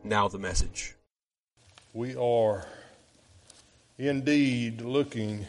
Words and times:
Now 0.02 0.28
the 0.28 0.38
message. 0.38 0.96
We 1.92 2.16
are 2.16 2.66
indeed 3.96 4.80
looking 4.80 5.46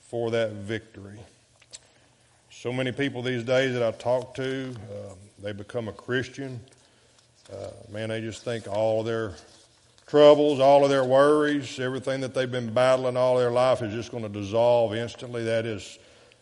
for 0.00 0.32
that 0.32 0.52
victory. 0.52 1.20
So 2.50 2.72
many 2.72 2.90
people 2.90 3.22
these 3.22 3.44
days 3.44 3.74
that 3.74 3.82
I 3.82 3.92
talk 3.92 4.34
to, 4.34 4.74
uh, 4.90 5.14
they 5.40 5.52
become 5.52 5.86
a 5.86 5.92
Christian. 5.92 6.58
Uh, 7.52 7.68
man, 7.92 8.08
they 8.08 8.20
just 8.20 8.44
think 8.44 8.66
all 8.66 9.04
their 9.04 9.34
troubles, 10.10 10.58
all 10.58 10.82
of 10.82 10.90
their 10.90 11.04
worries, 11.04 11.78
everything 11.78 12.20
that 12.20 12.34
they've 12.34 12.50
been 12.50 12.72
battling 12.72 13.16
all 13.16 13.38
their 13.38 13.52
life 13.52 13.80
is 13.80 13.94
just 13.94 14.10
going 14.10 14.24
to 14.24 14.28
dissolve 14.28 14.92
instantly. 14.92 15.44
That 15.44 15.66
is 15.66 16.00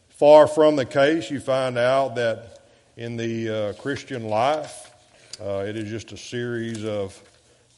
far 0.08 0.46
from 0.46 0.74
the 0.74 0.86
case. 0.86 1.30
You 1.30 1.38
find 1.38 1.76
out 1.76 2.14
that 2.14 2.60
in 2.96 3.18
the 3.18 3.50
uh, 3.50 3.72
Christian 3.74 4.24
life, 4.24 4.90
uh, 5.38 5.64
it 5.66 5.76
is 5.76 5.90
just 5.90 6.12
a 6.12 6.16
series 6.16 6.82
of 6.82 7.22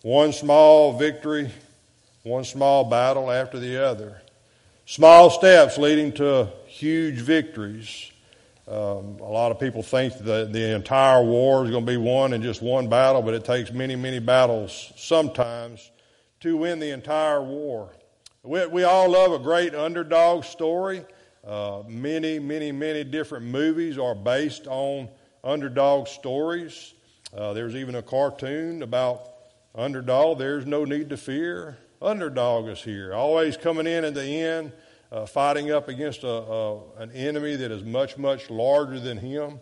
one 0.02 0.32
small 0.32 0.96
victory, 0.96 1.50
one 2.22 2.44
small 2.44 2.84
battle 2.84 3.28
after 3.28 3.58
the 3.58 3.84
other. 3.84 4.22
Small 4.86 5.28
steps 5.28 5.76
leading 5.76 6.12
to 6.12 6.50
huge 6.66 7.16
victories. 7.16 8.12
Um, 8.70 9.18
a 9.18 9.24
lot 9.24 9.50
of 9.50 9.58
people 9.58 9.82
think 9.82 10.16
that 10.18 10.52
the 10.52 10.76
entire 10.76 11.24
war 11.24 11.64
is 11.64 11.72
going 11.72 11.84
to 11.84 11.90
be 11.90 11.96
won 11.96 12.32
in 12.32 12.40
just 12.40 12.62
one 12.62 12.88
battle, 12.88 13.20
but 13.20 13.34
it 13.34 13.44
takes 13.44 13.72
many, 13.72 13.96
many 13.96 14.20
battles 14.20 14.92
sometimes 14.94 15.90
to 16.38 16.56
win 16.56 16.78
the 16.78 16.90
entire 16.90 17.42
war. 17.42 17.90
We, 18.44 18.64
we 18.66 18.84
all 18.84 19.10
love 19.10 19.32
a 19.32 19.40
great 19.40 19.74
underdog 19.74 20.44
story. 20.44 21.04
Uh, 21.44 21.82
many, 21.88 22.38
many, 22.38 22.70
many 22.70 23.02
different 23.02 23.46
movies 23.46 23.98
are 23.98 24.14
based 24.14 24.68
on 24.68 25.08
underdog 25.42 26.06
stories. 26.06 26.94
Uh, 27.36 27.52
there's 27.52 27.74
even 27.74 27.96
a 27.96 28.02
cartoon 28.02 28.84
about 28.84 29.30
underdog. 29.74 30.38
There's 30.38 30.64
no 30.64 30.84
need 30.84 31.08
to 31.10 31.16
fear. 31.16 31.76
Underdog 32.00 32.68
is 32.68 32.80
here, 32.80 33.14
always 33.14 33.56
coming 33.56 33.88
in 33.88 34.04
at 34.04 34.14
the 34.14 34.24
end 34.24 34.70
uh, 35.12 35.26
fighting 35.26 35.70
up 35.70 35.88
against 35.88 36.22
a, 36.22 36.28
a, 36.28 36.92
an 36.98 37.10
enemy 37.12 37.56
that 37.56 37.70
is 37.70 37.82
much, 37.82 38.16
much 38.16 38.50
larger 38.50 39.00
than 39.00 39.18
him. 39.18 39.58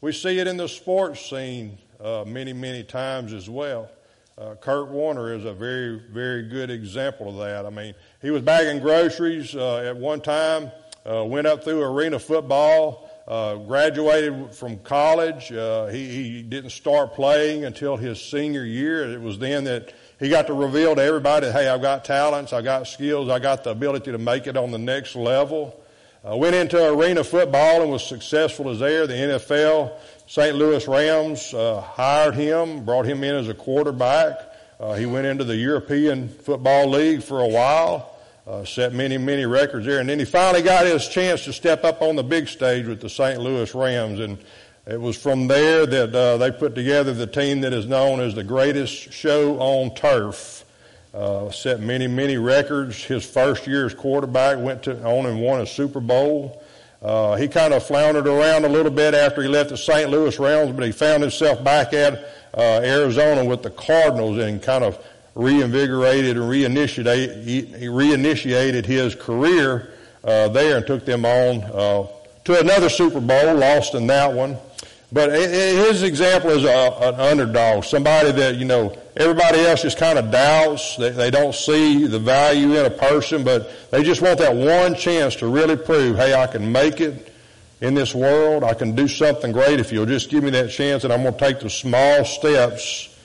We 0.00 0.12
see 0.12 0.38
it 0.38 0.46
in 0.46 0.56
the 0.56 0.68
sports 0.68 1.28
scene 1.28 1.78
uh, 2.00 2.24
many, 2.26 2.52
many 2.52 2.84
times 2.84 3.32
as 3.32 3.48
well. 3.48 3.90
Uh, 4.36 4.54
Kurt 4.56 4.88
Warner 4.88 5.32
is 5.32 5.44
a 5.44 5.52
very, 5.52 6.00
very 6.10 6.42
good 6.42 6.70
example 6.70 7.28
of 7.28 7.46
that. 7.46 7.64
I 7.66 7.70
mean, 7.70 7.94
he 8.20 8.30
was 8.30 8.42
bagging 8.42 8.82
groceries 8.82 9.54
uh, 9.54 9.78
at 9.78 9.96
one 9.96 10.20
time, 10.20 10.70
uh, 11.08 11.24
went 11.24 11.46
up 11.46 11.62
through 11.62 11.82
arena 11.82 12.18
football, 12.18 13.10
uh, 13.28 13.54
graduated 13.54 14.54
from 14.54 14.78
college. 14.80 15.48
he, 15.48 16.08
he 16.08 16.42
didn't 16.42 16.70
start 16.70 17.14
playing 17.14 17.64
until 17.64 17.96
his 17.96 18.20
senior 18.20 18.64
year. 18.64 19.10
It 19.12 19.20
was 19.20 19.38
then 19.38 19.64
that 19.64 19.94
he 20.20 20.28
got 20.28 20.46
to 20.46 20.54
reveal 20.54 20.94
to 20.94 21.02
everybody, 21.02 21.50
hey, 21.50 21.68
I've 21.68 21.82
got 21.82 22.04
talents, 22.04 22.52
I've 22.52 22.64
got 22.64 22.86
skills, 22.86 23.28
I've 23.28 23.42
got 23.42 23.64
the 23.64 23.70
ability 23.70 24.12
to 24.12 24.18
make 24.18 24.46
it 24.46 24.56
on 24.56 24.70
the 24.70 24.78
next 24.78 25.16
level. 25.16 25.80
Uh, 26.26 26.36
went 26.36 26.54
into 26.54 26.82
arena 26.92 27.22
football 27.22 27.82
and 27.82 27.90
was 27.90 28.06
successful 28.06 28.70
as 28.70 28.78
there. 28.78 29.06
The 29.06 29.14
NFL, 29.14 29.92
St. 30.26 30.56
Louis 30.56 30.86
Rams 30.88 31.52
uh, 31.52 31.82
hired 31.82 32.34
him, 32.34 32.84
brought 32.84 33.04
him 33.04 33.22
in 33.22 33.34
as 33.34 33.48
a 33.48 33.54
quarterback. 33.54 34.38
Uh, 34.80 34.94
he 34.94 35.04
went 35.04 35.26
into 35.26 35.44
the 35.44 35.56
European 35.56 36.28
Football 36.28 36.88
League 36.88 37.22
for 37.22 37.40
a 37.40 37.48
while, 37.48 38.16
uh, 38.46 38.64
set 38.64 38.94
many, 38.94 39.18
many 39.18 39.44
records 39.44 39.84
there, 39.84 40.00
and 40.00 40.08
then 40.08 40.18
he 40.18 40.24
finally 40.24 40.62
got 40.62 40.86
his 40.86 41.06
chance 41.08 41.44
to 41.44 41.52
step 41.52 41.84
up 41.84 42.00
on 42.00 42.16
the 42.16 42.24
big 42.24 42.48
stage 42.48 42.86
with 42.86 43.00
the 43.00 43.10
St. 43.10 43.38
Louis 43.38 43.74
Rams. 43.74 44.20
And 44.20 44.38
it 44.86 45.00
was 45.00 45.16
from 45.16 45.46
there 45.46 45.86
that 45.86 46.14
uh, 46.14 46.36
they 46.36 46.50
put 46.50 46.74
together 46.74 47.14
the 47.14 47.26
team 47.26 47.62
that 47.62 47.72
is 47.72 47.86
known 47.86 48.20
as 48.20 48.34
the 48.34 48.44
greatest 48.44 49.12
show 49.12 49.58
on 49.58 49.94
turf. 49.94 50.64
Uh, 51.14 51.50
set 51.50 51.80
many, 51.80 52.06
many 52.06 52.36
records. 52.36 53.02
His 53.02 53.24
first 53.24 53.66
year 53.66 53.86
as 53.86 53.94
quarterback 53.94 54.58
went 54.58 54.82
to 54.82 55.02
on 55.04 55.26
and 55.26 55.40
won 55.40 55.60
a 55.60 55.66
Super 55.66 56.00
Bowl. 56.00 56.62
Uh, 57.00 57.36
he 57.36 57.48
kind 57.48 57.72
of 57.72 57.86
floundered 57.86 58.26
around 58.26 58.64
a 58.64 58.68
little 58.68 58.90
bit 58.90 59.14
after 59.14 59.42
he 59.42 59.48
left 59.48 59.70
the 59.70 59.76
St. 59.76 60.10
Louis 60.10 60.38
Rams, 60.38 60.72
but 60.72 60.84
he 60.84 60.92
found 60.92 61.22
himself 61.22 61.62
back 61.62 61.92
at 61.92 62.14
uh, 62.54 62.80
Arizona 62.82 63.44
with 63.44 63.62
the 63.62 63.70
Cardinals 63.70 64.38
and 64.38 64.62
kind 64.62 64.82
of 64.82 64.98
reinvigorated 65.34 66.36
and 66.36 66.46
reinitiated, 66.46 67.80
reinitiated 67.82 68.84
his 68.84 69.14
career 69.14 69.92
uh, 70.24 70.48
there 70.48 70.78
and 70.78 70.86
took 70.86 71.04
them 71.04 71.24
on 71.24 71.62
uh, 71.62 72.06
to 72.44 72.60
another 72.60 72.88
Super 72.88 73.20
Bowl, 73.20 73.54
lost 73.54 73.94
in 73.94 74.06
that 74.08 74.32
one. 74.32 74.56
But 75.12 75.30
his 75.30 76.02
example 76.02 76.50
is 76.50 76.64
a, 76.64 76.96
an 77.00 77.14
underdog, 77.20 77.84
somebody 77.84 78.32
that, 78.32 78.56
you 78.56 78.64
know, 78.64 78.96
everybody 79.16 79.60
else 79.60 79.82
just 79.82 79.96
kind 79.96 80.18
of 80.18 80.32
doubts. 80.32 80.96
They, 80.96 81.10
they 81.10 81.30
don't 81.30 81.54
see 81.54 82.06
the 82.06 82.18
value 82.18 82.74
in 82.74 82.84
a 82.84 82.90
person, 82.90 83.44
but 83.44 83.70
they 83.92 84.02
just 84.02 84.22
want 84.22 84.40
that 84.40 84.56
one 84.56 84.96
chance 84.96 85.36
to 85.36 85.46
really 85.46 85.76
prove, 85.76 86.16
hey, 86.16 86.34
I 86.34 86.48
can 86.48 86.72
make 86.72 87.00
it 87.00 87.32
in 87.80 87.94
this 87.94 88.12
world. 88.12 88.64
I 88.64 88.74
can 88.74 88.96
do 88.96 89.06
something 89.06 89.52
great 89.52 89.78
if 89.78 89.92
you'll 89.92 90.06
just 90.06 90.30
give 90.30 90.42
me 90.42 90.50
that 90.50 90.70
chance, 90.70 91.04
and 91.04 91.12
I'm 91.12 91.22
going 91.22 91.34
to 91.34 91.40
take 91.40 91.60
the 91.60 91.70
small 91.70 92.24
steps 92.24 93.16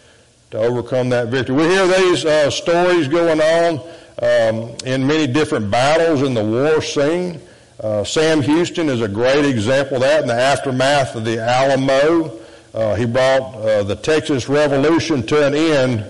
to 0.51 0.59
overcome 0.59 1.09
that 1.09 1.29
victory. 1.29 1.55
We 1.55 1.63
hear 1.63 1.87
these 1.87 2.23
uh, 2.23 2.51
stories 2.51 3.07
going 3.07 3.41
on 3.41 3.79
um, 4.21 4.75
in 4.85 5.07
many 5.07 5.25
different 5.25 5.71
battles 5.71 6.21
in 6.21 6.35
the 6.35 6.43
war 6.43 6.81
scene. 6.81 7.41
Uh, 7.79 8.03
Sam 8.03 8.41
Houston 8.41 8.89
is 8.89 9.01
a 9.01 9.07
great 9.07 9.45
example 9.45 9.95
of 9.95 10.01
that 10.01 10.21
in 10.21 10.27
the 10.27 10.33
aftermath 10.33 11.15
of 11.15 11.23
the 11.23 11.39
Alamo. 11.39 12.37
Uh, 12.73 12.95
he 12.95 13.05
brought 13.05 13.55
uh, 13.55 13.83
the 13.83 13.95
Texas 13.95 14.49
Revolution 14.49 15.25
to 15.27 15.47
an 15.47 15.55
end 15.55 16.01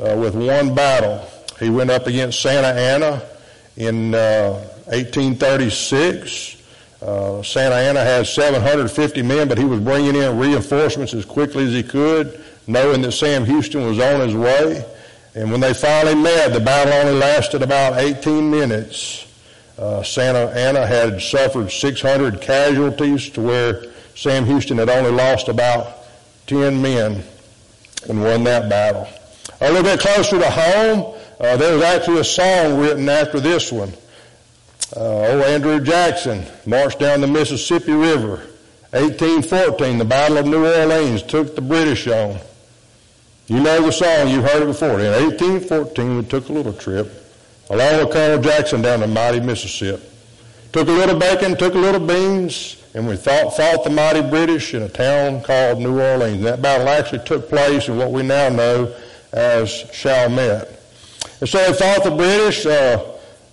uh, 0.00 0.16
with 0.16 0.34
one 0.34 0.74
battle. 0.74 1.24
He 1.60 1.70
went 1.70 1.92
up 1.92 2.08
against 2.08 2.40
Santa 2.40 2.66
Anna 2.68 3.22
in 3.76 4.10
1836. 4.10 6.56
Uh, 7.00 7.40
Santa 7.44 7.76
Anna 7.76 8.02
had 8.02 8.26
750 8.26 9.22
men, 9.22 9.46
but 9.46 9.58
he 9.58 9.64
was 9.64 9.78
bringing 9.78 10.16
in 10.16 10.38
reinforcements 10.38 11.14
as 11.14 11.24
quickly 11.24 11.66
as 11.66 11.72
he 11.72 11.84
could, 11.84 12.42
knowing 12.66 13.00
that 13.02 13.12
Sam 13.12 13.44
Houston 13.44 13.86
was 13.86 14.00
on 14.00 14.18
his 14.20 14.34
way. 14.34 14.84
And 15.36 15.52
when 15.52 15.60
they 15.60 15.72
finally 15.72 16.16
met, 16.16 16.52
the 16.52 16.58
battle 16.58 16.92
only 16.92 17.14
lasted 17.14 17.62
about 17.62 17.98
18 17.98 18.50
minutes. 18.50 19.28
Uh, 19.82 20.00
Santa 20.00 20.48
Anna 20.54 20.86
had 20.86 21.20
suffered 21.20 21.68
600 21.68 22.40
casualties 22.40 23.28
to 23.30 23.40
where 23.40 23.82
Sam 24.14 24.44
Houston 24.44 24.78
had 24.78 24.88
only 24.88 25.10
lost 25.10 25.48
about 25.48 26.04
10 26.46 26.80
men 26.80 27.24
and 28.08 28.22
won 28.22 28.44
that 28.44 28.70
battle. 28.70 29.08
A 29.60 29.72
little 29.72 29.82
bit 29.82 29.98
closer 29.98 30.38
to 30.38 30.48
home, 30.48 31.18
uh, 31.40 31.56
there 31.56 31.74
was 31.74 31.82
actually 31.82 32.20
a 32.20 32.24
song 32.24 32.78
written 32.78 33.08
after 33.08 33.40
this 33.40 33.72
one. 33.72 33.92
Uh, 34.94 35.32
old 35.32 35.42
Andrew 35.42 35.80
Jackson 35.80 36.46
marched 36.64 37.00
down 37.00 37.20
the 37.20 37.26
Mississippi 37.26 37.90
River. 37.90 38.36
1814, 38.90 39.98
the 39.98 40.04
Battle 40.04 40.38
of 40.38 40.46
New 40.46 40.64
Orleans 40.64 41.24
took 41.24 41.56
the 41.56 41.60
British 41.60 42.06
on. 42.06 42.38
You 43.48 43.58
know 43.58 43.82
the 43.82 43.90
song, 43.90 44.28
you've 44.28 44.44
heard 44.44 44.62
it 44.62 44.66
before. 44.66 45.00
In 45.00 45.10
1814, 45.10 46.18
we 46.18 46.22
took 46.22 46.48
a 46.50 46.52
little 46.52 46.72
trip 46.72 47.21
along 47.72 48.04
with 48.04 48.12
Colonel 48.12 48.42
Jackson 48.42 48.82
down 48.82 49.00
the 49.00 49.06
mighty 49.06 49.40
Mississippi. 49.40 50.02
Took 50.72 50.88
a 50.88 50.92
little 50.92 51.18
bacon, 51.18 51.56
took 51.56 51.74
a 51.74 51.78
little 51.78 52.06
beans, 52.06 52.82
and 52.94 53.08
we 53.08 53.16
fought, 53.16 53.56
fought 53.56 53.82
the 53.82 53.90
mighty 53.90 54.20
British 54.20 54.74
in 54.74 54.82
a 54.82 54.88
town 54.88 55.42
called 55.42 55.80
New 55.80 55.98
Orleans. 55.98 56.42
That 56.42 56.60
battle 56.60 56.88
actually 56.88 57.24
took 57.24 57.48
place 57.48 57.88
in 57.88 57.96
what 57.96 58.12
we 58.12 58.22
now 58.22 58.50
know 58.50 58.94
as 59.32 59.70
Chalmette. 59.90 60.68
And 61.40 61.48
so 61.48 61.58
they 61.58 61.72
fought 61.72 62.04
the 62.04 62.14
British. 62.14 62.66
Uh, 62.66 63.04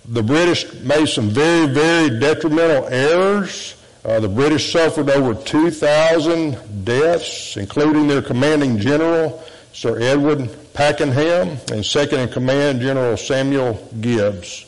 the 0.06 0.22
British 0.22 0.70
made 0.82 1.06
some 1.06 1.30
very, 1.30 1.66
very 1.72 2.20
detrimental 2.20 2.88
errors. 2.88 3.74
Uh, 4.04 4.20
the 4.20 4.28
British 4.28 4.70
suffered 4.70 5.08
over 5.08 5.34
2,000 5.34 6.84
deaths, 6.84 7.56
including 7.56 8.06
their 8.06 8.22
commanding 8.22 8.78
general, 8.78 9.42
Sir 9.72 9.98
Edward 10.00 10.50
Pakenham, 10.74 11.58
and 11.72 11.84
second 11.84 12.20
in 12.20 12.28
command, 12.28 12.80
General 12.80 13.16
Samuel 13.16 13.88
Gibbs. 14.00 14.66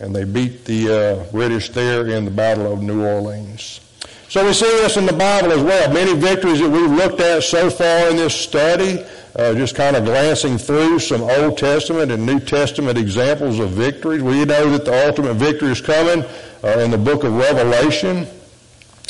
And 0.00 0.14
they 0.14 0.24
beat 0.24 0.64
the 0.64 0.92
uh, 0.92 1.30
British 1.30 1.70
there 1.70 2.08
in 2.08 2.24
the 2.24 2.30
Battle 2.30 2.72
of 2.72 2.82
New 2.82 3.04
Orleans. 3.04 3.80
So 4.28 4.44
we 4.46 4.54
see 4.54 4.64
this 4.64 4.96
in 4.96 5.04
the 5.04 5.12
Bible 5.12 5.52
as 5.52 5.62
well. 5.62 5.92
Many 5.92 6.18
victories 6.18 6.58
that 6.60 6.70
we've 6.70 6.90
looked 6.90 7.20
at 7.20 7.42
so 7.42 7.68
far 7.68 8.08
in 8.08 8.16
this 8.16 8.34
study, 8.34 9.04
uh, 9.36 9.54
just 9.54 9.74
kind 9.74 9.94
of 9.94 10.06
glancing 10.06 10.56
through 10.56 11.00
some 11.00 11.20
Old 11.20 11.58
Testament 11.58 12.10
and 12.10 12.24
New 12.24 12.40
Testament 12.40 12.96
examples 12.96 13.58
of 13.58 13.70
victories. 13.70 14.22
We 14.22 14.44
know 14.46 14.70
that 14.70 14.86
the 14.86 15.06
ultimate 15.06 15.34
victory 15.34 15.70
is 15.70 15.82
coming 15.82 16.24
uh, 16.64 16.78
in 16.78 16.90
the 16.90 16.98
book 16.98 17.24
of 17.24 17.34
Revelation. 17.36 18.26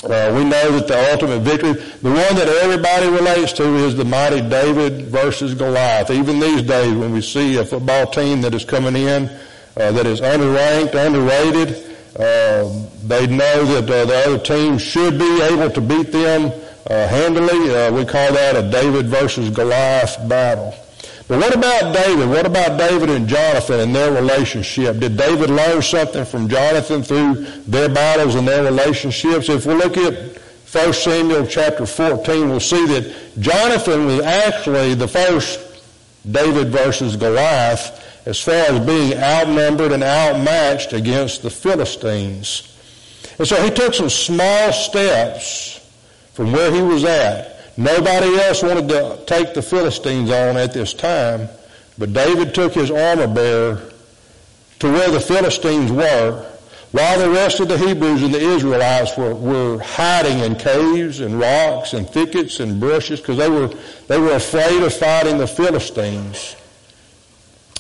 Uh, 0.04 0.32
we 0.34 0.43
know 0.44 0.72
that 0.72 0.88
the 0.88 1.12
ultimate 1.12 1.40
victory, 1.40 1.72
the 1.72 2.10
one 2.10 2.34
that 2.34 2.49
everybody 2.49 3.06
relates 3.08 3.52
to 3.52 3.62
is 3.76 3.94
the 3.94 4.04
mighty 4.04 4.40
David 4.40 5.06
versus 5.06 5.54
Goliath. 5.54 6.10
Even 6.10 6.40
these 6.40 6.62
days 6.62 6.93
when 6.96 7.12
we 7.12 7.20
see 7.20 7.56
a 7.58 7.64
football 7.64 8.06
team 8.06 8.40
that 8.40 8.52
is 8.52 8.64
coming 8.64 8.96
in 8.96 9.31
uh, 9.76 9.93
that 9.93 10.06
is 10.06 10.20
underranked, 10.20 10.94
underrated. 10.94 11.87
Uh, 12.19 12.69
they 13.04 13.26
know 13.26 13.64
that 13.64 13.84
uh, 13.90 14.04
the 14.04 14.16
other 14.26 14.38
team 14.38 14.76
should 14.76 15.19
be 15.19 15.40
able 15.43 15.70
to 15.70 15.81
beat 15.81 16.12
them 16.12 16.52
uh, 16.90 17.06
handily. 17.08 17.75
Uh, 17.75 17.93
we 17.93 18.04
call 18.04 18.32
that 18.32 18.56
a 18.56 18.70
David 18.70 19.06
versus 19.06 19.50
Goliath 19.50 20.16
battle. 20.28 20.75
But 21.28 21.38
what 21.38 21.54
about 21.54 21.94
David? 21.94 22.28
What 22.28 22.46
about 22.46 22.78
David 22.78 23.10
and 23.10 23.28
Jonathan 23.28 23.80
and 23.80 23.94
their 23.94 24.12
relationship? 24.12 24.98
Did 24.98 25.16
David 25.16 25.50
learn 25.50 25.80
something 25.80 26.24
from 26.24 26.48
Jonathan 26.48 27.02
through 27.02 27.46
their 27.66 27.88
battles 27.88 28.34
and 28.34 28.46
their 28.46 28.64
relationships? 28.64 29.48
If 29.48 29.66
we 29.66 29.74
look 29.74 29.96
at 29.96 30.38
1 30.72 30.92
Samuel 30.92 31.46
chapter 31.46 31.86
14, 31.86 32.48
we'll 32.48 32.60
see 32.60 32.86
that 32.86 33.14
Jonathan 33.38 34.06
was 34.06 34.20
actually 34.20 34.94
the 34.94 35.08
first 35.08 35.60
David 36.30 36.69
versus 36.69 37.16
Goliath 37.16 37.98
as 38.26 38.40
far 38.40 38.54
as 38.54 38.84
being 38.86 39.18
outnumbered 39.18 39.92
and 39.92 40.02
outmatched 40.02 40.92
against 40.92 41.42
the 41.42 41.50
Philistines. 41.50 42.68
And 43.38 43.46
so 43.46 43.62
he 43.62 43.70
took 43.70 43.94
some 43.94 44.10
small 44.10 44.72
steps 44.72 45.80
from 46.32 46.52
where 46.52 46.70
he 46.72 46.80
was 46.80 47.04
at. 47.04 47.51
Nobody 47.76 48.36
else 48.38 48.62
wanted 48.62 48.88
to 48.90 49.19
take 49.26 49.54
the 49.54 49.62
Philistines 49.62 50.30
on 50.30 50.56
at 50.56 50.74
this 50.74 50.92
time, 50.92 51.48
but 51.96 52.12
David 52.12 52.54
took 52.54 52.74
his 52.74 52.90
armor 52.90 53.26
bearer 53.26 53.82
to 54.80 54.92
where 54.92 55.10
the 55.10 55.20
Philistines 55.20 55.90
were, 55.90 56.46
while 56.90 57.19
the 57.19 57.30
rest 57.30 57.60
of 57.60 57.69
the 57.69 57.78
Hebrews 57.78 58.22
and 58.22 58.34
the 58.34 58.40
Israelites 58.40 59.16
were, 59.16 59.34
were 59.34 59.78
hiding 59.78 60.40
in 60.40 60.56
caves 60.56 61.20
and 61.20 61.40
rocks 61.40 61.94
and 61.94 62.08
thickets 62.08 62.60
and 62.60 62.78
bushes 62.78 63.20
because 63.20 63.38
they 63.38 63.48
were, 63.48 63.69
they 64.08 64.18
were 64.18 64.32
afraid 64.32 64.82
of 64.82 64.92
fighting 64.92 65.38
the 65.38 65.46
Philistines. 65.46 66.56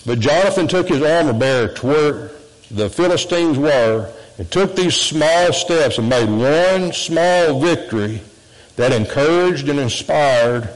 But 0.06 0.20
Jonathan 0.20 0.68
took 0.68 0.88
his 0.88 1.02
armor 1.02 1.34
bearer 1.34 1.68
to 1.74 1.86
where 1.86 2.30
the 2.70 2.88
Philistines 2.88 3.58
were 3.58 4.10
and 4.38 4.50
took 4.50 4.74
these 4.74 4.96
small 4.96 5.52
steps 5.52 5.98
and 5.98 6.08
made 6.08 6.30
one 6.30 6.92
small 6.92 7.60
victory 7.60 8.22
that 8.76 8.92
encouraged 8.92 9.68
and 9.68 9.78
inspired 9.78 10.68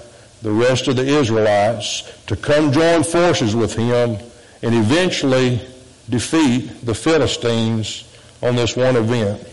the 0.43 0.53
rest 0.53 0.89
of 0.89 0.97
the 0.97 1.07
Israelites 1.07 2.03
to 2.27 2.37
come 2.37 2.73
join 2.73 3.03
forces 3.03 3.57
with 3.57 3.75
him 3.75 4.19
and 4.63 4.75
eventually 4.75 5.61
defeat 6.09 6.85
the 6.85 6.95
Philistines 6.95 8.05
on 8.43 8.57
this 8.57 8.77
one 8.77 8.97
event. 8.97 9.47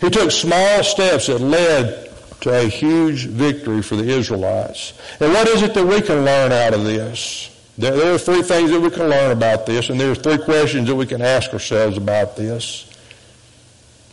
He 0.00 0.10
took 0.10 0.30
small 0.30 0.84
steps 0.84 1.26
that 1.26 1.40
led 1.40 2.08
to 2.40 2.56
a 2.56 2.68
huge 2.68 3.26
victory 3.26 3.82
for 3.82 3.96
the 3.96 4.08
Israelites. 4.08 4.92
And 5.20 5.32
what 5.32 5.48
is 5.48 5.62
it 5.62 5.74
that 5.74 5.84
we 5.84 6.00
can 6.00 6.24
learn 6.24 6.52
out 6.52 6.74
of 6.74 6.84
this? 6.84 7.54
There, 7.76 8.14
are 8.14 8.18
three 8.18 8.42
things 8.42 8.70
that 8.70 8.80
we 8.80 8.90
can 8.90 9.08
learn 9.08 9.30
about 9.30 9.66
this, 9.66 9.88
and 9.88 10.00
there 10.00 10.10
are 10.10 10.16
three 10.16 10.38
questions 10.38 10.88
that 10.88 10.96
we 10.96 11.06
can 11.06 11.22
ask 11.22 11.52
ourselves 11.52 11.96
about 11.96 12.36
this. 12.36 12.87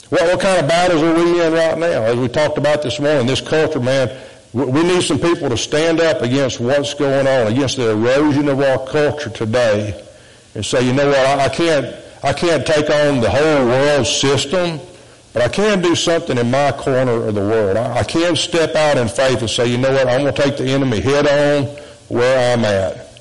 What, 0.10 0.22
what 0.22 0.40
kind 0.40 0.62
of 0.62 0.68
battles 0.68 1.02
are 1.02 1.16
we 1.16 1.44
in 1.44 1.54
right 1.54 1.78
now? 1.78 2.04
As 2.04 2.16
we 2.18 2.28
talked 2.28 2.60
about 2.60 2.84
this 2.84 3.00
morning, 3.00 3.26
this 3.26 3.42
culture, 3.42 3.80
man, 3.80 4.16
we 4.54 4.84
need 4.84 5.02
some 5.02 5.20
people 5.20 5.50
to 5.50 5.58
stand 5.58 6.00
up 6.00 6.22
against 6.22 6.60
what's 6.60 6.94
going 6.94 7.28
on, 7.28 7.52
against 7.52 7.78
the 7.78 7.90
erosion 7.90 8.48
of 8.48 8.62
our 8.62 8.86
culture 8.86 9.32
today, 9.32 10.00
and 10.54 10.64
say, 10.64 10.86
you 10.86 10.94
know 10.94 11.08
what, 11.08 11.18
I, 11.18 11.46
I 11.46 11.50
can't, 11.50 11.96
I 12.24 12.34
can't 12.34 12.66
take 12.66 12.90
on 12.90 13.20
the 13.20 13.30
whole 13.32 13.66
world 13.66 14.06
system, 14.06 14.80
but 15.34 15.42
I 15.42 15.50
can 15.50 15.82
do 15.82 15.96
something 15.96 16.38
in 16.38 16.52
my 16.52 16.72
corner 16.72 17.28
of 17.28 17.34
the 17.34 17.42
world. 17.42 17.76
I, 17.76 17.98
I 17.98 18.04
can 18.04 18.36
step 18.36 18.76
out 18.76 18.98
in 18.98 19.08
faith 19.08 19.40
and 19.40 19.50
say, 19.50 19.68
you 19.68 19.80
know 19.80 19.92
what, 19.92 20.08
I'm 20.08 20.22
going 20.22 20.34
to 20.34 20.42
take 20.42 20.58
the 20.58 20.68
enemy 20.70 21.02
head 21.02 21.28
on 21.28 21.66
where 22.10 22.54
I'm 22.54 22.64
at. 22.64 23.20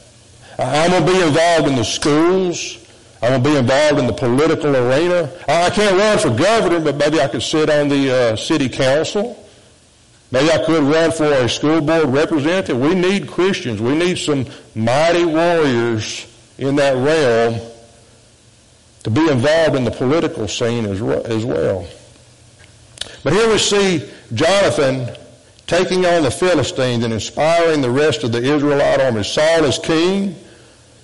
I'm 0.58 0.90
going 0.90 1.06
to 1.06 1.12
be 1.12 1.26
involved 1.26 1.66
in 1.66 1.76
the 1.76 1.84
schools. 1.84 2.83
Going 3.24 3.42
to 3.42 3.50
be 3.50 3.56
involved 3.56 3.98
in 3.98 4.06
the 4.06 4.12
political 4.12 4.76
arena. 4.76 5.32
I 5.48 5.70
can't 5.70 5.96
run 5.96 6.18
for 6.18 6.28
governor, 6.36 6.78
but 6.78 6.96
maybe 6.96 7.22
I 7.22 7.28
could 7.28 7.42
sit 7.42 7.70
on 7.70 7.88
the 7.88 8.12
uh, 8.12 8.36
city 8.36 8.68
council. 8.68 9.42
Maybe 10.30 10.50
I 10.50 10.62
could 10.62 10.82
run 10.82 11.10
for 11.10 11.24
a 11.24 11.48
school 11.48 11.80
board 11.80 12.10
representative. 12.10 12.78
We 12.78 12.94
need 12.94 13.26
Christians. 13.26 13.80
We 13.80 13.96
need 13.96 14.18
some 14.18 14.46
mighty 14.74 15.24
warriors 15.24 16.26
in 16.58 16.76
that 16.76 16.96
realm 16.96 17.60
to 19.04 19.10
be 19.10 19.26
involved 19.30 19.74
in 19.74 19.84
the 19.84 19.90
political 19.90 20.46
scene 20.46 20.84
as, 20.84 21.00
as 21.00 21.46
well. 21.46 21.86
But 23.22 23.32
here 23.32 23.48
we 23.50 23.56
see 23.56 24.06
Jonathan 24.34 25.16
taking 25.66 26.04
on 26.04 26.24
the 26.24 26.30
Philistines 26.30 27.04
and 27.04 27.12
inspiring 27.12 27.80
the 27.80 27.90
rest 27.90 28.22
of 28.22 28.32
the 28.32 28.42
Israelite 28.42 29.00
army. 29.00 29.24
Saul 29.24 29.64
is 29.64 29.78
king. 29.78 30.36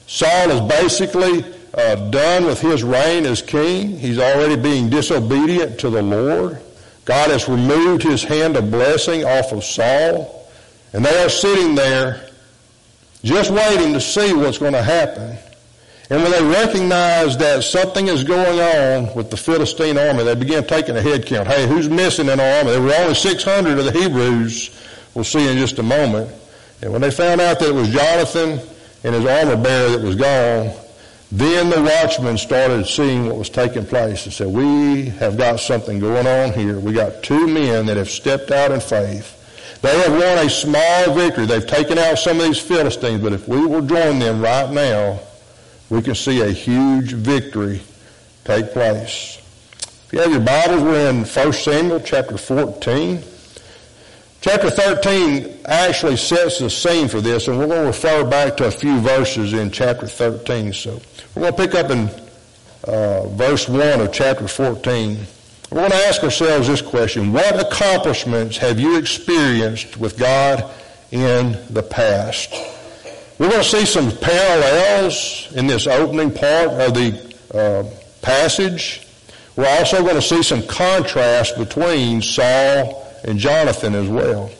Saul 0.06 0.50
is 0.50 0.60
basically 0.68 1.59
uh, 1.74 1.94
done 2.10 2.46
with 2.46 2.60
his 2.60 2.82
reign 2.82 3.26
as 3.26 3.42
king. 3.42 3.98
He's 3.98 4.18
already 4.18 4.56
being 4.56 4.90
disobedient 4.90 5.80
to 5.80 5.90
the 5.90 6.02
Lord. 6.02 6.60
God 7.04 7.30
has 7.30 7.48
removed 7.48 8.02
his 8.02 8.22
hand 8.22 8.56
of 8.56 8.70
blessing 8.70 9.24
off 9.24 9.52
of 9.52 9.64
Saul. 9.64 10.48
And 10.92 11.04
they 11.04 11.24
are 11.24 11.28
sitting 11.28 11.74
there 11.74 12.28
just 13.22 13.50
waiting 13.50 13.92
to 13.92 14.00
see 14.00 14.32
what's 14.32 14.58
going 14.58 14.72
to 14.72 14.82
happen. 14.82 15.36
And 16.10 16.22
when 16.22 16.32
they 16.32 16.42
recognize 16.42 17.38
that 17.38 17.62
something 17.62 18.08
is 18.08 18.24
going 18.24 18.58
on 18.58 19.14
with 19.14 19.30
the 19.30 19.36
Philistine 19.36 19.96
army, 19.96 20.24
they 20.24 20.34
begin 20.34 20.66
taking 20.66 20.96
a 20.96 21.02
head 21.02 21.24
count. 21.24 21.46
Hey, 21.46 21.68
who's 21.68 21.88
missing 21.88 22.28
in 22.28 22.40
our 22.40 22.58
army? 22.58 22.72
There 22.72 22.82
were 22.82 22.94
only 22.94 23.14
600 23.14 23.78
of 23.78 23.84
the 23.84 23.92
Hebrews. 23.92 24.76
We'll 25.14 25.24
see 25.24 25.48
in 25.48 25.56
just 25.58 25.78
a 25.78 25.84
moment. 25.84 26.30
And 26.82 26.90
when 26.92 27.00
they 27.00 27.12
found 27.12 27.40
out 27.40 27.60
that 27.60 27.68
it 27.68 27.74
was 27.74 27.90
Jonathan 27.90 28.58
and 29.04 29.14
his 29.14 29.24
armor 29.24 29.56
bearer 29.62 29.90
that 29.90 30.02
was 30.02 30.16
gone, 30.16 30.74
then 31.32 31.70
the 31.70 31.80
watchmen 31.80 32.36
started 32.36 32.86
seeing 32.86 33.26
what 33.26 33.36
was 33.36 33.50
taking 33.50 33.86
place 33.86 34.24
and 34.24 34.34
said, 34.34 34.48
we 34.48 35.06
have 35.06 35.36
got 35.36 35.60
something 35.60 36.00
going 36.00 36.26
on 36.26 36.52
here. 36.52 36.80
We 36.80 36.92
got 36.92 37.22
two 37.22 37.46
men 37.46 37.86
that 37.86 37.96
have 37.96 38.10
stepped 38.10 38.50
out 38.50 38.72
in 38.72 38.80
faith. 38.80 39.36
They 39.80 39.96
have 39.96 40.12
won 40.12 40.44
a 40.44 40.50
small 40.50 41.14
victory. 41.14 41.46
They've 41.46 41.66
taken 41.66 41.98
out 41.98 42.18
some 42.18 42.38
of 42.40 42.46
these 42.46 42.58
Philistines, 42.58 43.22
but 43.22 43.32
if 43.32 43.46
we 43.46 43.64
will 43.64 43.82
join 43.82 44.18
them 44.18 44.42
right 44.42 44.70
now, 44.70 45.20
we 45.88 46.02
can 46.02 46.14
see 46.14 46.40
a 46.40 46.50
huge 46.50 47.12
victory 47.12 47.80
take 48.44 48.72
place. 48.72 49.38
If 50.06 50.12
you 50.12 50.18
have 50.18 50.32
your 50.32 50.40
Bibles, 50.40 50.82
we're 50.82 51.10
in 51.10 51.24
1 51.24 51.52
Samuel 51.52 52.00
chapter 52.00 52.36
14. 52.36 53.22
Chapter 54.40 54.70
13 54.70 55.58
actually 55.66 56.16
sets 56.16 56.58
the 56.58 56.70
scene 56.70 57.08
for 57.08 57.20
this, 57.20 57.46
and 57.46 57.58
we're 57.58 57.66
going 57.66 57.82
to 57.82 57.86
refer 57.86 58.24
back 58.28 58.56
to 58.56 58.66
a 58.66 58.70
few 58.70 58.98
verses 59.00 59.52
in 59.52 59.70
chapter 59.70 60.06
13. 60.06 60.72
So 60.72 61.00
we're 61.34 61.42
going 61.42 61.54
to 61.54 61.62
pick 61.62 61.74
up 61.74 61.90
in 61.90 62.10
uh, 62.84 63.28
verse 63.28 63.68
1 63.68 64.00
of 64.00 64.12
chapter 64.12 64.48
14. 64.48 65.18
We're 65.70 65.78
going 65.78 65.90
to 65.90 65.96
ask 65.96 66.22
ourselves 66.24 66.66
this 66.66 66.82
question 66.82 67.32
What 67.32 67.60
accomplishments 67.60 68.56
have 68.56 68.80
you 68.80 68.98
experienced 68.98 69.96
with 69.96 70.18
God 70.18 70.68
in 71.12 71.56
the 71.72 71.82
past? 71.82 72.52
We're 73.38 73.48
going 73.48 73.62
to 73.62 73.68
see 73.68 73.86
some 73.86 74.10
parallels 74.18 75.52
in 75.54 75.66
this 75.66 75.86
opening 75.86 76.32
part 76.32 76.68
of 76.68 76.94
the 76.94 77.36
uh, 77.54 77.84
passage. 78.22 79.06
We're 79.56 79.68
also 79.68 80.02
going 80.02 80.16
to 80.16 80.22
see 80.22 80.42
some 80.42 80.66
contrast 80.66 81.56
between 81.56 82.22
Saul 82.22 83.06
and 83.24 83.38
Jonathan 83.38 83.94
as 83.94 84.08
well. 84.08 84.50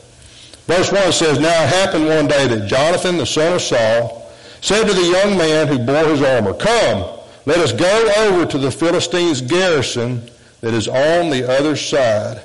Verse 0.67 0.91
1 0.91 1.11
says, 1.11 1.39
Now 1.39 1.63
it 1.63 1.69
happened 1.69 2.07
one 2.07 2.27
day 2.27 2.47
that 2.47 2.67
Jonathan, 2.67 3.17
the 3.17 3.25
son 3.25 3.53
of 3.53 3.61
Saul, 3.61 4.20
said 4.61 4.87
to 4.87 4.93
the 4.93 5.01
young 5.01 5.37
man 5.37 5.67
who 5.67 5.79
bore 5.79 6.05
his 6.05 6.21
armor, 6.21 6.53
Come, 6.53 7.19
let 7.45 7.57
us 7.57 7.73
go 7.73 8.13
over 8.17 8.45
to 8.45 8.57
the 8.57 8.71
Philistines' 8.71 9.41
garrison 9.41 10.21
that 10.61 10.73
is 10.73 10.87
on 10.87 11.29
the 11.31 11.51
other 11.51 11.75
side. 11.75 12.41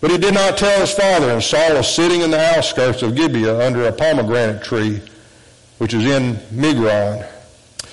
But 0.00 0.12
he 0.12 0.18
did 0.18 0.32
not 0.32 0.56
tell 0.56 0.80
his 0.80 0.92
father, 0.92 1.30
and 1.30 1.42
Saul 1.42 1.74
was 1.74 1.92
sitting 1.92 2.22
in 2.22 2.30
the 2.30 2.40
outskirts 2.40 3.02
of 3.02 3.14
Gibeah 3.14 3.66
under 3.66 3.84
a 3.84 3.92
pomegranate 3.92 4.62
tree, 4.62 5.02
which 5.78 5.92
is 5.92 6.04
in 6.04 6.36
Migron. 6.54 7.28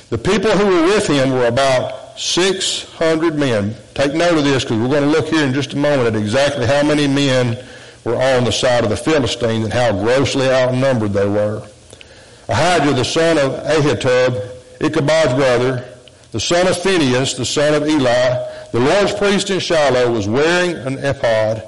The 0.10 0.18
people 0.18 0.52
who 0.52 0.68
were 0.68 0.84
with 0.84 1.08
him 1.08 1.32
were 1.32 1.48
about 1.48 2.18
600 2.18 3.36
men. 3.36 3.76
Take 3.94 4.14
note 4.14 4.38
of 4.38 4.46
this 4.46 4.64
because 4.64 4.78
we're 4.78 4.88
going 4.88 5.04
to 5.04 5.10
look 5.10 5.28
here 5.28 5.46
in 5.46 5.54
just 5.54 5.74
a 5.74 5.78
moment 5.78 6.16
at 6.16 6.22
exactly 6.22 6.66
how 6.66 6.84
many 6.84 7.08
men 7.08 7.58
were 8.06 8.16
on 8.16 8.46
the 8.46 8.52
side 8.52 8.84
of 8.84 8.90
the 8.90 8.96
Philistines 8.98 9.66
and 9.66 9.74
how 9.74 9.92
grossly 9.92 10.50
outnumbered 10.50 11.12
they 11.12 11.28
were. 11.28 11.68
Ahijah, 12.50 12.94
the 12.94 13.04
son 13.04 13.38
of 13.38 13.52
Ahitub, 13.52 14.52
Ichabod's 14.80 15.34
brother, 15.34 15.86
the 16.32 16.40
son 16.40 16.68
of 16.68 16.78
Phinehas, 16.78 17.34
the 17.34 17.46
son 17.46 17.74
of 17.74 17.88
Eli, 17.88 18.70
the 18.72 18.80
Lord's 18.80 19.14
priest 19.14 19.50
in 19.50 19.60
Shiloh, 19.60 20.12
was 20.12 20.28
wearing 20.28 20.76
an 20.76 20.98
ephod, 21.00 21.64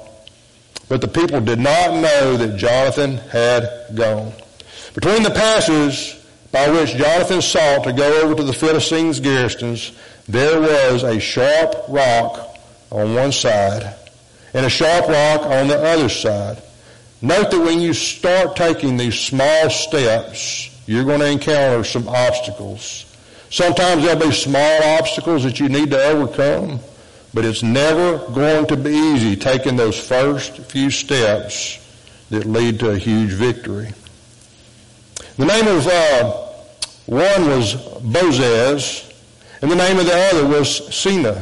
but 0.88 1.00
the 1.00 1.08
people 1.08 1.40
did 1.40 1.58
not 1.58 1.94
know 1.94 2.36
that 2.36 2.56
Jonathan 2.56 3.16
had 3.30 3.68
gone. 3.94 4.32
Between 4.94 5.22
the 5.22 5.30
passes 5.30 6.16
by 6.50 6.68
which 6.70 6.96
Jonathan 6.96 7.42
sought 7.42 7.84
to 7.84 7.92
go 7.92 8.22
over 8.22 8.34
to 8.34 8.42
the 8.42 8.52
Philistines' 8.52 9.20
garrisons, 9.20 9.92
there 10.28 10.60
was 10.60 11.02
a 11.02 11.20
sharp 11.20 11.74
rock 11.88 12.56
on 12.90 13.14
one 13.14 13.32
side 13.32 13.94
and 14.54 14.66
a 14.66 14.70
sharp 14.70 15.08
rock 15.08 15.42
on 15.42 15.68
the 15.68 15.78
other 15.78 16.08
side. 16.08 16.62
Note 17.22 17.50
that 17.50 17.60
when 17.60 17.80
you 17.80 17.92
start 17.92 18.56
taking 18.56 18.96
these 18.96 19.18
small 19.18 19.70
steps, 19.70 20.69
you're 20.90 21.04
going 21.04 21.20
to 21.20 21.30
encounter 21.30 21.84
some 21.84 22.08
obstacles. 22.08 23.04
Sometimes 23.48 24.02
there'll 24.02 24.20
be 24.20 24.32
small 24.32 24.82
obstacles 24.98 25.44
that 25.44 25.60
you 25.60 25.68
need 25.68 25.92
to 25.92 26.02
overcome, 26.02 26.80
but 27.32 27.44
it's 27.44 27.62
never 27.62 28.18
going 28.32 28.66
to 28.66 28.76
be 28.76 28.90
easy 28.90 29.36
taking 29.36 29.76
those 29.76 29.96
first 29.96 30.58
few 30.62 30.90
steps 30.90 31.78
that 32.30 32.44
lead 32.44 32.80
to 32.80 32.90
a 32.90 32.98
huge 32.98 33.30
victory. 33.30 33.92
The 35.36 35.44
name 35.46 35.68
of 35.68 35.86
uh, 35.86 36.32
one 37.06 37.46
was 37.46 37.76
Bozez, 38.02 39.14
and 39.62 39.70
the 39.70 39.76
name 39.76 40.00
of 40.00 40.06
the 40.06 40.16
other 40.32 40.44
was 40.44 40.80
Seneh. 40.88 41.40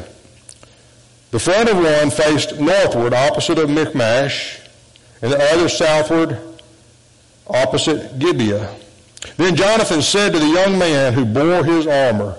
The 1.30 1.38
front 1.38 1.70
of 1.70 1.78
one 1.78 2.10
faced 2.10 2.60
northward, 2.60 3.14
opposite 3.14 3.58
of 3.58 3.70
Michmash, 3.70 4.60
and 5.22 5.32
the 5.32 5.42
other 5.54 5.70
southward, 5.70 6.38
opposite 7.46 8.18
Gibeah. 8.18 8.76
Then 9.36 9.56
Jonathan 9.56 10.02
said 10.02 10.32
to 10.32 10.38
the 10.38 10.46
young 10.46 10.78
man 10.78 11.12
who 11.12 11.24
bore 11.24 11.64
his 11.64 11.86
armor, 11.86 12.36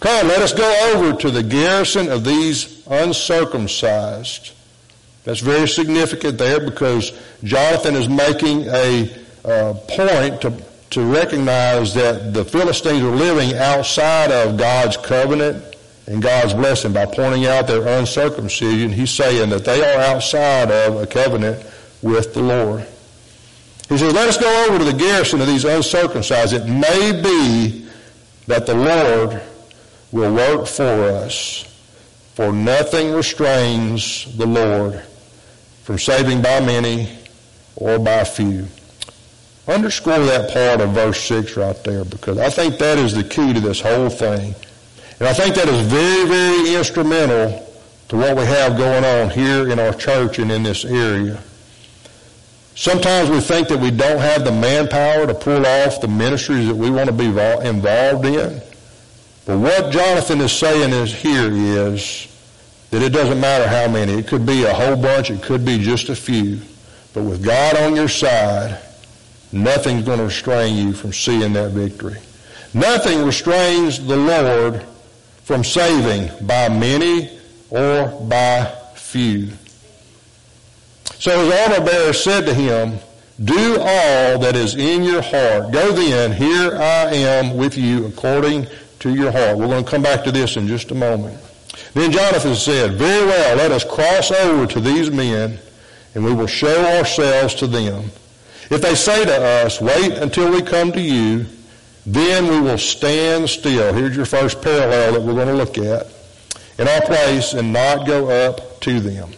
Come, 0.00 0.28
let 0.28 0.40
us 0.40 0.54
go 0.54 0.94
over 0.94 1.18
to 1.20 1.30
the 1.30 1.42
garrison 1.42 2.08
of 2.08 2.24
these 2.24 2.86
uncircumcised. 2.86 4.52
That's 5.24 5.40
very 5.40 5.68
significant 5.68 6.38
there 6.38 6.60
because 6.60 7.12
Jonathan 7.44 7.96
is 7.96 8.08
making 8.08 8.66
a 8.68 9.14
uh, 9.44 9.74
point 9.88 10.40
to, 10.40 10.62
to 10.90 11.04
recognize 11.04 11.92
that 11.94 12.32
the 12.32 12.44
Philistines 12.44 13.02
are 13.02 13.14
living 13.14 13.56
outside 13.58 14.30
of 14.32 14.56
God's 14.56 14.96
covenant 14.96 15.62
and 16.06 16.22
God's 16.22 16.54
blessing 16.54 16.92
by 16.94 17.04
pointing 17.04 17.46
out 17.46 17.66
their 17.66 17.86
uncircumcision. 17.86 18.92
He's 18.92 19.10
saying 19.10 19.50
that 19.50 19.64
they 19.64 19.82
are 19.82 20.00
outside 20.00 20.70
of 20.70 20.96
a 20.96 21.06
covenant 21.06 21.64
with 22.00 22.32
the 22.32 22.42
Lord. 22.42 22.86
He 23.90 23.98
says, 23.98 24.14
let 24.14 24.28
us 24.28 24.38
go 24.38 24.66
over 24.68 24.78
to 24.78 24.84
the 24.84 24.96
garrison 24.96 25.40
of 25.40 25.48
these 25.48 25.64
uncircumcised. 25.64 26.52
It 26.52 26.64
may 26.64 27.20
be 27.20 27.88
that 28.46 28.64
the 28.64 28.74
Lord 28.74 29.42
will 30.12 30.32
work 30.32 30.68
for 30.68 30.84
us, 30.84 31.64
for 32.34 32.52
nothing 32.52 33.10
restrains 33.12 34.32
the 34.36 34.46
Lord 34.46 35.02
from 35.82 35.98
saving 35.98 36.40
by 36.40 36.60
many 36.60 37.18
or 37.74 37.98
by 37.98 38.22
few. 38.22 38.68
Underscore 39.66 40.20
that 40.20 40.52
part 40.52 40.80
of 40.80 40.90
verse 40.90 41.20
6 41.24 41.56
right 41.56 41.82
there 41.82 42.04
because 42.04 42.38
I 42.38 42.48
think 42.48 42.78
that 42.78 42.96
is 42.96 43.12
the 43.12 43.24
key 43.24 43.52
to 43.52 43.60
this 43.60 43.80
whole 43.80 44.08
thing. 44.08 44.54
And 45.18 45.28
I 45.28 45.32
think 45.32 45.56
that 45.56 45.68
is 45.68 45.80
very, 45.80 46.28
very 46.28 46.76
instrumental 46.76 47.66
to 48.10 48.16
what 48.16 48.36
we 48.36 48.44
have 48.44 48.76
going 48.76 49.04
on 49.04 49.30
here 49.30 49.68
in 49.68 49.80
our 49.80 49.92
church 49.92 50.38
and 50.38 50.52
in 50.52 50.62
this 50.62 50.84
area. 50.84 51.42
Sometimes 52.80 53.28
we 53.28 53.40
think 53.40 53.68
that 53.68 53.78
we 53.78 53.90
don't 53.90 54.20
have 54.20 54.42
the 54.42 54.50
manpower 54.50 55.26
to 55.26 55.34
pull 55.34 55.66
off 55.66 56.00
the 56.00 56.08
ministries 56.08 56.66
that 56.66 56.74
we 56.74 56.88
want 56.88 57.08
to 57.08 57.12
be 57.12 57.26
involved 57.26 58.24
in. 58.24 58.62
But 59.44 59.58
what 59.58 59.92
Jonathan 59.92 60.40
is 60.40 60.50
saying 60.50 60.90
is 60.90 61.12
here 61.12 61.50
is 61.52 62.26
that 62.90 63.02
it 63.02 63.10
doesn't 63.10 63.38
matter 63.38 63.68
how 63.68 63.86
many. 63.86 64.14
It 64.14 64.28
could 64.28 64.46
be 64.46 64.64
a 64.64 64.72
whole 64.72 64.96
bunch. 64.96 65.30
It 65.30 65.42
could 65.42 65.62
be 65.62 65.78
just 65.78 66.08
a 66.08 66.16
few. 66.16 66.58
But 67.12 67.24
with 67.24 67.44
God 67.44 67.76
on 67.76 67.94
your 67.94 68.08
side, 68.08 68.80
nothing's 69.52 70.06
going 70.06 70.20
to 70.20 70.24
restrain 70.24 70.74
you 70.74 70.94
from 70.94 71.12
seeing 71.12 71.52
that 71.52 71.72
victory. 71.72 72.16
Nothing 72.72 73.26
restrains 73.26 74.02
the 74.06 74.16
Lord 74.16 74.86
from 75.44 75.64
saving 75.64 76.46
by 76.46 76.70
many 76.70 77.38
or 77.68 78.06
by 78.26 78.74
few. 78.94 79.50
So 81.20 81.44
his 81.44 81.52
armor 81.54 81.84
bearer 81.84 82.14
said 82.14 82.46
to 82.46 82.54
him, 82.54 82.98
Do 83.44 83.76
all 83.78 84.38
that 84.38 84.56
is 84.56 84.74
in 84.74 85.02
your 85.02 85.20
heart. 85.20 85.70
Go 85.70 85.92
then, 85.92 86.32
here 86.32 86.74
I 86.74 87.12
am 87.12 87.58
with 87.58 87.76
you 87.76 88.06
according 88.06 88.66
to 89.00 89.14
your 89.14 89.30
heart. 89.30 89.58
We're 89.58 89.66
going 89.66 89.84
to 89.84 89.90
come 89.90 90.02
back 90.02 90.24
to 90.24 90.32
this 90.32 90.56
in 90.56 90.66
just 90.66 90.90
a 90.92 90.94
moment. 90.94 91.38
Then 91.92 92.10
Jonathan 92.10 92.54
said, 92.54 92.94
Very 92.94 93.26
well, 93.26 93.56
let 93.56 93.70
us 93.70 93.84
cross 93.84 94.30
over 94.30 94.66
to 94.68 94.80
these 94.80 95.10
men, 95.10 95.58
and 96.14 96.24
we 96.24 96.32
will 96.32 96.46
show 96.46 96.86
ourselves 96.96 97.54
to 97.56 97.66
them. 97.66 98.04
If 98.70 98.80
they 98.80 98.94
say 98.94 99.22
to 99.26 99.42
us, 99.66 99.78
Wait 99.78 100.12
until 100.12 100.50
we 100.50 100.62
come 100.62 100.90
to 100.92 101.02
you, 101.02 101.44
then 102.06 102.48
we 102.48 102.60
will 102.62 102.78
stand 102.78 103.50
still. 103.50 103.92
Here's 103.92 104.16
your 104.16 104.24
first 104.24 104.62
parallel 104.62 105.12
that 105.12 105.20
we're 105.20 105.34
going 105.34 105.48
to 105.48 105.54
look 105.54 105.76
at. 105.76 106.06
In 106.78 106.88
our 106.88 107.02
place 107.02 107.52
and 107.52 107.74
not 107.74 108.06
go 108.06 108.30
up 108.30 108.80
to 108.80 109.00
them. 109.00 109.34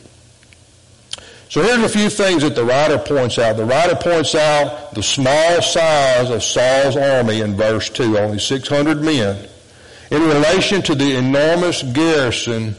So 1.52 1.61
here's 1.61 1.85
a 1.85 1.88
few 1.90 2.09
things 2.09 2.44
that 2.44 2.54
the 2.54 2.64
writer 2.64 2.97
points 2.97 3.38
out. 3.38 3.59
The 3.59 3.66
writer 3.66 3.94
points 3.94 4.35
out 4.35 4.94
the 4.94 5.02
small 5.02 5.61
size 5.61 6.30
of 6.30 6.42
Saul's 6.42 6.97
army 6.97 7.42
in 7.42 7.56
verse 7.56 7.90
2, 7.90 8.16
only 8.16 8.38
600 8.38 9.02
men 9.02 9.50
in 10.11 10.23
relation 10.23 10.80
to 10.80 10.94
the 10.94 11.14
enormous 11.14 11.82
garrison 11.82 12.75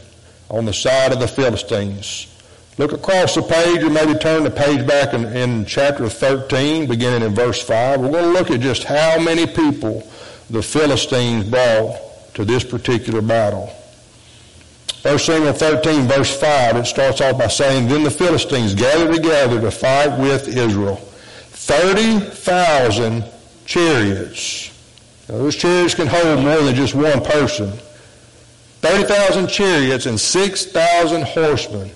on 0.50 0.64
the 0.64 0.72
side 0.72 1.12
of 1.12 1.20
the 1.20 1.28
Philistines. 1.28 2.26
Look 2.76 2.90
across 2.90 3.36
the 3.36 3.42
page 3.42 3.80
or 3.84 3.90
maybe 3.90 4.18
turn 4.18 4.42
the 4.42 4.50
page 4.50 4.84
back 4.84 5.14
in, 5.14 5.24
in 5.26 5.66
chapter 5.66 6.08
13, 6.08 6.88
beginning 6.88 7.22
in 7.22 7.32
verse 7.32 7.62
5. 7.62 8.00
We're 8.00 8.10
going 8.10 8.24
to 8.24 8.30
look 8.30 8.50
at 8.50 8.58
just 8.58 8.82
how 8.82 9.20
many 9.20 9.46
people 9.46 10.02
the 10.50 10.62
Philistines 10.62 11.48
brought 11.48 12.34
to 12.34 12.44
this 12.44 12.64
particular 12.64 13.22
battle. 13.22 13.72
First 15.04 15.26
Samuel 15.26 15.52
13, 15.52 16.08
verse 16.08 16.40
5, 16.40 16.76
it 16.76 16.86
starts 16.86 17.20
off 17.20 17.38
by 17.38 17.48
saying, 17.48 17.88
Then 17.88 18.04
the 18.04 18.10
Philistines 18.10 18.74
gathered 18.74 19.14
together 19.14 19.60
to 19.60 19.70
fight 19.70 20.18
with 20.18 20.48
Israel. 20.48 20.96
30,000 20.96 23.24
chariots 23.66 24.70
now, 25.28 25.38
those 25.38 25.56
chariots 25.56 25.94
can 25.94 26.06
hold 26.06 26.40
more 26.40 26.60
than 26.60 26.74
just 26.74 26.94
one 26.94 27.22
person. 27.22 27.72
30,000 28.80 29.48
chariots 29.48 30.06
and 30.06 30.20
6,000 30.20 31.22
horsemen, 31.22 31.90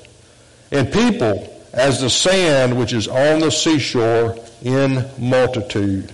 and 0.73 0.91
people 0.91 1.55
as 1.75 2.00
the 2.00 2.09
sand 2.09 2.79
which 2.79 2.95
is 2.95 3.07
on 3.07 3.41
the 3.41 3.50
seashore 3.50 4.37
in 4.62 5.07
multitude. 5.19 6.11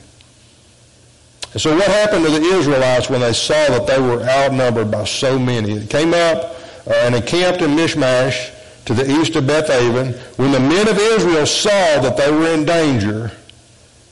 And 1.52 1.62
so 1.62 1.76
what 1.76 1.86
happened 1.86 2.24
to 2.24 2.32
the 2.32 2.42
Israelites 2.42 3.08
when 3.08 3.20
they 3.20 3.32
saw 3.32 3.68
that 3.68 3.86
they 3.86 4.00
were 4.00 4.24
outnumbered 4.24 4.90
by 4.90 5.04
so 5.04 5.38
many? 5.38 5.72
It 5.72 5.88
came 5.88 6.12
up 6.12 6.56
and 6.86 7.14
encamped 7.14 7.62
in 7.62 7.74
Michmash 7.74 8.50
to 8.86 8.94
the 8.94 9.20
east 9.20 9.36
of 9.36 9.44
Bethaven. 9.44 10.14
When 10.36 10.52
the 10.52 10.60
men 10.60 10.88
of 10.88 10.98
Israel 10.98 11.46
saw 11.46 12.00
that 12.00 12.16
they 12.16 12.30
were 12.30 12.52
in 12.52 12.64
danger, 12.64 13.30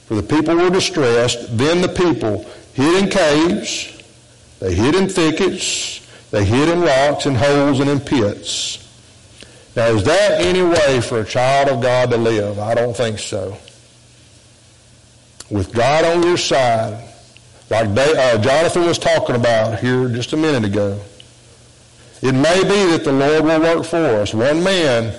for 0.07 0.15
the 0.15 0.23
people 0.23 0.57
were 0.57 0.71
distressed, 0.71 1.57
then 1.57 1.81
the 1.81 1.89
people 1.89 2.47
hid 2.75 3.05
in 3.05 3.11
caves, 3.11 4.03
they 4.61 4.75
hid 4.75 4.95
in 4.95 5.09
thickets, 5.09 6.01
they 6.31 6.45
hid 6.45 6.69
in 6.69 6.81
rocks 6.81 7.27
and 7.27 7.37
holes 7.37 7.81
and 7.81 7.91
in 7.91 8.01
pits. 8.01 8.79
Now, 9.75 9.87
is 9.87 10.05
that 10.05 10.41
any 10.41 10.63
way 10.63 11.01
for 11.01 11.21
a 11.21 11.25
child 11.25 11.69
of 11.69 11.81
God 11.81 12.11
to 12.11 12.17
live? 12.17 12.59
I 12.59 12.75
don't 12.75 12.95
think 12.97 13.19
so. 13.19 13.57
With 15.51 15.73
God 15.73 16.05
on 16.05 16.23
your 16.23 16.37
side, 16.37 17.09
like 17.71 17.95
they, 17.95 18.17
uh, 18.17 18.39
Jonathan 18.39 18.85
was 18.85 18.99
talking 18.99 19.35
about 19.35 19.79
here 19.79 20.09
just 20.09 20.33
a 20.35 20.37
minute 20.37 20.65
ago, 20.65 21.01
it 22.23 22.33
may 22.33 22.63
be 22.63 22.93
that 22.93 23.03
the 23.05 23.13
Lord 23.13 23.45
will 23.45 23.61
work 23.61 23.85
for 23.85 23.97
us. 23.97 24.33
One 24.33 24.63
man 24.63 25.13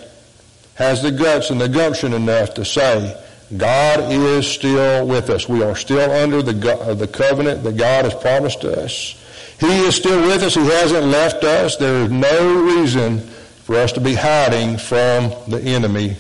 has 0.76 1.04
the 1.04 1.12
guts 1.12 1.50
and 1.50 1.60
the 1.60 1.70
gumption 1.70 2.14
enough 2.14 2.54
to 2.56 2.66
say, 2.66 3.22
God 3.58 4.12
is 4.12 4.48
still 4.48 5.06
with 5.06 5.30
us. 5.30 5.48
We 5.48 5.62
are 5.64 5.76
still 5.76 6.10
under 6.10 6.42
the, 6.42 6.74
uh, 6.74 6.94
the 6.94 7.08
covenant 7.08 7.64
that 7.64 7.78
God 7.78 8.06
has 8.06 8.16
promised 8.16 8.64
us. 8.64 9.20
He 9.60 9.86
is 9.86 9.96
still 9.96 10.22
with 10.22 10.42
us. 10.44 10.56
He 10.56 10.66
hasn't 10.66 11.06
left 11.06 11.44
us. 11.44 11.76
There 11.76 12.04
is 12.04 12.12
no 12.12 12.64
reason 12.64 13.20
for 13.20 13.76
us 13.76 13.92
to 13.94 14.02
be 14.02 14.16
hiding 14.16 14.78
from 14.78 15.32
the 15.48 15.62
enemy 15.62 16.16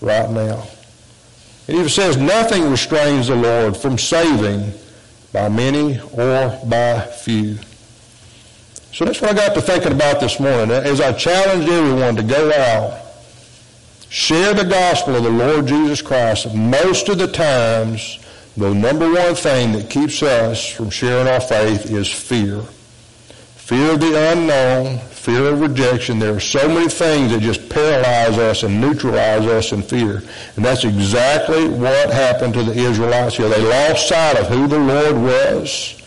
right 0.00 0.30
now. 0.30 0.64
It 1.66 1.76
even 1.76 1.88
says 1.88 2.16
nothing 2.16 2.70
restrains 2.70 3.28
the 3.28 3.36
Lord 3.36 3.76
from 3.76 3.96
saving 3.96 4.72
by 5.32 5.48
many 5.48 5.98
or 6.12 6.60
by 6.66 7.00
few. 7.00 7.58
So 8.94 9.04
that's 9.04 9.20
what 9.20 9.32
I 9.32 9.34
got 9.34 9.54
to 9.54 9.60
thinking 9.60 9.90
about 9.90 10.20
this 10.20 10.38
morning. 10.38 10.70
As 10.70 11.00
I 11.00 11.12
challenged 11.12 11.68
everyone 11.68 12.14
to 12.14 12.22
go 12.22 12.52
out 12.52 13.00
share 14.08 14.54
the 14.54 14.62
gospel 14.64 15.16
of 15.16 15.24
the 15.24 15.30
Lord 15.30 15.66
Jesus 15.66 16.00
Christ, 16.00 16.54
most 16.54 17.08
of 17.08 17.18
the 17.18 17.26
times, 17.26 18.20
the 18.56 18.72
number 18.72 19.12
one 19.12 19.34
thing 19.34 19.72
that 19.72 19.90
keeps 19.90 20.22
us 20.22 20.64
from 20.70 20.90
sharing 20.90 21.26
our 21.26 21.40
faith 21.40 21.90
is 21.90 22.08
fear. 22.08 22.60
Fear 23.56 23.94
of 23.94 24.00
the 24.00 24.30
unknown, 24.30 24.98
fear 25.08 25.48
of 25.48 25.60
rejection. 25.60 26.20
There 26.20 26.36
are 26.36 26.38
so 26.38 26.68
many 26.68 26.88
things 26.88 27.32
that 27.32 27.40
just 27.40 27.68
paralyze 27.68 28.38
us 28.38 28.62
and 28.62 28.80
neutralize 28.80 29.44
us 29.44 29.72
in 29.72 29.82
fear. 29.82 30.22
And 30.54 30.64
that's 30.64 30.84
exactly 30.84 31.66
what 31.66 32.10
happened 32.10 32.54
to 32.54 32.62
the 32.62 32.78
Israelites 32.78 33.38
here. 33.38 33.48
They 33.48 33.60
lost 33.60 34.08
sight 34.08 34.38
of 34.38 34.46
who 34.46 34.68
the 34.68 34.78
Lord 34.78 35.16
was. 35.16 36.00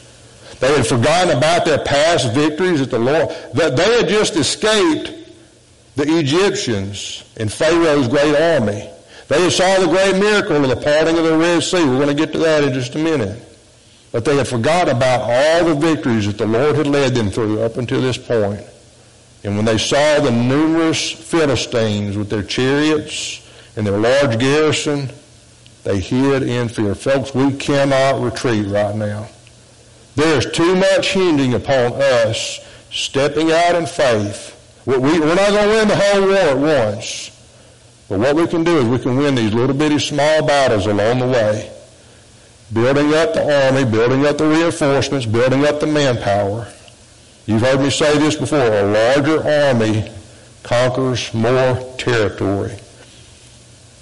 They 0.60 0.76
had 0.76 0.88
forgotten 0.88 1.38
about 1.38 1.66
their 1.66 1.80
past 1.80 2.34
victories 2.34 2.82
at 2.82 2.90
the 2.90 3.00
Lord. 3.00 3.30
That 3.54 3.76
they 3.76 3.98
had 3.98 4.08
just 4.08 4.36
escaped 4.36 5.14
the 5.96 6.18
Egyptians 6.18 7.24
and 7.38 7.52
Pharaoh's 7.52 8.08
great 8.08 8.36
army. 8.36 8.90
They 9.28 9.50
saw 9.50 9.80
the 9.80 9.88
great 9.88 10.18
miracle 10.18 10.56
of 10.56 10.70
the 10.70 10.78
parting 10.78 11.18
of 11.18 11.24
the 11.26 11.38
Red 11.38 11.62
Sea. 11.62 11.84
We're 11.84 12.04
going 12.04 12.08
to 12.08 12.14
get 12.14 12.32
to 12.34 12.40
that 12.40 12.64
in 12.64 12.74
just 12.74 12.96
a 12.96 13.00
minute. 13.00 13.44
But 14.12 14.24
they 14.24 14.38
had 14.38 14.48
forgotten 14.48 14.96
about 14.96 15.22
all 15.22 15.66
the 15.66 15.76
victories 15.76 16.26
that 16.28 16.38
the 16.38 16.48
Lord 16.48 16.76
had 16.76 16.88
led 16.88 17.14
them 17.14 17.30
through 17.30 17.62
up 17.62 17.78
until 17.78 18.02
this 18.02 18.18
point. 18.18 18.62
And 19.44 19.56
when 19.56 19.66
they 19.66 19.78
saw 19.78 20.20
the 20.20 20.32
numerous 20.32 21.12
Philistines 21.12 22.18
with 22.18 22.30
their 22.30 22.44
chariots 22.44 23.46
and 23.76 23.86
their 23.86 23.98
large 23.98 24.40
garrison, 24.40 25.10
they 25.84 26.00
hid 26.00 26.44
in 26.44 26.70
fear. 26.70 26.96
Folks, 26.96 27.36
we 27.36 27.56
cannot 27.58 28.22
retreat 28.22 28.66
right 28.68 28.96
now. 28.96 29.28
There's 30.18 30.52
too 30.52 30.76
much 30.76 31.14
hinging 31.14 31.54
upon 31.54 31.94
us 31.94 32.60
stepping 32.90 33.52
out 33.52 33.76
in 33.76 33.86
faith. 33.86 34.82
We're 34.88 34.98
not 34.98 35.52
going 35.52 35.70
to 35.70 35.76
win 35.76 35.88
the 35.88 35.96
whole 35.96 36.22
war 36.22 36.38
at 36.38 36.58
once. 36.58 37.30
But 38.10 38.20
what 38.22 38.36
we 38.36 38.48
can 38.48 38.64
do 38.64 38.80
is 38.80 38.86
we 38.86 38.98
can 38.98 39.16
win 39.16 39.36
these 39.36 39.54
little 39.54 39.76
bitty 39.76 40.00
small 40.00 40.44
battles 40.44 40.88
along 40.88 41.20
the 41.20 41.28
way. 41.28 41.72
Building 42.74 43.14
up 43.14 43.36
the 43.36 43.68
army, 43.68 43.86
building 43.86 44.26
up 44.26 44.40
the 44.40 44.48
reinforcements, 44.48 45.28
building 45.28 45.66
up 45.66 45.80
the 45.80 45.86
manpower. 45.86 46.68
You've 47.46 47.62
heard 47.62 47.80
me 47.80 47.92
say 47.92 48.18
this 48.18 48.36
before. 48.38 48.58
A 48.58 48.92
larger 48.92 49.48
army 49.48 50.12
conquers 50.64 51.32
more 51.32 51.96
territory. 52.00 52.76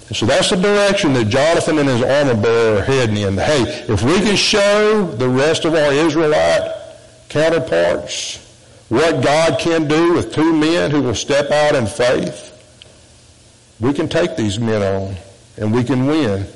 And 0.08 0.16
so 0.16 0.26
that's 0.26 0.50
the 0.50 0.56
direction 0.56 1.14
that 1.14 1.28
Jonathan 1.28 1.78
and 1.78 1.88
his 1.88 2.02
armor 2.02 2.40
bearer 2.40 2.78
are 2.78 2.82
heading 2.82 3.16
in. 3.16 3.36
Hey, 3.36 3.62
if 3.88 4.02
we 4.02 4.14
can 4.20 4.36
show 4.36 5.04
the 5.04 5.28
rest 5.28 5.64
of 5.64 5.74
our 5.74 5.92
Israelite 5.92 6.72
counterparts 7.28 8.42
what 8.88 9.22
God 9.22 9.58
can 9.58 9.88
do 9.88 10.14
with 10.14 10.32
two 10.32 10.52
men 10.52 10.92
who 10.92 11.02
will 11.02 11.14
step 11.14 11.50
out 11.50 11.74
in 11.74 11.86
faith, 11.86 12.52
we 13.80 13.92
can 13.92 14.08
take 14.08 14.36
these 14.36 14.60
men 14.60 14.80
on 14.80 15.16
and 15.56 15.74
we 15.74 15.82
can 15.82 16.06
win 16.06 16.46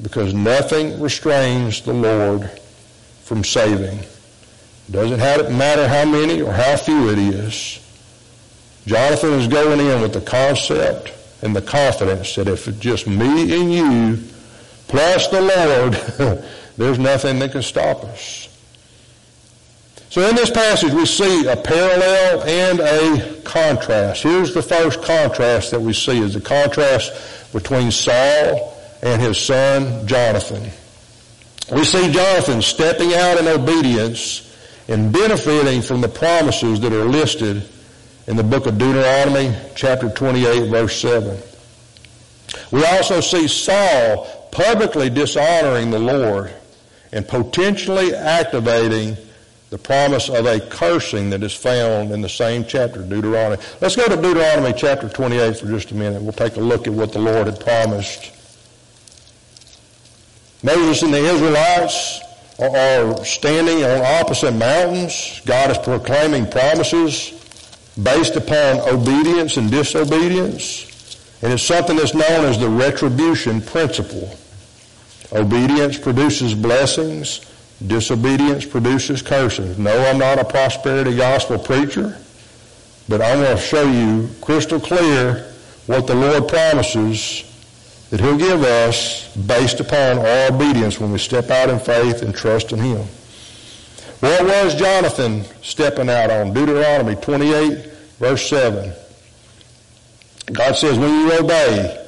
because 0.00 0.32
nothing 0.32 1.00
restrains 1.00 1.82
the 1.82 1.92
Lord 1.92 2.48
from 3.24 3.42
saving. 3.42 3.98
It 3.98 4.92
Doesn't 4.92 5.18
matter 5.18 5.88
how 5.88 6.04
many 6.04 6.40
or 6.40 6.52
how 6.52 6.76
few 6.76 7.10
it 7.10 7.18
is. 7.18 7.80
Jonathan 8.86 9.32
is 9.34 9.48
going 9.48 9.80
in 9.80 10.00
with 10.00 10.12
the 10.12 10.20
concept 10.20 11.12
and 11.42 11.54
the 11.54 11.62
confidence 11.62 12.34
that 12.34 12.48
if 12.48 12.68
it's 12.68 12.78
just 12.78 13.06
me 13.06 13.60
and 13.60 13.72
you 13.72 14.22
plus 14.88 15.28
the 15.28 15.40
Lord, 15.40 16.44
there's 16.76 16.98
nothing 16.98 17.38
that 17.38 17.52
can 17.52 17.62
stop 17.62 18.04
us. 18.04 18.48
So 20.10 20.28
in 20.28 20.34
this 20.34 20.50
passage 20.50 20.92
we 20.92 21.06
see 21.06 21.46
a 21.46 21.56
parallel 21.56 22.42
and 22.42 22.80
a 22.80 23.40
contrast. 23.42 24.24
Here's 24.24 24.52
the 24.52 24.62
first 24.62 25.02
contrast 25.02 25.70
that 25.70 25.80
we 25.80 25.92
see 25.92 26.18
is 26.18 26.34
the 26.34 26.40
contrast 26.40 27.52
between 27.52 27.90
Saul 27.92 28.76
and 29.02 29.22
his 29.22 29.38
son 29.38 30.06
Jonathan. 30.06 30.70
We 31.72 31.84
see 31.84 32.10
Jonathan 32.10 32.60
stepping 32.60 33.14
out 33.14 33.38
in 33.38 33.46
obedience 33.46 34.46
and 34.88 35.12
benefiting 35.12 35.82
from 35.82 36.00
the 36.00 36.08
promises 36.08 36.80
that 36.80 36.92
are 36.92 37.04
listed 37.04 37.62
in 38.26 38.36
the 38.36 38.42
book 38.42 38.66
of 38.66 38.78
Deuteronomy 38.78 39.54
chapter 39.74 40.10
28 40.10 40.68
verse 40.68 41.00
7. 41.00 41.38
We 42.70 42.84
also 42.84 43.20
see 43.20 43.48
Saul 43.48 44.48
publicly 44.52 45.10
dishonoring 45.10 45.90
the 45.90 45.98
Lord 45.98 46.52
and 47.12 47.26
potentially 47.26 48.14
activating 48.14 49.16
the 49.70 49.78
promise 49.78 50.28
of 50.28 50.46
a 50.46 50.60
cursing 50.60 51.30
that 51.30 51.42
is 51.42 51.54
found 51.54 52.10
in 52.10 52.20
the 52.20 52.28
same 52.28 52.64
chapter, 52.64 53.02
Deuteronomy. 53.02 53.62
Let's 53.80 53.94
go 53.94 54.06
to 54.06 54.16
Deuteronomy 54.16 54.72
chapter 54.76 55.08
28 55.08 55.58
for 55.58 55.66
just 55.66 55.92
a 55.92 55.94
minute. 55.94 56.20
We'll 56.20 56.32
take 56.32 56.56
a 56.56 56.60
look 56.60 56.86
at 56.88 56.92
what 56.92 57.12
the 57.12 57.20
Lord 57.20 57.46
had 57.46 57.60
promised. 57.60 58.32
Moses 60.62 61.02
and 61.02 61.14
the 61.14 61.24
Israelites 61.24 62.20
are 62.58 63.24
standing 63.24 63.84
on 63.84 64.20
opposite 64.20 64.52
mountains. 64.52 65.40
God 65.46 65.70
is 65.70 65.78
proclaiming 65.78 66.50
promises 66.50 67.39
based 68.02 68.36
upon 68.36 68.80
obedience 68.80 69.56
and 69.56 69.70
disobedience. 69.70 70.86
And 71.42 71.52
it's 71.52 71.62
something 71.62 71.96
that's 71.96 72.14
known 72.14 72.44
as 72.44 72.58
the 72.58 72.68
retribution 72.68 73.60
principle. 73.60 74.36
Obedience 75.32 75.98
produces 75.98 76.54
blessings. 76.54 77.40
Disobedience 77.86 78.66
produces 78.66 79.22
curses. 79.22 79.78
No, 79.78 79.96
I'm 80.06 80.18
not 80.18 80.38
a 80.38 80.44
prosperity 80.44 81.16
gospel 81.16 81.58
preacher, 81.58 82.18
but 83.08 83.22
I'm 83.22 83.40
going 83.40 83.56
to 83.56 83.62
show 83.62 83.90
you 83.90 84.28
crystal 84.42 84.78
clear 84.78 85.50
what 85.86 86.06
the 86.06 86.14
Lord 86.14 86.46
promises 86.46 87.44
that 88.10 88.20
He'll 88.20 88.36
give 88.36 88.62
us 88.62 89.34
based 89.36 89.80
upon 89.80 90.18
our 90.18 90.52
obedience 90.52 91.00
when 91.00 91.10
we 91.10 91.18
step 91.18 91.48
out 91.48 91.70
in 91.70 91.78
faith 91.78 92.22
and 92.22 92.34
trust 92.34 92.72
in 92.72 92.80
Him. 92.80 93.06
What 94.20 94.44
was 94.44 94.74
Jonathan 94.74 95.44
stepping 95.62 96.10
out 96.10 96.30
on? 96.30 96.52
Deuteronomy 96.52 97.16
28, 97.16 97.86
verse 98.18 98.50
7. 98.50 98.92
God 100.52 100.74
says, 100.74 100.98
when 100.98 101.10
you 101.10 101.38
obey, 101.38 102.06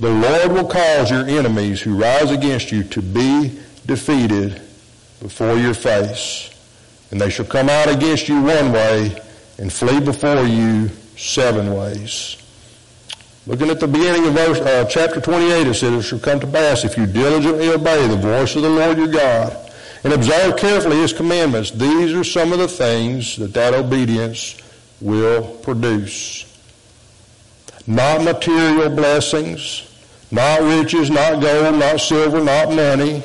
the 0.00 0.10
Lord 0.10 0.52
will 0.52 0.68
cause 0.68 1.08
your 1.08 1.24
enemies 1.24 1.80
who 1.80 1.96
rise 1.96 2.32
against 2.32 2.72
you 2.72 2.82
to 2.84 3.00
be 3.00 3.60
defeated 3.86 4.60
before 5.22 5.56
your 5.56 5.72
face. 5.72 6.50
And 7.12 7.20
they 7.20 7.30
shall 7.30 7.46
come 7.46 7.68
out 7.68 7.88
against 7.88 8.28
you 8.28 8.42
one 8.42 8.72
way 8.72 9.16
and 9.58 9.72
flee 9.72 10.00
before 10.00 10.42
you 10.42 10.88
seven 11.16 11.72
ways. 11.72 12.38
Looking 13.46 13.70
at 13.70 13.78
the 13.78 13.86
beginning 13.86 14.26
of 14.26 14.34
verse, 14.34 14.58
uh, 14.58 14.84
chapter 14.86 15.20
28, 15.20 15.68
it 15.68 15.74
says, 15.74 15.92
It 15.92 16.02
shall 16.02 16.18
come 16.18 16.40
to 16.40 16.46
pass 16.48 16.84
if 16.84 16.98
you 16.98 17.06
diligently 17.06 17.68
obey 17.68 18.08
the 18.08 18.16
voice 18.16 18.56
of 18.56 18.62
the 18.62 18.68
Lord 18.68 18.98
your 18.98 19.06
God 19.06 19.65
and 20.06 20.14
observe 20.14 20.56
carefully 20.56 20.98
his 20.98 21.12
commandments. 21.12 21.72
These 21.72 22.14
are 22.14 22.22
some 22.22 22.52
of 22.52 22.60
the 22.60 22.68
things 22.68 23.34
that 23.38 23.52
that 23.54 23.74
obedience 23.74 24.56
will 25.00 25.42
produce. 25.42 26.44
Not 27.88 28.22
material 28.22 28.88
blessings, 28.88 29.82
not 30.30 30.60
riches, 30.60 31.10
not 31.10 31.42
gold, 31.42 31.80
not 31.80 32.00
silver, 32.00 32.40
not 32.40 32.72
money, 32.72 33.20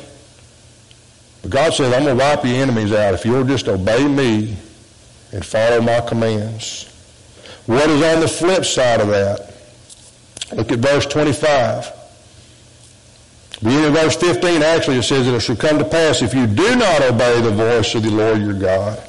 but 1.44 1.52
God 1.52 1.72
says, 1.72 1.94
I'm 1.94 2.06
going 2.06 2.18
to 2.18 2.24
wipe 2.24 2.44
your 2.44 2.56
enemies 2.56 2.92
out 2.94 3.14
if 3.14 3.26
you'll 3.26 3.44
just 3.44 3.68
obey 3.68 4.08
me 4.08 4.58
and 5.32 5.46
follow 5.46 5.82
my 5.82 6.02
commands. 6.02 6.88
What 7.68 7.92
is 7.92 8.02
on 8.02 8.22
the 8.22 8.28
flip 8.28 8.66
side 8.66 9.02
of 9.02 9.10
that? 9.10 9.54
Look 10.52 10.72
at 10.72 10.80
verse 10.80 11.06
25. 11.06 12.01
Beginning 13.64 13.86
of 13.86 13.94
verse 13.94 14.16
15, 14.16 14.64
actually 14.64 14.98
it 14.98 15.04
says 15.04 15.28
that 15.28 15.36
it 15.36 15.40
shall 15.42 15.56
come 15.56 15.78
to 15.78 15.86
pass 15.86 16.24
if 16.24 16.34
you 16.34 16.48
do 16.48 16.76
not 16.76 17.02
obey 17.04 17.42
the 17.42 17.52
voice 17.52 17.94
of 17.94 18.02
the 18.02 18.10
Lord 18.10 18.42
your 18.42 18.54
God, 18.54 19.00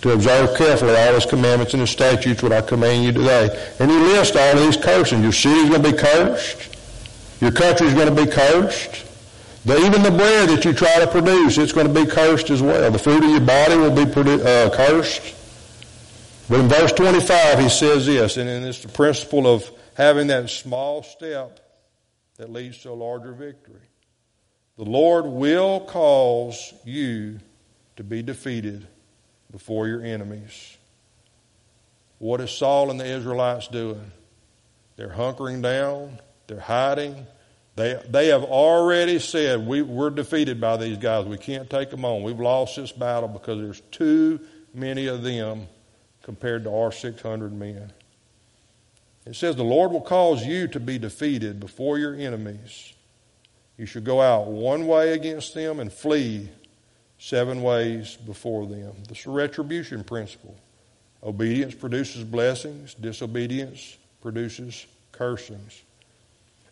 to 0.00 0.12
observe 0.12 0.56
carefully 0.56 0.96
all 0.96 1.14
his 1.14 1.26
commandments 1.26 1.74
and 1.74 1.82
his 1.82 1.90
statutes 1.90 2.42
what 2.42 2.52
I 2.52 2.62
command 2.62 3.04
you 3.04 3.12
today. 3.12 3.74
And 3.78 3.90
he 3.90 3.96
lists 3.98 4.34
all 4.36 4.56
these 4.56 4.78
curses. 4.78 5.20
Your 5.20 5.32
city's 5.32 5.68
going 5.68 5.82
to 5.82 5.92
be 5.92 5.98
cursed. 5.98 6.76
Your 7.42 7.52
country's 7.52 7.92
going 7.92 8.14
to 8.14 8.24
be 8.24 8.30
cursed. 8.30 9.06
The, 9.66 9.76
even 9.84 10.02
the 10.02 10.10
bread 10.10 10.48
that 10.48 10.64
you 10.64 10.72
try 10.72 11.00
to 11.00 11.06
produce, 11.06 11.58
it's 11.58 11.72
going 11.72 11.86
to 11.86 11.92
be 11.92 12.10
cursed 12.10 12.48
as 12.48 12.62
well. 12.62 12.90
The 12.90 12.98
food 12.98 13.22
of 13.22 13.28
your 13.28 13.40
body 13.40 13.76
will 13.76 13.94
be 13.94 14.10
produ- 14.10 14.40
uh, 14.40 14.74
cursed. 14.74 15.34
But 16.48 16.60
in 16.60 16.68
verse 16.68 16.92
25, 16.92 17.58
he 17.58 17.68
says 17.68 18.06
this, 18.06 18.38
and 18.38 18.48
it's 18.48 18.80
the 18.80 18.88
principle 18.88 19.46
of 19.46 19.70
having 19.94 20.28
that 20.28 20.48
small 20.48 21.02
step 21.02 21.60
that 22.38 22.50
leads 22.50 22.78
to 22.78 22.90
a 22.90 22.92
larger 22.92 23.32
victory. 23.34 23.89
The 24.80 24.88
Lord 24.88 25.26
will 25.26 25.80
cause 25.80 26.72
you 26.86 27.38
to 27.96 28.02
be 28.02 28.22
defeated 28.22 28.86
before 29.52 29.86
your 29.86 30.02
enemies. 30.02 30.78
What 32.16 32.40
is 32.40 32.50
Saul 32.50 32.90
and 32.90 32.98
the 32.98 33.04
Israelites 33.04 33.68
doing? 33.68 34.10
They're 34.96 35.10
hunkering 35.10 35.60
down, 35.60 36.18
they're 36.46 36.60
hiding, 36.60 37.26
they, 37.76 38.02
they 38.08 38.28
have 38.28 38.42
already 38.42 39.18
said, 39.18 39.66
we, 39.66 39.82
we're 39.82 40.08
defeated 40.08 40.62
by 40.62 40.78
these 40.78 40.96
guys. 40.96 41.26
We 41.26 41.36
can't 41.36 41.68
take 41.68 41.90
them 41.90 42.06
on. 42.06 42.22
We've 42.22 42.40
lost 42.40 42.76
this 42.76 42.90
battle 42.90 43.28
because 43.28 43.60
there's 43.60 43.82
too 43.90 44.40
many 44.72 45.08
of 45.08 45.22
them 45.22 45.68
compared 46.22 46.64
to 46.64 46.74
our 46.74 46.90
600 46.90 47.52
men. 47.52 47.92
It 49.26 49.36
says, 49.36 49.56
The 49.56 49.62
Lord 49.62 49.92
will 49.92 50.00
cause 50.00 50.42
you 50.42 50.68
to 50.68 50.80
be 50.80 50.98
defeated 50.98 51.60
before 51.60 51.98
your 51.98 52.14
enemies. 52.14 52.94
You 53.80 53.86
should 53.86 54.04
go 54.04 54.20
out 54.20 54.46
one 54.48 54.86
way 54.86 55.14
against 55.14 55.54
them 55.54 55.80
and 55.80 55.90
flee 55.90 56.50
seven 57.18 57.62
ways 57.62 58.14
before 58.14 58.66
them. 58.66 58.92
This 59.08 59.26
retribution 59.26 60.04
principle. 60.04 60.54
Obedience 61.22 61.74
produces 61.74 62.22
blessings, 62.22 62.92
disobedience 62.92 63.96
produces 64.20 64.84
cursings. 65.12 65.80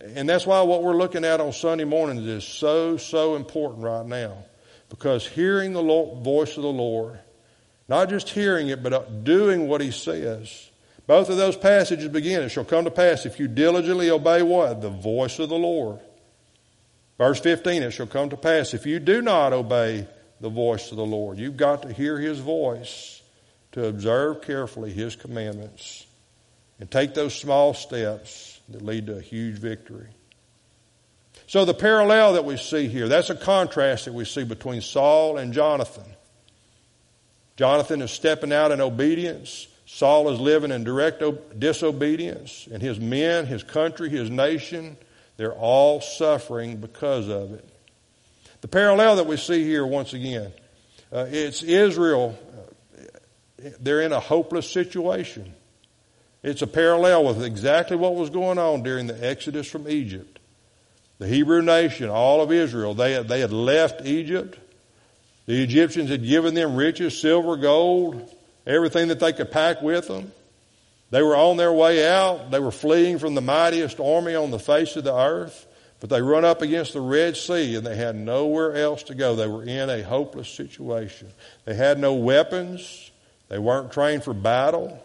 And 0.03 0.29
that's 0.29 0.47
why 0.47 0.61
what 0.61 0.83
we're 0.83 0.99
looking 0.99 1.25
at 1.25 1.41
on 1.41 1.55
Sunday 1.55 1.85
mornings 1.85 2.27
is 2.27 2.45
so, 2.45 2.99
so 2.99 3.37
important 3.37 3.85
right 3.85 4.05
now. 4.05 4.45
Because 4.91 5.27
hearing 5.27 5.73
the 5.73 5.83
Lord, 5.83 6.23
voice 6.23 6.59
of 6.59 6.63
the 6.63 6.69
Lord, 6.69 7.19
not 7.89 8.11
just 8.11 8.29
hearing 8.29 8.69
it, 8.69 8.83
but 8.83 8.93
uh, 8.93 9.05
doing 9.23 9.67
what 9.67 9.81
He 9.81 9.93
says. 9.93 10.69
Both 11.07 11.31
of 11.31 11.39
those 11.39 11.57
passages 11.57 12.09
begin, 12.09 12.43
it 12.43 12.51
shall 12.51 12.67
come 12.67 12.85
to 12.85 12.91
pass 12.91 13.25
if 13.25 13.41
you 13.41 13.49
diligently 13.49 14.11
obey 14.11 14.43
what? 14.43 14.83
The 14.83 14.91
voice 14.91 15.39
of 15.39 15.49
the 15.49 15.57
Lord. 15.57 16.01
Verse 17.19 17.41
15, 17.41 17.83
it 17.83 17.91
shall 17.91 18.07
come 18.07 18.31
to 18.31 18.37
pass 18.37 18.75
if 18.75 18.87
you 18.87 19.01
do 19.01 19.21
not 19.21 19.53
obey 19.53 20.07
the 20.41 20.49
voice 20.49 20.93
of 20.93 20.97
the 20.97 21.05
Lord. 21.05 21.39
You've 21.39 21.57
got 21.57 21.83
to 21.83 21.93
hear 21.93 22.19
His 22.19 22.39
voice 22.39 23.21
to 23.73 23.87
observe 23.87 24.43
carefully 24.43 24.93
His 24.93 25.17
commandments 25.17 26.07
and 26.79 26.89
take 26.89 27.15
those 27.15 27.35
small 27.35 27.75
steps 27.75 28.61
that 28.69 28.83
lead 28.83 29.07
to 29.07 29.17
a 29.17 29.21
huge 29.21 29.59
victory. 29.59 30.07
So 31.49 31.65
the 31.65 31.75
parallel 31.75 32.35
that 32.35 32.45
we 32.45 32.57
see 32.57 32.89
here, 32.89 33.09
that's 33.09 33.31
a 33.31 33.35
contrast 33.35 34.05
that 34.05 34.13
we 34.13 34.25
see 34.25 34.45
between 34.45 34.81
Saul 34.81 35.39
and 35.39 35.53
Jonathan. 35.53 36.05
Jonathan 37.57 38.03
is 38.03 38.13
stepping 38.13 38.53
out 38.53 38.71
in 38.71 38.81
obedience. 38.81 39.67
Saul 39.87 40.29
is 40.29 40.39
living 40.39 40.71
in 40.71 40.85
direct 40.85 41.23
disobedience. 41.59 42.69
And 42.71 42.81
his 42.81 43.01
men, 43.01 43.47
his 43.47 43.65
country, 43.65 44.11
his 44.11 44.31
nation, 44.31 44.97
they're 45.39 45.55
all 45.55 46.01
suffering 46.01 46.77
because 46.77 47.29
of 47.29 47.53
it. 47.53 47.65
The 48.61 48.69
parallel 48.69 49.17
that 49.17 49.27
we 49.27 49.37
see 49.37 49.63
here, 49.63 49.87
once 49.87 50.13
again, 50.13 50.53
uh, 51.13 51.27
it's 51.31 51.63
Israel. 51.63 52.37
Uh, 52.93 53.69
they're 53.81 54.03
in 54.03 54.13
a 54.13 54.21
hopeless 54.21 54.69
situation. 54.69 55.55
It's 56.43 56.61
a 56.61 56.67
parallel 56.67 57.25
with 57.25 57.43
exactly 57.43 57.97
what 57.97 58.17
was 58.17 58.31
going 58.31 58.59
on 58.59 58.83
during 58.83 59.07
the 59.07 59.27
Exodus 59.27 59.69
from 59.69 59.89
Egypt. 59.89 60.41
The 61.19 61.29
Hebrew 61.29 61.63
nation, 61.63 62.11
all 62.11 62.43
of 62.43 62.51
Israel, 62.51 62.95
they, 62.95 63.23
they 63.23 63.41
had 63.41 63.53
left 63.53 64.05
Egypt. 64.05 64.59
The 65.47 65.63
Egyptians 65.63 66.11
had 66.11 66.25
given 66.25 66.55
them 66.55 66.75
riches, 66.75 67.21
silver, 67.21 67.57
gold, 67.57 68.29
everything 68.67 69.09
that 69.09 69.21
they 69.21 69.33
could 69.33 69.53
pack 69.53 69.83
with 69.83 70.09
them. 70.09 70.33
They 71.11 71.23
were 71.23 71.37
on 71.37 71.57
their 71.57 71.73
way 71.73 72.07
out. 72.07 72.51
They 72.51 72.61
were 72.61 72.71
fleeing 72.71 73.19
from 73.19 73.35
the 73.35 73.41
mightiest 73.41 73.99
army 73.99 74.35
on 74.35 74.51
the 74.51 74.59
face 74.59 74.97
of 74.97 75.05
the 75.05 75.15
earth. 75.15 75.67
But 76.01 76.11
they 76.11 76.23
run 76.23 76.45
up 76.45 76.63
against 76.63 76.93
the 76.93 77.01
Red 77.01 77.37
Sea 77.37 77.75
and 77.75 77.85
they 77.85 77.97
had 77.97 78.15
nowhere 78.15 78.77
else 78.77 79.03
to 79.05 79.15
go. 79.15 79.35
They 79.35 79.49
were 79.49 79.65
in 79.65 79.91
a 79.91 80.03
hopeless 80.03 80.49
situation. 80.49 81.33
They 81.65 81.75
had 81.75 81.99
no 81.99 82.15
weapons. 82.15 83.11
They 83.49 83.59
weren't 83.59 83.91
trained 83.91 84.23
for 84.23 84.35
battle. 84.35 85.03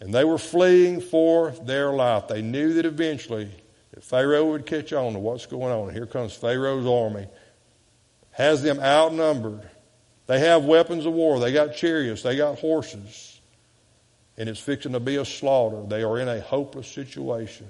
And 0.00 0.12
they 0.12 0.24
were 0.24 0.38
fleeing 0.38 1.00
for 1.00 1.50
their 1.50 1.92
life. 1.92 2.26
They 2.26 2.42
knew 2.42 2.72
that 2.74 2.86
eventually 2.86 3.50
that 3.92 4.02
Pharaoh 4.02 4.46
would 4.52 4.66
catch 4.66 4.92
on 4.92 5.12
to 5.12 5.18
what's 5.18 5.46
going 5.46 5.72
on. 5.72 5.92
Here 5.92 6.06
comes 6.06 6.32
Pharaoh's 6.34 6.86
army. 6.86 7.28
Has 8.32 8.62
them 8.62 8.80
outnumbered. 8.80 9.68
They 10.26 10.40
have 10.40 10.64
weapons 10.64 11.06
of 11.06 11.12
war. 11.12 11.38
They 11.38 11.52
got 11.52 11.74
chariots. 11.74 12.22
They 12.22 12.36
got 12.36 12.58
horses. 12.58 13.29
And 14.40 14.48
it's 14.48 14.58
fixing 14.58 14.92
to 14.92 15.00
be 15.00 15.16
a 15.16 15.24
slaughter. 15.26 15.82
They 15.86 16.02
are 16.02 16.18
in 16.18 16.26
a 16.26 16.40
hopeless 16.40 16.88
situation. 16.88 17.66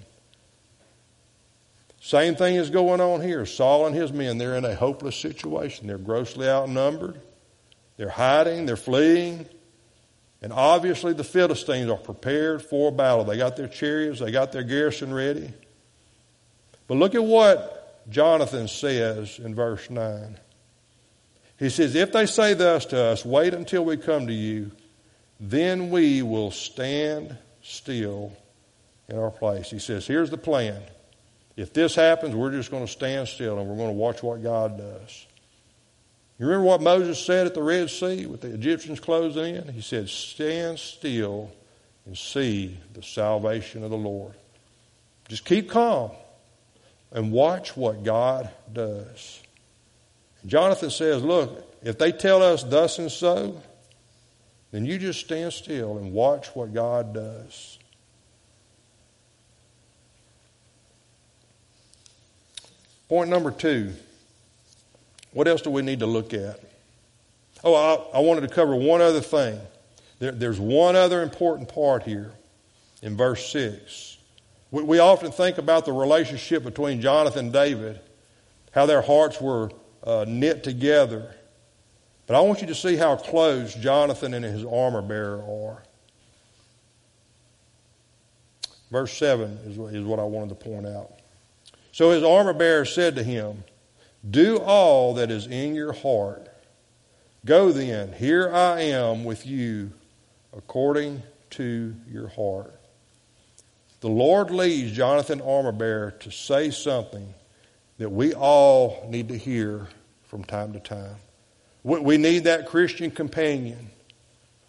Same 2.01 2.37
thing 2.37 2.55
is 2.55 2.71
going 2.71 3.01
on 3.01 3.21
here. 3.21 3.45
Saul 3.45 3.89
and 3.89 3.97
his 3.97 4.13
men, 4.13 4.39
they're 4.39 4.55
in 4.55 4.65
a 4.65 4.77
hopeless 4.77 5.17
situation. 5.17 5.89
They're 5.89 5.99
grossly 5.99 6.49
outnumbered. 6.49 7.21
They're 7.97 8.09
hiding. 8.09 8.67
They're 8.67 8.77
fleeing. 8.77 9.47
And 10.43 10.53
obviously 10.53 11.13
the 11.13 11.25
Philistines 11.25 11.91
are 11.91 11.99
prepared 11.99 12.63
for 12.63 12.93
battle. 12.93 13.25
They 13.25 13.37
got 13.37 13.57
their 13.57 13.67
chariots. 13.67 14.21
They 14.21 14.31
got 14.31 14.53
their 14.53 14.63
garrison 14.63 15.13
ready. 15.13 15.53
But 16.87 16.99
look 16.99 17.17
at 17.17 17.25
what 17.25 18.09
Jonathan 18.09 18.69
says 18.69 19.41
in 19.41 19.57
verse 19.57 19.91
9. 19.91 20.39
He 21.59 21.69
says, 21.69 21.97
If 21.97 22.13
they 22.13 22.27
say 22.27 22.55
thus 22.55 22.87
to 22.87 23.03
us, 23.07 23.25
wait 23.25 23.55
until 23.55 23.85
we 23.85 23.97
come 23.97 24.29
to 24.29 24.33
you, 24.33 24.71
then 25.41 25.91
we 25.91 26.23
will 26.23 26.51
stand 26.51 27.37
still 27.63 28.33
in 29.09 29.19
our 29.19 29.31
place. 29.31 29.71
He 29.71 29.79
says, 29.79 30.07
Here's 30.07 30.31
the 30.31 30.39
plan. 30.39 30.83
If 31.57 31.73
this 31.73 31.95
happens, 31.95 32.35
we're 32.35 32.53
just 32.53 32.71
going 32.71 32.87
to 32.87 32.91
stand 32.93 33.29
still 33.29 33.59
and 33.59 33.69
we're 33.69 33.77
going 33.77 33.89
to 33.89 33.95
watch 33.95 34.23
what 34.23 34.43
God 34.43 34.79
does. 34.79 35.27
You 36.39 36.47
remember 36.47 36.67
what 36.67 36.81
Moses 36.81 37.23
said 37.23 37.47
at 37.47 37.55
the 37.55 37.63
Red 37.63 37.91
Sea 37.91 38.25
with 38.27 38.41
the 38.41 38.55
Egyptians 38.55 39.01
closing 39.01 39.57
in? 39.57 39.69
He 39.69 39.83
said, 39.83 40.09
Stand 40.09 40.79
still 40.79 41.51
and 42.07 42.17
see 42.17 42.79
the 42.95 43.03
salvation 43.03 43.85
of 43.85 43.91
the 43.91 43.97
Lord. 43.97 44.33
Just 45.29 45.45
keep 45.45 45.71
calm 45.71 46.13
and 47.13 47.31
watch 47.31 47.77
what 47.77 48.05
God 48.05 48.51
does. 48.73 49.43
And 50.43 50.51
Jonathan 50.51 50.91
says, 50.91 51.23
Look, 51.23 51.67
if 51.83 51.99
they 51.99 52.13
tell 52.13 52.43
us 52.43 52.63
thus 52.63 52.99
and 52.99 53.11
so, 53.11 53.61
then 54.73 54.85
you 54.85 54.99
just 54.99 55.21
stand 55.21 55.53
still 55.53 55.99
and 55.99 56.13
watch 56.13 56.49
what 56.55 56.73
God 56.73 57.13
does. 57.15 57.79
Point 63.09 63.29
number 63.29 63.51
two. 63.51 63.93
What 65.33 65.49
else 65.49 65.63
do 65.63 65.71
we 65.71 65.83
need 65.83 66.01
to 66.01 66.07
look 66.07 66.33
at? 66.33 66.61
Oh, 67.63 67.75
I, 67.75 68.19
I 68.19 68.21
wanted 68.21 68.43
to 68.43 68.49
cover 68.49 68.75
one 68.75 69.01
other 69.01 69.21
thing. 69.21 69.61
There, 70.19 70.33
there's 70.33 70.61
one 70.61 70.97
other 70.97 71.23
important 71.23 71.69
part 71.69 72.05
here 72.05 72.33
in 73.03 73.17
verse 73.17 73.51
6. 73.51 74.19
We, 74.71 74.83
we 74.83 74.99
often 74.99 75.33
think 75.33 75.59
about 75.59 75.85
the 75.87 75.93
relationship 75.93 76.63
between 76.63 77.01
Jonathan 77.01 77.47
and 77.47 77.53
David, 77.53 78.01
how 78.73 78.87
their 78.87 79.03
hearts 79.03 79.41
were 79.41 79.71
uh, 80.05 80.25
knit 80.27 80.63
together. 80.63 81.35
But 82.31 82.37
I 82.37 82.43
want 82.43 82.61
you 82.61 82.69
to 82.69 82.77
see 82.77 82.95
how 82.95 83.17
close 83.17 83.75
Jonathan 83.75 84.35
and 84.35 84.45
his 84.45 84.65
armor 84.65 85.03
bearer 85.03 85.43
are. 85.43 85.83
Verse 88.93 89.19
7 89.19 89.59
is, 89.65 89.77
is 89.93 90.05
what 90.05 90.21
I 90.21 90.23
wanted 90.23 90.51
to 90.51 90.55
point 90.55 90.87
out. 90.87 91.11
So 91.91 92.13
his 92.13 92.23
armor 92.23 92.53
bearer 92.53 92.85
said 92.85 93.17
to 93.17 93.25
him, 93.25 93.65
Do 94.31 94.59
all 94.59 95.15
that 95.15 95.33
is 95.33 95.49
in 95.49 95.75
your 95.75 95.93
heart. 95.93 96.49
Go 97.45 97.73
then, 97.73 98.13
here 98.13 98.49
I 98.55 98.83
am 98.83 99.25
with 99.25 99.45
you 99.45 99.91
according 100.57 101.25
to 101.51 101.97
your 102.09 102.29
heart. 102.29 102.81
The 104.03 104.09
Lord 104.09 104.53
leads 104.53 104.93
Jonathan 104.93 105.41
armor 105.41 105.73
bearer 105.73 106.13
to 106.21 106.31
say 106.31 106.71
something 106.71 107.35
that 107.99 108.11
we 108.11 108.35
all 108.35 109.05
need 109.11 109.27
to 109.31 109.37
hear 109.37 109.89
from 110.29 110.45
time 110.45 110.73
to 110.75 110.79
time. 110.79 111.17
We 111.83 112.19
need 112.19 112.45
that 112.45 112.67
Christian 112.67 113.11
companion. 113.11 113.91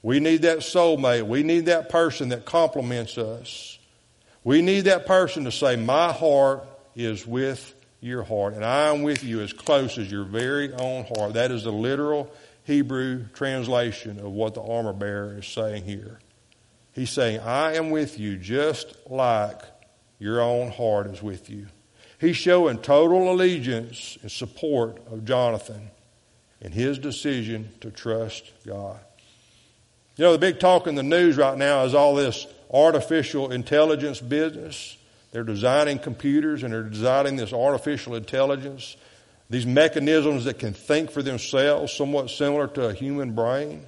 We 0.01 0.19
need 0.19 0.43
that 0.43 0.59
soulmate. 0.59 1.27
We 1.27 1.43
need 1.43 1.65
that 1.65 1.89
person 1.89 2.29
that 2.29 2.45
compliments 2.45 3.17
us. 3.17 3.77
We 4.43 4.61
need 4.61 4.81
that 4.81 5.05
person 5.05 5.43
to 5.43 5.51
say, 5.51 5.75
My 5.75 6.11
heart 6.11 6.65
is 6.95 7.27
with 7.27 7.75
your 7.99 8.23
heart, 8.23 8.55
and 8.55 8.65
I 8.65 8.87
am 8.93 9.03
with 9.03 9.23
you 9.23 9.41
as 9.41 9.53
close 9.53 9.97
as 9.97 10.11
your 10.11 10.23
very 10.23 10.73
own 10.73 11.05
heart. 11.05 11.33
That 11.33 11.51
is 11.51 11.65
the 11.65 11.71
literal 11.71 12.31
Hebrew 12.63 13.27
translation 13.33 14.19
of 14.19 14.31
what 14.31 14.55
the 14.55 14.63
armor 14.63 14.93
bearer 14.93 15.37
is 15.37 15.47
saying 15.47 15.83
here. 15.83 16.19
He's 16.93 17.11
saying, 17.11 17.41
I 17.41 17.75
am 17.75 17.91
with 17.91 18.19
you 18.19 18.37
just 18.37 18.95
like 19.07 19.61
your 20.17 20.41
own 20.41 20.71
heart 20.71 21.07
is 21.07 21.21
with 21.21 21.49
you. 21.49 21.67
He's 22.19 22.37
showing 22.37 22.79
total 22.79 23.31
allegiance 23.31 24.17
and 24.21 24.31
support 24.31 24.97
of 25.07 25.25
Jonathan 25.25 25.89
in 26.61 26.71
his 26.71 26.99
decision 26.99 27.69
to 27.81 27.89
trust 27.89 28.51
God. 28.65 28.99
You 30.17 30.25
know, 30.25 30.33
the 30.33 30.37
big 30.37 30.59
talk 30.59 30.87
in 30.87 30.95
the 30.95 31.03
news 31.03 31.37
right 31.37 31.57
now 31.57 31.83
is 31.83 31.95
all 31.95 32.15
this 32.15 32.45
artificial 32.71 33.51
intelligence 33.51 34.21
business. 34.21 34.97
They're 35.31 35.43
designing 35.43 35.99
computers 35.99 36.63
and 36.63 36.73
they're 36.73 36.83
designing 36.83 37.37
this 37.37 37.53
artificial 37.53 38.15
intelligence, 38.15 38.95
these 39.49 39.65
mechanisms 39.65 40.45
that 40.45 40.59
can 40.59 40.73
think 40.73 41.09
for 41.09 41.23
themselves, 41.23 41.93
somewhat 41.93 42.29
similar 42.29 42.67
to 42.67 42.89
a 42.89 42.93
human 42.93 43.33
brain. 43.33 43.85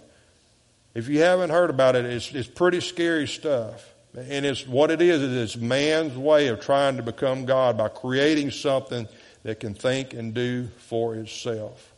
If 0.96 1.10
you 1.10 1.20
haven't 1.20 1.50
heard 1.50 1.70
about 1.70 1.96
it, 1.96 2.06
it's, 2.06 2.34
it's 2.34 2.48
pretty 2.48 2.80
scary 2.80 3.28
stuff. 3.28 3.94
And 4.16 4.46
it's 4.46 4.68
what 4.68 4.92
it 4.92 5.02
is, 5.02 5.22
is 5.22 5.56
it's 5.56 5.62
man's 5.62 6.16
way 6.16 6.48
of 6.48 6.62
trying 6.62 6.98
to 6.98 7.04
become 7.04 7.46
God 7.46 7.78
by 7.78 7.90
creating 7.90 8.52
something 8.52 9.08
that 9.44 9.60
can 9.60 9.74
think 9.74 10.14
and 10.14 10.34
do 10.34 10.68
for 10.78 11.16
itself. 11.16 11.93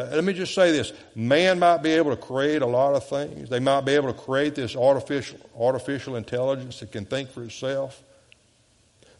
Uh, 0.00 0.08
let 0.14 0.24
me 0.24 0.32
just 0.32 0.54
say 0.54 0.72
this. 0.72 0.92
Man 1.14 1.58
might 1.58 1.82
be 1.82 1.90
able 1.90 2.10
to 2.10 2.16
create 2.16 2.62
a 2.62 2.66
lot 2.66 2.94
of 2.94 3.06
things. 3.06 3.50
They 3.50 3.60
might 3.60 3.82
be 3.82 3.92
able 3.92 4.12
to 4.12 4.18
create 4.18 4.54
this 4.54 4.74
artificial, 4.74 5.38
artificial 5.58 6.16
intelligence 6.16 6.80
that 6.80 6.90
can 6.90 7.04
think 7.04 7.30
for 7.30 7.42
itself. 7.42 8.02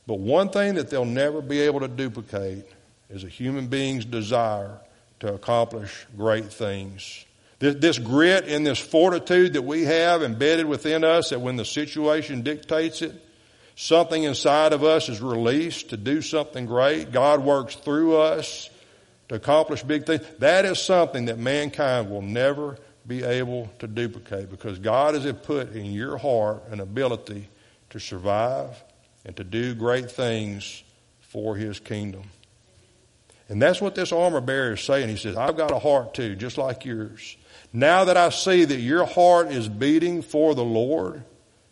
But 0.06 0.20
one 0.20 0.48
thing 0.48 0.74
that 0.74 0.88
they'll 0.88 1.04
never 1.04 1.42
be 1.42 1.60
able 1.60 1.80
to 1.80 1.88
duplicate 1.88 2.64
is 3.10 3.24
a 3.24 3.28
human 3.28 3.66
being's 3.66 4.06
desire 4.06 4.78
to 5.20 5.34
accomplish 5.34 6.06
great 6.16 6.50
things. 6.50 7.26
This, 7.58 7.74
this 7.74 7.98
grit 7.98 8.48
and 8.48 8.66
this 8.66 8.78
fortitude 8.78 9.52
that 9.52 9.62
we 9.62 9.82
have 9.82 10.22
embedded 10.22 10.64
within 10.64 11.04
us 11.04 11.28
that 11.28 11.42
when 11.42 11.56
the 11.56 11.64
situation 11.66 12.40
dictates 12.40 13.02
it, 13.02 13.12
something 13.76 14.22
inside 14.22 14.72
of 14.72 14.82
us 14.82 15.10
is 15.10 15.20
released 15.20 15.90
to 15.90 15.98
do 15.98 16.22
something 16.22 16.64
great. 16.64 17.12
God 17.12 17.44
works 17.44 17.74
through 17.74 18.16
us 18.16 18.70
to 19.30 19.36
accomplish 19.36 19.84
big 19.84 20.06
things. 20.06 20.22
That 20.40 20.64
is 20.64 20.80
something 20.80 21.26
that 21.26 21.38
mankind 21.38 22.10
will 22.10 22.20
never 22.20 22.76
be 23.06 23.22
able 23.22 23.70
to 23.78 23.86
duplicate 23.86 24.50
because 24.50 24.80
God 24.80 25.14
has 25.14 25.32
put 25.44 25.72
in 25.72 25.84
your 25.86 26.18
heart 26.18 26.64
an 26.70 26.80
ability 26.80 27.48
to 27.90 28.00
survive 28.00 28.82
and 29.24 29.36
to 29.36 29.44
do 29.44 29.76
great 29.76 30.10
things 30.10 30.82
for 31.20 31.54
his 31.54 31.78
kingdom. 31.78 32.24
And 33.48 33.62
that's 33.62 33.80
what 33.80 33.94
this 33.94 34.10
armor 34.10 34.40
bearer 34.40 34.72
is 34.72 34.80
saying. 34.80 35.08
He 35.08 35.16
says, 35.16 35.36
I've 35.36 35.56
got 35.56 35.70
a 35.70 35.78
heart 35.78 36.12
too, 36.12 36.34
just 36.34 36.58
like 36.58 36.84
yours. 36.84 37.36
Now 37.72 38.06
that 38.06 38.16
I 38.16 38.30
see 38.30 38.64
that 38.64 38.80
your 38.80 39.04
heart 39.04 39.52
is 39.52 39.68
beating 39.68 40.22
for 40.22 40.56
the 40.56 40.64
Lord, 40.64 41.22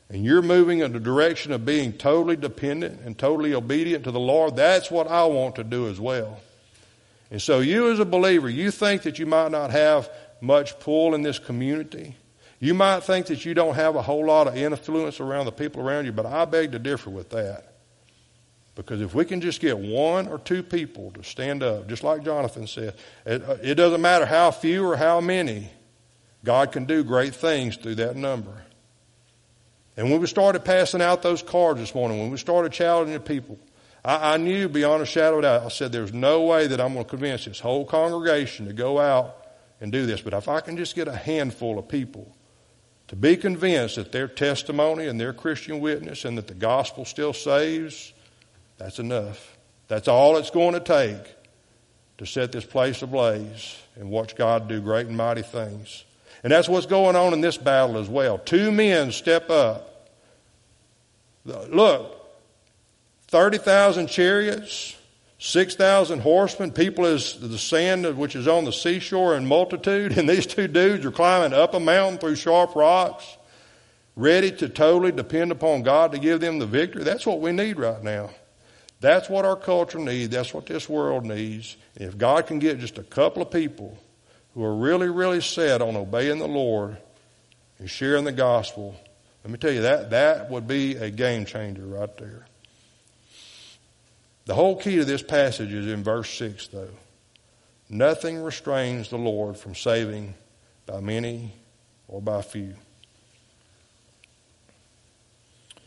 and 0.09 0.25
you're 0.25 0.43
moving 0.43 0.79
in 0.79 0.93
the 0.93 1.01
direction 1.01 1.51
of 1.51 1.67
being 1.67 1.93
totally 1.93 2.37
dependent 2.37 3.01
and 3.01 3.19
totally 3.19 3.53
obedient 3.53 4.05
to 4.05 4.13
the 4.13 4.21
Lord, 4.21 4.55
that's 4.55 4.93
what 4.93 5.09
I 5.09 5.25
want 5.25 5.57
to 5.57 5.65
do 5.65 5.89
as 5.89 5.99
well. 5.99 6.41
And 7.31 7.41
so 7.43 7.61
you 7.61 7.91
as 7.91 7.99
a 7.99 8.05
believer, 8.05 8.49
you 8.49 8.71
think 8.71 9.03
that 9.03 9.19
you 9.19 9.27
might 9.27 9.51
not 9.51 9.71
have 9.71 10.11
much 10.41 10.79
pull 10.81 11.15
in 11.15 11.23
this 11.23 11.39
community. 11.39 12.17
You 12.61 12.75
might 12.75 13.03
think 13.05 13.27
that 13.27 13.45
you 13.45 13.55
don't 13.55 13.75
have 13.75 13.97
a 13.97 14.03
whole 14.03 14.27
lot 14.27 14.49
of 14.49 14.57
influence 14.57 15.21
around 15.21 15.47
the 15.47 15.53
people 15.53 15.87
around 15.87 16.07
you, 16.07 16.13
but 16.13 16.27
I 16.27 16.45
beg 16.45 16.73
to 16.73 16.79
differ 16.79 17.11
with 17.11 17.31
that. 17.31 17.75
Because 18.75 19.01
if 19.01 19.15
we 19.15 19.25
can 19.25 19.41
just 19.41 19.61
get 19.61 19.77
one 19.77 20.29
or 20.29 20.39
two 20.39 20.63
people 20.63 21.11
to 21.13 21.25
stand 21.25 21.63
up, 21.63 21.89
just 21.89 22.05
like 22.05 22.25
Jonathan 22.25 22.67
said, 22.67 22.95
it, 23.27 23.43
uh, 23.43 23.57
it 23.61 23.75
doesn't 23.75 24.01
matter 24.01 24.25
how 24.25 24.53
few 24.53 24.87
or 24.87 24.97
how 24.97 25.21
many, 25.21 25.69
God 26.45 26.71
can 26.71 26.85
do 26.85 27.03
great 27.03 27.35
things 27.35 27.77
through 27.77 27.97
that 27.97 28.15
number. 28.15 28.63
And 29.97 30.13
when 30.13 30.21
we 30.21 30.29
started 30.29 30.65
passing 30.65 31.03
out 31.03 31.23
those 31.23 31.43
cards 31.43 31.81
this 31.81 31.93
morning, 31.93 32.21
when 32.21 32.31
we 32.31 32.39
started 32.39 32.71
challenging 32.71 33.15
the 33.15 33.21
people, 33.21 33.59
I, 34.05 34.35
I 34.35 34.37
knew 34.37 34.69
beyond 34.69 35.03
a 35.03 35.07
shadow 35.07 35.35
of 35.35 35.39
a 35.41 35.43
doubt, 35.43 35.63
I 35.65 35.69
said, 35.69 35.93
there's 35.93 36.13
no 36.13 36.43
way 36.43 36.67
that 36.67 36.81
I'm 36.81 36.95
going 36.95 37.05
to 37.05 37.11
convince 37.11 37.45
this 37.45 37.61
whole 37.61 37.85
congregation 37.85 38.67
to 38.67 38.73
go 38.73 38.99
out 38.99 39.47
and 39.81 39.93
do 39.93 40.07
this. 40.07 40.21
But 40.21 40.35
if 40.35 40.49
I 40.49 40.61
can 40.61 40.77
just 40.77 40.95
get 40.95 41.09
a 41.09 41.17
handful 41.17 41.79
of 41.79 41.89
people 41.89 42.35
to 43.09 43.17
be 43.17 43.37
convinced 43.37 43.97
that 43.97 44.13
their 44.13 44.29
testimony 44.29 45.07
and 45.07 45.21
their 45.21 45.33
Christian 45.33 45.81
witness 45.81 46.25
and 46.25 46.37
that 46.39 46.47
the 46.47 46.55
gospel 46.55 47.05
still 47.05 47.33
saves, 47.33 48.13
that's 48.77 48.99
enough. 48.99 49.57
That's 49.89 50.09
all 50.09 50.37
it's 50.37 50.51
going 50.51 50.75
to 50.75 50.81
take 50.81 51.35
to 52.19 52.27
set 52.27 52.53
this 52.53 52.65
place 52.65 53.03
ablaze 53.03 53.81
and 53.97 54.11
watch 54.11 54.37
God 54.37 54.69
do 54.69 54.81
great 54.81 55.07
and 55.07 55.17
mighty 55.17 55.43
things. 55.43 56.05
And 56.43 56.53
that's 56.53 56.69
what's 56.69 56.87
going 56.87 57.17
on 57.17 57.33
in 57.33 57.41
this 57.41 57.57
battle 57.57 57.99
as 57.99 58.09
well. 58.09 58.39
Two 58.39 58.71
men 58.71 59.11
step 59.11 59.51
up. 59.51 60.11
Look, 61.45 62.18
30,000 63.29 64.07
chariots, 64.07 64.97
6,000 65.39 66.21
horsemen, 66.21 66.73
people 66.73 67.05
as 67.05 67.39
the 67.39 67.59
sand 67.59 68.17
which 68.17 68.35
is 68.35 68.49
on 68.49 68.65
the 68.65 68.73
seashore 68.73 69.37
in 69.37 69.47
multitude, 69.47 70.13
and 70.19 70.29
these 70.29 70.47
two 70.47 70.67
dudes 70.67 71.05
are 71.05 71.11
climbing 71.11 71.53
up 71.53 71.75
a 71.75 71.81
mountain 71.81 72.19
through 72.19 72.37
sharp 72.37 72.75
rocks, 72.75 73.37
ready 74.17 74.51
to 74.51 74.69
totally 74.69 75.13
depend 75.13 75.53
upon 75.53 75.83
God 75.83 76.13
to 76.13 76.19
give 76.19 76.41
them 76.41 76.59
the 76.59 76.67
victory. 76.67 77.05
That's 77.05 77.27
what 77.27 77.41
we 77.41 77.53
need 77.53 77.79
right 77.79 78.03
now. 78.03 78.31
That's 79.01 79.29
what 79.29 79.45
our 79.45 79.55
culture 79.55 80.01
needs. 80.01 80.31
That's 80.31 80.53
what 80.53 80.67
this 80.67 80.89
world 80.89 81.25
needs. 81.25 81.77
if 81.95 82.19
God 82.19 82.47
can 82.49 82.59
get 82.59 82.81
just 82.81 82.99
a 82.99 83.05
couple 83.05 83.43
of 83.43 83.51
people 83.51 83.97
who 84.55 84.65
are 84.65 84.75
really, 84.75 85.09
really 85.09 85.41
set 85.41 85.81
on 85.81 85.95
obeying 85.95 86.39
the 86.39 86.49
Lord 86.49 86.97
and 87.79 87.89
sharing 87.89 88.25
the 88.25 88.33
gospel, 88.33 88.97
let 89.45 89.53
me 89.53 89.59
tell 89.59 89.71
you 89.71 89.83
that 89.83 90.11
that 90.11 90.51
would 90.51 90.67
be 90.67 90.97
a 90.97 91.11
game 91.11 91.45
changer 91.45 91.87
right 91.87 92.17
there. 92.17 92.48
The 94.49 94.55
whole 94.55 94.77
key 94.77 94.97
to 94.97 95.05
this 95.05 95.23
passage 95.23 95.75
is 95.75 95.87
in 95.87 96.03
verse 96.03 96.31
6, 96.39 96.69
though. 96.69 96.89
Nothing 97.91 98.43
restrains 98.43 99.11
the 99.11 99.19
Lord 99.19 99.59
from 99.59 99.75
saving 99.75 100.33
by 100.87 101.01
many 101.01 101.53
or 102.09 102.23
by 102.23 102.41
few. 102.41 102.75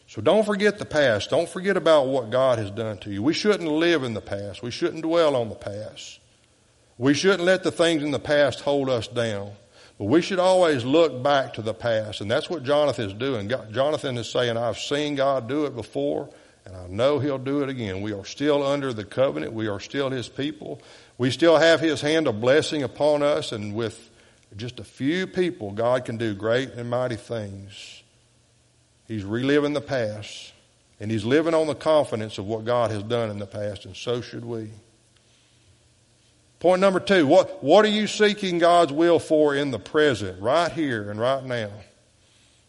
So 0.05 0.21
don't 0.21 0.45
forget 0.45 0.77
the 0.77 0.85
past. 0.85 1.31
Don't 1.31 1.49
forget 1.49 1.75
about 1.75 2.05
what 2.05 2.29
God 2.29 2.59
has 2.59 2.69
done 2.69 2.99
to 2.99 3.09
you. 3.09 3.23
We 3.23 3.33
shouldn't 3.33 3.67
live 3.67 4.03
in 4.03 4.13
the 4.13 4.21
past. 4.21 4.61
We 4.61 4.69
shouldn't 4.69 5.01
dwell 5.01 5.35
on 5.35 5.49
the 5.49 5.55
past. 5.55 6.19
We 6.99 7.15
shouldn't 7.15 7.41
let 7.41 7.63
the 7.63 7.71
things 7.71 8.03
in 8.03 8.11
the 8.11 8.19
past 8.19 8.61
hold 8.61 8.91
us 8.91 9.07
down. 9.07 9.53
But 9.97 10.05
we 10.05 10.21
should 10.21 10.37
always 10.37 10.85
look 10.85 11.23
back 11.23 11.55
to 11.55 11.63
the 11.63 11.73
past. 11.73 12.21
And 12.21 12.29
that's 12.29 12.47
what 12.47 12.61
Jonathan 12.61 13.07
is 13.07 13.13
doing. 13.15 13.49
Jonathan 13.71 14.19
is 14.19 14.29
saying, 14.29 14.55
I've 14.55 14.77
seen 14.77 15.15
God 15.15 15.49
do 15.49 15.65
it 15.65 15.75
before. 15.75 16.29
And 16.65 16.75
I 16.75 16.87
know 16.87 17.19
He'll 17.19 17.37
do 17.37 17.63
it 17.63 17.69
again. 17.69 18.01
We 18.01 18.13
are 18.13 18.25
still 18.25 18.65
under 18.65 18.93
the 18.93 19.03
covenant. 19.03 19.53
We 19.53 19.67
are 19.67 19.79
still 19.79 20.09
His 20.09 20.29
people. 20.29 20.81
We 21.17 21.31
still 21.31 21.57
have 21.57 21.79
His 21.79 22.01
hand 22.01 22.27
of 22.27 22.39
blessing 22.39 22.83
upon 22.83 23.23
us. 23.23 23.51
And 23.51 23.73
with 23.73 24.09
just 24.55 24.79
a 24.79 24.83
few 24.83 25.27
people, 25.27 25.71
God 25.71 26.05
can 26.05 26.17
do 26.17 26.33
great 26.33 26.73
and 26.73 26.89
mighty 26.89 27.15
things. 27.15 28.03
He's 29.07 29.23
reliving 29.23 29.73
the 29.73 29.81
past. 29.81 30.53
And 30.99 31.09
He's 31.09 31.25
living 31.25 31.53
on 31.53 31.67
the 31.67 31.75
confidence 31.75 32.37
of 32.37 32.45
what 32.45 32.63
God 32.63 32.91
has 32.91 33.01
done 33.01 33.31
in 33.31 33.39
the 33.39 33.47
past. 33.47 33.85
And 33.85 33.95
so 33.95 34.21
should 34.21 34.45
we. 34.45 34.69
Point 36.59 36.79
number 36.79 36.99
two, 36.99 37.25
what, 37.25 37.63
what 37.63 37.85
are 37.85 37.89
you 37.89 38.05
seeking 38.05 38.59
God's 38.59 38.93
will 38.93 39.17
for 39.17 39.55
in 39.55 39.71
the 39.71 39.79
present, 39.79 40.39
right 40.39 40.71
here 40.71 41.09
and 41.09 41.19
right 41.19 41.43
now? 41.43 41.71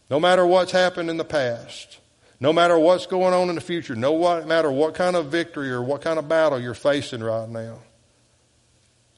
No 0.09 0.19
matter 0.19 0.47
what's 0.47 0.71
happened 0.71 1.11
in 1.11 1.17
the 1.17 1.23
past. 1.23 1.99
No 2.39 2.51
matter 2.51 2.77
what's 2.77 3.05
going 3.05 3.33
on 3.33 3.49
in 3.49 3.55
the 3.55 3.61
future, 3.61 3.95
no 3.95 4.43
matter 4.45 4.71
what 4.71 4.95
kind 4.95 5.15
of 5.15 5.27
victory 5.27 5.71
or 5.71 5.81
what 5.81 6.01
kind 6.01 6.19
of 6.19 6.27
battle 6.27 6.59
you're 6.59 6.73
facing 6.73 7.23
right 7.23 7.47
now, 7.47 7.79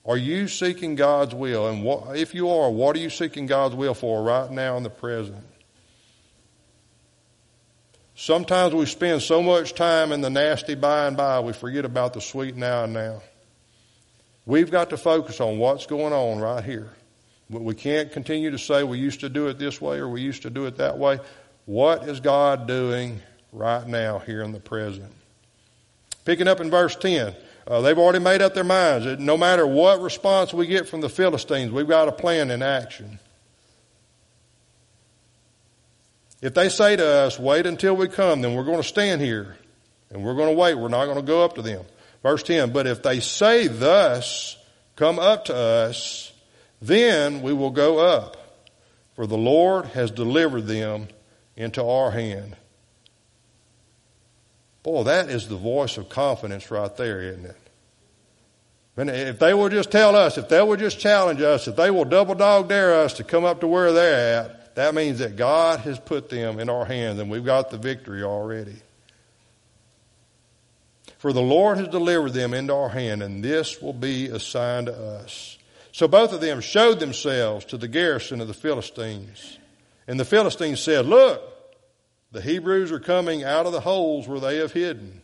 are 0.06 0.18
you 0.18 0.48
seeking 0.48 0.96
God's 0.96 1.34
will? 1.34 1.68
And 1.68 1.84
what, 1.84 2.16
if 2.16 2.36
you 2.36 2.50
are, 2.50 2.70
what 2.70 2.96
are 2.96 3.00
you 3.00 3.10
seeking 3.10 3.48
God's 3.48 3.74
will 3.74 3.96
for 3.96 4.22
right 4.22 4.52
now 4.52 4.78
in 4.78 4.84
the 4.84 4.90
present? 4.90 5.44
Sometimes 8.16 8.74
we 8.74 8.86
spend 8.86 9.24
so 9.24 9.42
much 9.42 9.74
time 9.74 10.12
in 10.12 10.22
the 10.22 10.30
nasty 10.30 10.76
by 10.76 11.08
and 11.08 11.18
by, 11.18 11.40
we 11.40 11.54
forget 11.54 11.84
about 11.84 12.14
the 12.14 12.22
sweet 12.22 12.56
now 12.56 12.84
and 12.84 12.94
now. 12.94 13.22
We've 14.46 14.70
got 14.70 14.92
to 14.92 14.98
focus 14.98 15.42
on 15.42 15.58
what's 15.58 15.88
going 15.88 16.14
on 16.14 16.40
right 16.40 16.64
here. 16.64 16.90
We 17.50 17.76
can't 17.76 18.12
continue 18.12 18.52
to 18.52 18.60
say 18.60 18.84
we 18.84 19.00
used 19.00 19.20
to 19.22 19.30
do 19.30 19.48
it 19.48 19.60
this 19.60 19.82
way 19.82 19.98
or 19.98 20.08
we 20.08 20.22
used 20.22 20.44
to 20.44 20.50
do 20.50 20.66
it 20.66 20.78
that 20.78 20.98
way. 20.98 21.20
What 21.66 22.08
is 22.08 22.20
God 22.20 22.68
doing 22.68 23.22
right 23.52 23.88
now 23.88 24.20
here 24.20 24.44
in 24.44 24.52
the 24.52 24.60
present? 24.60 25.12
Picking 26.24 26.48
up 26.48 26.60
in 26.60 26.70
verse 26.70 26.96
10, 26.96 27.36
uh, 27.68 27.82
they've 27.82 27.98
already 27.98 28.20
made 28.20 28.42
up 28.42 28.54
their 28.54 28.64
minds. 28.64 29.06
That 29.06 29.20
no 29.20 29.38
matter 29.38 29.66
what 29.66 30.02
response 30.02 30.54
we 30.54 30.68
get 30.68 30.88
from 30.88 31.02
the 31.02 31.10
Philistines, 31.10 31.72
we've 31.72 31.88
got 31.88 32.08
a 32.08 32.12
plan 32.12 32.52
in 32.52 32.62
action. 32.62 33.20
If 36.42 36.54
they 36.54 36.70
say 36.70 36.96
to 36.96 37.06
us, 37.06 37.40
wait 37.40 37.66
until 37.66 37.96
we 37.96 38.08
come, 38.08 38.42
then 38.42 38.54
we're 38.54 38.66
going 38.66 38.82
to 38.82 38.88
stand 38.88 39.22
here 39.22 39.58
and 40.12 40.24
we're 40.24 40.36
going 40.36 40.54
to 40.54 40.60
wait. 40.60 40.76
We're 40.76 40.90
not 40.90 41.06
going 41.06 41.18
to 41.18 41.24
go 41.24 41.44
up 41.44 41.56
to 41.56 41.64
them. 41.64 41.84
Verse 42.22 42.44
10, 42.44 42.72
but 42.72 42.86
if 42.86 43.02
they 43.02 43.20
say 43.20 43.68
thus, 43.68 44.58
come 44.96 45.18
up 45.18 45.46
to 45.46 45.56
us, 45.56 46.32
then 46.82 47.42
we 47.42 47.54
will 47.54 47.72
go 47.72 48.00
up, 48.00 48.38
for 49.16 49.26
the 49.26 49.38
Lord 49.38 49.86
has 49.88 50.12
delivered 50.12 50.68
them 50.68 51.08
into 51.56 51.84
our 51.84 52.12
hand. 52.12 52.56
Boy, 54.84 55.04
that 55.04 55.30
is 55.30 55.48
the 55.48 55.56
voice 55.56 55.98
of 55.98 56.10
confidence 56.10 56.70
right 56.70 56.96
there, 56.96 57.22
isn't 57.22 57.46
it? 57.46 57.58
And 58.98 59.10
if 59.10 59.40
they 59.40 59.54
will 59.54 59.70
just 59.70 59.92
tell 59.92 60.16
us, 60.16 60.38
if 60.38 60.48
they 60.48 60.62
will 60.62 60.78
just 60.78 61.00
challenge 61.00 61.42
us, 61.42 61.68
if 61.68 61.76
they 61.76 61.92
will 61.92 62.06
double 62.06 62.36
dog 62.36 62.70
dare 62.70 62.94
us 62.94 63.14
to 63.14 63.24
come 63.24 63.44
up 63.44 63.62
to 63.62 63.68
where 63.68 63.92
they're 63.92 64.44
at, 64.44 64.76
that 64.76 64.94
means 64.94 65.20
that 65.20 65.36
God 65.36 65.82
has 65.82 66.00
put 66.00 66.30
them 66.30 66.60
in 66.60 66.70
our 66.70 66.86
hands 66.86 67.20
and 67.20 67.30
we've 67.30 67.44
got 67.44 67.72
the 67.72 67.78
victory 67.78 68.24
already. 68.24 68.76
For 71.18 71.34
the 71.34 71.42
Lord 71.42 71.78
has 71.78 71.88
delivered 71.88 72.34
them 72.34 72.54
into 72.54 72.74
our 72.74 72.90
hand, 72.90 73.24
and 73.24 73.44
this 73.44 73.82
will 73.82 73.94
be 73.94 74.28
a 74.28 74.40
sign 74.40 74.86
to 74.86 74.94
us. 74.94 75.58
So 75.92 76.08
both 76.08 76.34
of 76.34 76.42
them 76.42 76.62
showed 76.62 77.00
themselves 77.00 77.66
to 77.66 77.78
the 77.78 77.88
garrison 77.88 78.42
of 78.42 78.48
the 78.48 78.54
Philistines. 78.54 79.58
And 80.08 80.20
the 80.20 80.26
Philistines 80.26 80.80
said, 80.80 81.06
Look, 81.06 81.42
the 82.32 82.42
Hebrews 82.42 82.92
are 82.92 83.00
coming 83.00 83.44
out 83.44 83.66
of 83.66 83.72
the 83.72 83.82
holes 83.82 84.28
where 84.28 84.40
they 84.40 84.58
have 84.58 84.74
hidden. 84.74 85.22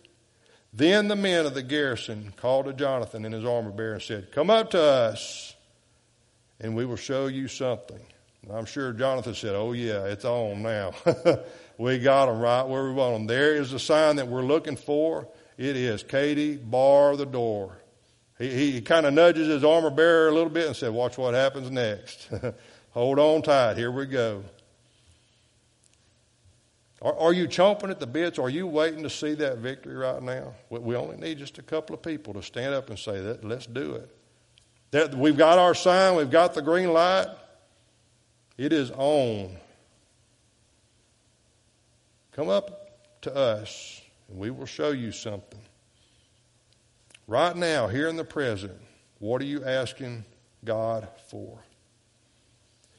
Then 0.73 1.09
the 1.09 1.15
men 1.15 1.45
of 1.45 1.53
the 1.53 1.63
garrison 1.63 2.33
called 2.37 2.65
to 2.65 2.73
Jonathan 2.73 3.25
and 3.25 3.33
his 3.33 3.43
armor 3.43 3.71
bearer 3.71 3.93
and 3.95 4.01
said, 4.01 4.31
Come 4.31 4.49
up 4.49 4.71
to 4.71 4.81
us, 4.81 5.55
and 6.59 6.75
we 6.75 6.85
will 6.85 6.95
show 6.95 7.27
you 7.27 7.47
something. 7.47 7.99
And 8.43 8.51
I'm 8.51 8.65
sure 8.65 8.93
Jonathan 8.93 9.35
said, 9.35 9.55
Oh, 9.55 9.73
yeah, 9.73 10.05
it's 10.05 10.25
on 10.25 10.63
now. 10.63 10.93
we 11.77 11.99
got 11.99 12.27
them 12.27 12.39
right 12.39 12.63
where 12.63 12.85
we 12.85 12.93
want 12.93 13.13
them. 13.13 13.27
There 13.27 13.55
is 13.55 13.71
the 13.71 13.79
sign 13.79 14.15
that 14.15 14.27
we're 14.27 14.43
looking 14.43 14.77
for. 14.77 15.27
It 15.57 15.75
is 15.75 16.01
Katie, 16.03 16.55
bar 16.55 17.15
the 17.17 17.25
door. 17.25 17.77
He, 18.39 18.73
he 18.73 18.81
kind 18.81 19.05
of 19.05 19.13
nudges 19.13 19.47
his 19.47 19.63
armor 19.63 19.91
bearer 19.91 20.29
a 20.29 20.33
little 20.33 20.49
bit 20.49 20.67
and 20.67 20.75
said, 20.75 20.91
Watch 20.91 21.17
what 21.17 21.33
happens 21.33 21.69
next. 21.69 22.29
Hold 22.91 23.19
on 23.19 23.41
tight. 23.41 23.77
Here 23.77 23.91
we 23.91 24.05
go. 24.05 24.43
Are, 27.01 27.17
are, 27.17 27.33
you 27.33 27.47
chomping 27.47 27.89
at 27.89 27.99
the 27.99 28.07
bits? 28.07 28.37
Are 28.37 28.49
you 28.49 28.67
waiting 28.67 29.01
to 29.03 29.09
see 29.09 29.33
that 29.35 29.57
victory 29.57 29.95
right 29.95 30.21
now? 30.21 30.53
We, 30.69 30.79
we 30.79 30.95
only 30.95 31.17
need 31.17 31.39
just 31.39 31.57
a 31.57 31.63
couple 31.63 31.95
of 31.95 32.01
people 32.01 32.33
to 32.33 32.43
stand 32.43 32.75
up 32.75 32.89
and 32.89 32.99
say 32.99 33.19
that. 33.21 33.43
Let's 33.43 33.65
do 33.65 33.95
it. 33.95 34.15
That, 34.91 35.15
we've 35.15 35.37
got 35.37 35.57
our 35.57 35.73
sign. 35.73 36.15
We've 36.15 36.29
got 36.29 36.53
the 36.53 36.61
green 36.61 36.93
light. 36.93 37.27
It 38.57 38.71
is 38.71 38.91
on. 38.91 39.55
Come 42.33 42.49
up 42.49 43.21
to 43.21 43.35
us, 43.35 44.01
and 44.29 44.37
we 44.37 44.51
will 44.51 44.65
show 44.65 44.91
you 44.91 45.11
something. 45.11 45.59
Right 47.27 47.55
now, 47.55 47.87
here 47.87 48.07
in 48.09 48.15
the 48.15 48.23
present, 48.23 48.77
what 49.19 49.41
are 49.41 49.45
you 49.45 49.63
asking 49.65 50.25
God 50.63 51.07
for? 51.27 51.59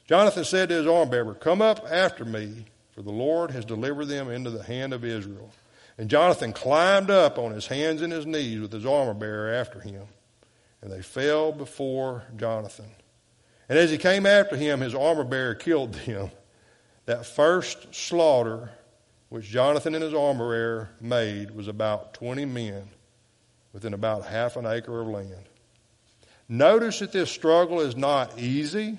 Jonathan 0.07 0.43
said 0.43 0.69
to 0.69 0.75
his 0.75 0.87
arm 0.87 1.09
bearer, 1.09 1.33
Come 1.33 1.61
up 1.61 1.85
after 1.89 2.25
me, 2.25 2.65
for 2.93 3.01
the 3.01 3.11
Lord 3.11 3.51
has 3.51 3.65
delivered 3.65 4.05
them 4.05 4.29
into 4.29 4.49
the 4.49 4.63
hand 4.63 4.93
of 4.93 5.03
Israel. 5.03 5.51
And 5.97 6.09
Jonathan 6.09 6.53
climbed 6.53 7.11
up 7.11 7.37
on 7.37 7.51
his 7.51 7.67
hands 7.67 8.01
and 8.01 8.11
his 8.11 8.25
knees 8.25 8.59
with 8.59 8.71
his 8.71 8.85
armor 8.85 9.13
bearer 9.13 9.53
after 9.53 9.79
him. 9.79 10.03
And 10.81 10.91
they 10.91 11.01
fell 11.01 11.51
before 11.51 12.23
Jonathan. 12.35 12.89
And 13.69 13.77
as 13.77 13.91
he 13.91 13.97
came 13.97 14.25
after 14.25 14.55
him, 14.55 14.81
his 14.81 14.95
armor 14.95 15.23
bearer 15.23 15.55
killed 15.55 15.93
them. 16.05 16.31
That 17.05 17.25
first 17.25 17.93
slaughter 17.93 18.71
which 19.29 19.45
Jonathan 19.45 19.95
and 19.95 20.03
his 20.03 20.13
armor 20.13 20.49
bearer 20.49 20.89
made 21.01 21.51
was 21.51 21.67
about 21.67 22.13
20 22.13 22.45
men 22.45 22.87
within 23.73 23.95
about 23.95 24.25
half 24.25 24.55
an 24.55 24.67
acre 24.67 25.01
of 25.01 25.07
land. 25.07 25.49
Notice 26.47 26.99
that 26.99 27.11
this 27.11 27.31
struggle 27.31 27.81
is 27.81 27.95
not 27.95 28.37
easy. 28.37 28.97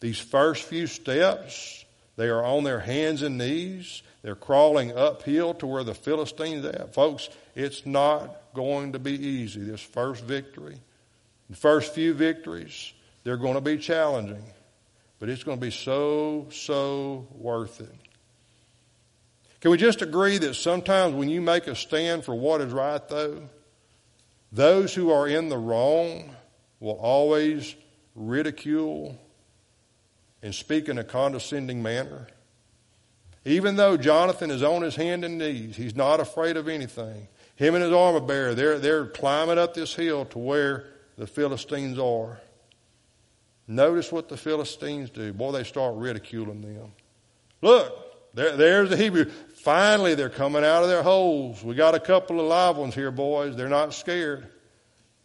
These 0.00 0.18
first 0.18 0.64
few 0.64 0.88
steps, 0.88 1.79
they 2.16 2.28
are 2.28 2.44
on 2.44 2.64
their 2.64 2.80
hands 2.80 3.22
and 3.22 3.38
knees. 3.38 4.02
They're 4.22 4.34
crawling 4.34 4.92
uphill 4.96 5.54
to 5.54 5.66
where 5.66 5.84
the 5.84 5.94
Philistines 5.94 6.64
are 6.64 6.68
at. 6.70 6.94
Folks, 6.94 7.30
it's 7.54 7.86
not 7.86 8.52
going 8.54 8.92
to 8.92 8.98
be 8.98 9.12
easy, 9.12 9.60
this 9.60 9.80
first 9.80 10.24
victory. 10.24 10.78
The 11.48 11.56
first 11.56 11.94
few 11.94 12.14
victories, 12.14 12.92
they're 13.24 13.36
going 13.36 13.54
to 13.54 13.60
be 13.60 13.78
challenging, 13.78 14.44
but 15.18 15.28
it's 15.28 15.42
going 15.42 15.58
to 15.58 15.66
be 15.66 15.72
so, 15.72 16.46
so 16.50 17.26
worth 17.32 17.80
it. 17.80 17.94
Can 19.60 19.70
we 19.70 19.76
just 19.76 20.00
agree 20.00 20.38
that 20.38 20.54
sometimes 20.54 21.14
when 21.14 21.28
you 21.28 21.40
make 21.40 21.66
a 21.66 21.74
stand 21.74 22.24
for 22.24 22.34
what 22.34 22.60
is 22.60 22.72
right, 22.72 23.06
though, 23.08 23.48
those 24.52 24.94
who 24.94 25.10
are 25.10 25.28
in 25.28 25.48
the 25.48 25.58
wrong 25.58 26.34
will 26.80 26.98
always 26.98 27.74
ridicule 28.14 29.18
and 30.42 30.54
speak 30.54 30.88
in 30.88 30.98
a 30.98 31.04
condescending 31.04 31.82
manner? 31.82 32.26
Even 33.44 33.76
though 33.76 33.96
Jonathan 33.96 34.50
is 34.50 34.62
on 34.62 34.82
his 34.82 34.96
hand 34.96 35.24
and 35.24 35.38
knees, 35.38 35.76
he's 35.76 35.96
not 35.96 36.20
afraid 36.20 36.56
of 36.56 36.68
anything. 36.68 37.28
Him 37.56 37.74
and 37.74 37.84
his 37.84 37.92
armor 37.92 38.20
bearer, 38.20 38.54
they're, 38.54 38.78
they're 38.78 39.06
climbing 39.06 39.58
up 39.58 39.74
this 39.74 39.94
hill 39.94 40.24
to 40.26 40.38
where 40.38 40.86
the 41.16 41.26
Philistines 41.26 41.98
are. 41.98 42.40
Notice 43.66 44.10
what 44.10 44.28
the 44.28 44.36
Philistines 44.36 45.10
do. 45.10 45.32
Boy, 45.32 45.52
they 45.52 45.64
start 45.64 45.94
ridiculing 45.96 46.60
them. 46.60 46.92
Look, 47.62 48.34
there, 48.34 48.56
there's 48.56 48.90
the 48.90 48.96
Hebrew. 48.96 49.26
Finally, 49.54 50.14
they're 50.14 50.28
coming 50.28 50.64
out 50.64 50.82
of 50.82 50.88
their 50.88 51.02
holes. 51.02 51.62
We 51.62 51.74
got 51.74 51.94
a 51.94 52.00
couple 52.00 52.40
of 52.40 52.46
live 52.46 52.76
ones 52.76 52.94
here, 52.94 53.10
boys. 53.10 53.56
They're 53.56 53.68
not 53.68 53.94
scared. 53.94 54.48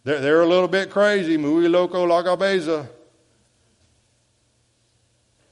They're, 0.03 0.19
they're 0.19 0.41
a 0.41 0.47
little 0.47 0.67
bit 0.67 0.89
crazy. 0.89 1.37
Muy 1.37 1.67
loco 1.67 2.03
la 2.03 2.21
cabeza. 2.21 2.87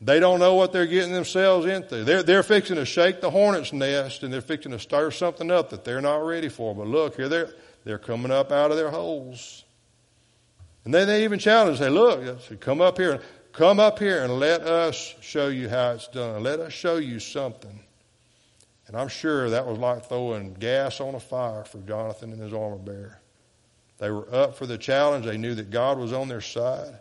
They 0.06 0.20
don't 0.20 0.40
know 0.40 0.56
what 0.56 0.74
they're 0.74 0.86
getting 0.86 1.14
themselves 1.14 1.66
into. 1.66 2.04
They're, 2.04 2.24
they're 2.24 2.44
fixing 2.44 2.76
to 2.76 2.86
shake 2.86 3.22
the 3.22 3.30
hornet's 3.30 3.72
nest 3.72 4.24
and 4.24 4.34
they're 4.34 4.42
fixing 4.42 4.74
to 4.74 4.80
stir 4.80 5.12
something 5.12 5.50
up 5.50 5.70
that 5.70 5.86
they're 5.86 6.02
not 6.02 6.26
ready 6.26 6.50
for. 6.50 6.76
But 6.76 6.88
look, 6.88 7.16
here 7.16 7.30
they're, 7.30 7.54
they're 7.86 8.00
coming 8.00 8.32
up 8.32 8.52
out 8.52 8.70
of 8.70 8.76
their 8.76 8.90
holes. 8.90 9.64
And 10.84 10.94
then 10.94 11.08
they 11.08 11.24
even 11.24 11.40
challenge 11.40 11.78
say, 11.78 11.90
look, 11.90 12.60
come 12.60 12.82
up 12.82 12.98
here, 12.98 13.22
come 13.54 13.80
up 13.80 13.98
here 13.98 14.24
and 14.24 14.40
let 14.40 14.62
us 14.62 15.16
show 15.22 15.48
you 15.48 15.70
how 15.70 15.92
it's 15.92 16.10
done. 16.10 16.44
Let 16.44 16.60
us 16.60 16.74
show 16.74 16.98
you 16.98 17.20
something. 17.20 17.80
And 18.88 18.98
I'm 18.98 19.08
sure 19.08 19.52
that 19.52 19.66
was 19.66 19.78
like 19.78 20.10
throwing 20.10 20.54
gas 20.56 21.00
on 21.00 21.16
a 21.16 21.20
fire 21.22 21.64
for 21.64 21.78
Jonathan 21.78 22.34
and 22.34 22.42
his 22.42 22.54
armor 22.54 22.76
bearer. 22.76 23.22
They 24.00 24.12
were 24.12 24.28
up 24.36 24.58
for 24.58 24.66
the 24.66 24.78
challenge. 24.78 25.26
They 25.26 25.38
knew 25.38 25.56
that 25.56 25.70
God 25.70 25.98
was 25.98 26.12
on 26.12 26.28
their 26.28 26.42
side. 26.42 26.98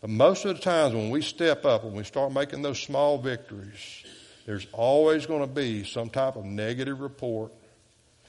But 0.00 0.10
most 0.10 0.44
of 0.44 0.56
the 0.56 0.62
times 0.62 0.94
when 0.94 1.10
we 1.10 1.22
step 1.22 1.64
up, 1.64 1.84
when 1.84 1.94
we 1.94 2.04
start 2.04 2.32
making 2.32 2.62
those 2.62 2.80
small 2.80 3.18
victories, 3.18 4.04
there's 4.46 4.66
always 4.72 5.26
going 5.26 5.42
to 5.42 5.46
be 5.46 5.84
some 5.84 6.08
type 6.08 6.36
of 6.36 6.44
negative 6.44 7.00
report. 7.00 7.52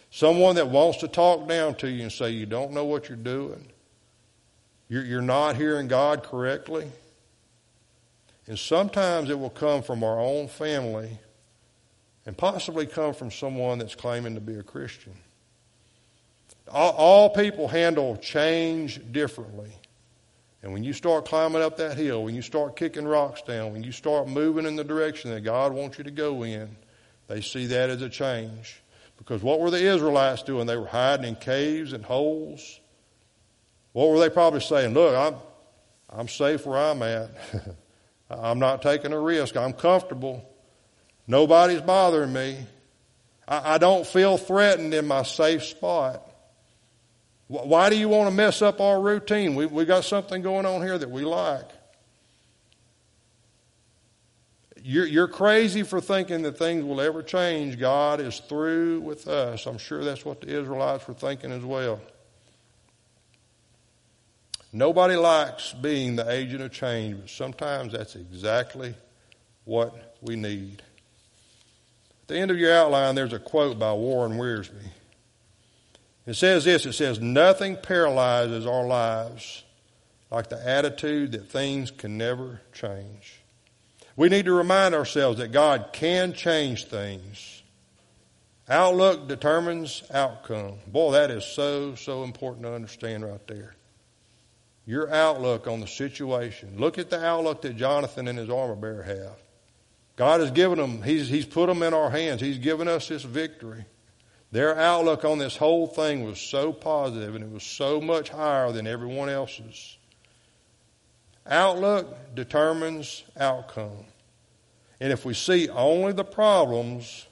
Someone 0.09 0.55
that 0.55 0.69
wants 0.69 0.99
to 0.99 1.07
talk 1.07 1.47
down 1.47 1.75
to 1.75 1.89
you 1.89 2.03
and 2.03 2.11
say 2.11 2.31
you 2.31 2.45
don't 2.45 2.71
know 2.71 2.83
what 2.83 3.07
you're 3.07 3.17
doing. 3.17 3.65
You're, 4.89 5.05
you're 5.05 5.21
not 5.21 5.55
hearing 5.55 5.87
God 5.87 6.23
correctly. 6.23 6.91
And 8.47 8.59
sometimes 8.59 9.29
it 9.29 9.39
will 9.39 9.49
come 9.49 9.81
from 9.81 10.03
our 10.03 10.19
own 10.19 10.49
family 10.49 11.17
and 12.25 12.37
possibly 12.37 12.85
come 12.85 13.13
from 13.13 13.31
someone 13.31 13.79
that's 13.79 13.95
claiming 13.95 14.35
to 14.35 14.41
be 14.41 14.55
a 14.55 14.63
Christian. 14.63 15.13
All, 16.67 16.91
all 16.91 17.29
people 17.29 17.69
handle 17.69 18.17
change 18.17 18.99
differently. 19.13 19.71
And 20.63 20.73
when 20.73 20.83
you 20.83 20.93
start 20.93 21.25
climbing 21.25 21.61
up 21.61 21.77
that 21.77 21.97
hill, 21.97 22.23
when 22.23 22.35
you 22.35 22.41
start 22.41 22.75
kicking 22.75 23.07
rocks 23.07 23.41
down, 23.41 23.73
when 23.73 23.83
you 23.83 23.91
start 23.91 24.27
moving 24.27 24.65
in 24.65 24.75
the 24.75 24.83
direction 24.83 25.31
that 25.31 25.41
God 25.41 25.73
wants 25.73 25.97
you 25.97 26.03
to 26.03 26.11
go 26.11 26.43
in, 26.43 26.75
they 27.27 27.41
see 27.41 27.65
that 27.67 27.89
as 27.89 28.01
a 28.01 28.09
change. 28.09 28.81
Because 29.17 29.41
what 29.41 29.59
were 29.59 29.71
the 29.71 29.83
Israelites 29.83 30.43
doing? 30.43 30.67
They 30.67 30.77
were 30.77 30.87
hiding 30.87 31.25
in 31.25 31.35
caves 31.35 31.93
and 31.93 32.03
holes. 32.03 32.79
What 33.93 34.09
were 34.09 34.19
they 34.19 34.29
probably 34.29 34.61
saying? 34.61 34.93
Look, 34.93 35.15
I'm, 35.15 35.35
I'm 36.09 36.27
safe 36.27 36.65
where 36.65 36.77
I'm 36.77 37.01
at. 37.01 37.29
I'm 38.29 38.59
not 38.59 38.81
taking 38.81 39.13
a 39.13 39.19
risk. 39.19 39.57
I'm 39.57 39.73
comfortable. 39.73 40.47
Nobody's 41.27 41.81
bothering 41.81 42.33
me. 42.33 42.65
I, 43.47 43.75
I 43.75 43.77
don't 43.77 44.05
feel 44.05 44.37
threatened 44.37 44.93
in 44.93 45.07
my 45.07 45.23
safe 45.23 45.63
spot. 45.63 46.27
Why 47.51 47.89
do 47.89 47.97
you 47.97 48.07
want 48.07 48.29
to 48.29 48.35
mess 48.35 48.61
up 48.61 48.79
our 48.79 49.01
routine? 49.01 49.55
We, 49.55 49.65
we 49.65 49.83
got 49.83 50.05
something 50.05 50.41
going 50.41 50.65
on 50.65 50.81
here 50.81 50.97
that 50.97 51.11
we 51.11 51.25
like. 51.25 51.69
You're, 54.81 55.05
you're 55.05 55.27
crazy 55.27 55.83
for 55.83 55.99
thinking 55.99 56.43
that 56.43 56.57
things 56.57 56.85
will 56.85 57.01
ever 57.01 57.21
change. 57.21 57.77
God 57.77 58.21
is 58.21 58.39
through 58.39 59.01
with 59.01 59.27
us. 59.27 59.65
I'm 59.65 59.77
sure 59.77 60.01
that's 60.01 60.23
what 60.23 60.39
the 60.39 60.47
Israelites 60.47 61.05
were 61.05 61.13
thinking 61.13 61.51
as 61.51 61.61
well. 61.61 61.99
Nobody 64.71 65.17
likes 65.17 65.73
being 65.73 66.15
the 66.15 66.31
agent 66.31 66.61
of 66.61 66.71
change, 66.71 67.19
but 67.19 67.29
sometimes 67.29 67.91
that's 67.91 68.15
exactly 68.15 68.95
what 69.65 70.15
we 70.21 70.37
need. 70.37 70.81
At 72.21 72.27
the 72.29 72.37
end 72.37 72.49
of 72.49 72.57
your 72.57 72.73
outline, 72.73 73.15
there's 73.15 73.33
a 73.33 73.39
quote 73.39 73.77
by 73.77 73.91
Warren 73.91 74.37
Wiersbe. 74.37 74.87
It 76.31 76.37
says 76.37 76.63
this 76.63 76.85
it 76.85 76.93
says, 76.93 77.19
Nothing 77.19 77.75
paralyzes 77.75 78.65
our 78.65 78.87
lives 78.87 79.65
like 80.31 80.47
the 80.47 80.65
attitude 80.65 81.33
that 81.33 81.51
things 81.51 81.91
can 81.91 82.17
never 82.17 82.61
change. 82.71 83.41
We 84.15 84.29
need 84.29 84.45
to 84.45 84.53
remind 84.53 84.95
ourselves 84.95 85.39
that 85.39 85.51
God 85.51 85.89
can 85.91 86.31
change 86.31 86.85
things. 86.85 87.63
Outlook 88.69 89.27
determines 89.27 90.03
outcome. 90.09 90.75
Boy, 90.87 91.11
that 91.11 91.31
is 91.31 91.43
so, 91.43 91.95
so 91.95 92.23
important 92.23 92.63
to 92.63 92.73
understand 92.73 93.25
right 93.25 93.45
there. 93.47 93.75
Your 94.85 95.13
outlook 95.13 95.67
on 95.67 95.81
the 95.81 95.87
situation. 95.87 96.75
Look 96.77 96.97
at 96.97 97.09
the 97.09 97.21
outlook 97.21 97.63
that 97.63 97.75
Jonathan 97.75 98.29
and 98.29 98.39
his 98.39 98.49
armor 98.49 98.77
bearer 98.77 99.03
have. 99.03 99.35
God 100.15 100.39
has 100.39 100.51
given 100.51 100.77
them, 100.77 101.03
he's, 101.03 101.27
he's 101.27 101.45
put 101.45 101.67
them 101.67 101.83
in 101.83 101.93
our 101.93 102.09
hands. 102.09 102.39
He's 102.39 102.57
given 102.57 102.87
us 102.87 103.09
this 103.09 103.23
victory. 103.23 103.83
Their 104.51 104.77
outlook 104.77 105.23
on 105.23 105.37
this 105.37 105.55
whole 105.55 105.87
thing 105.87 106.25
was 106.25 106.39
so 106.39 106.73
positive 106.73 107.35
and 107.35 107.43
it 107.43 107.51
was 107.51 107.63
so 107.63 108.01
much 108.01 108.29
higher 108.29 108.71
than 108.71 108.85
everyone 108.85 109.29
else's. 109.29 109.97
Outlook 111.45 112.35
determines 112.35 113.23
outcome. 113.39 114.05
And 114.99 115.11
if 115.11 115.25
we 115.25 115.33
see 115.33 115.69
only 115.69 116.13
the 116.13 116.25
problems, 116.25 117.25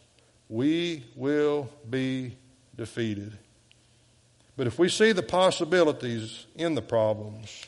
we 0.48 1.04
will 1.16 1.70
be 1.90 2.36
defeated. 2.76 3.38
But 4.58 4.68
if 4.68 4.80
we 4.80 4.90
see 4.90 5.12
the 5.12 5.24
possibilities 5.24 6.48
in 6.56 6.74
the 6.74 6.82
problems, 6.82 7.66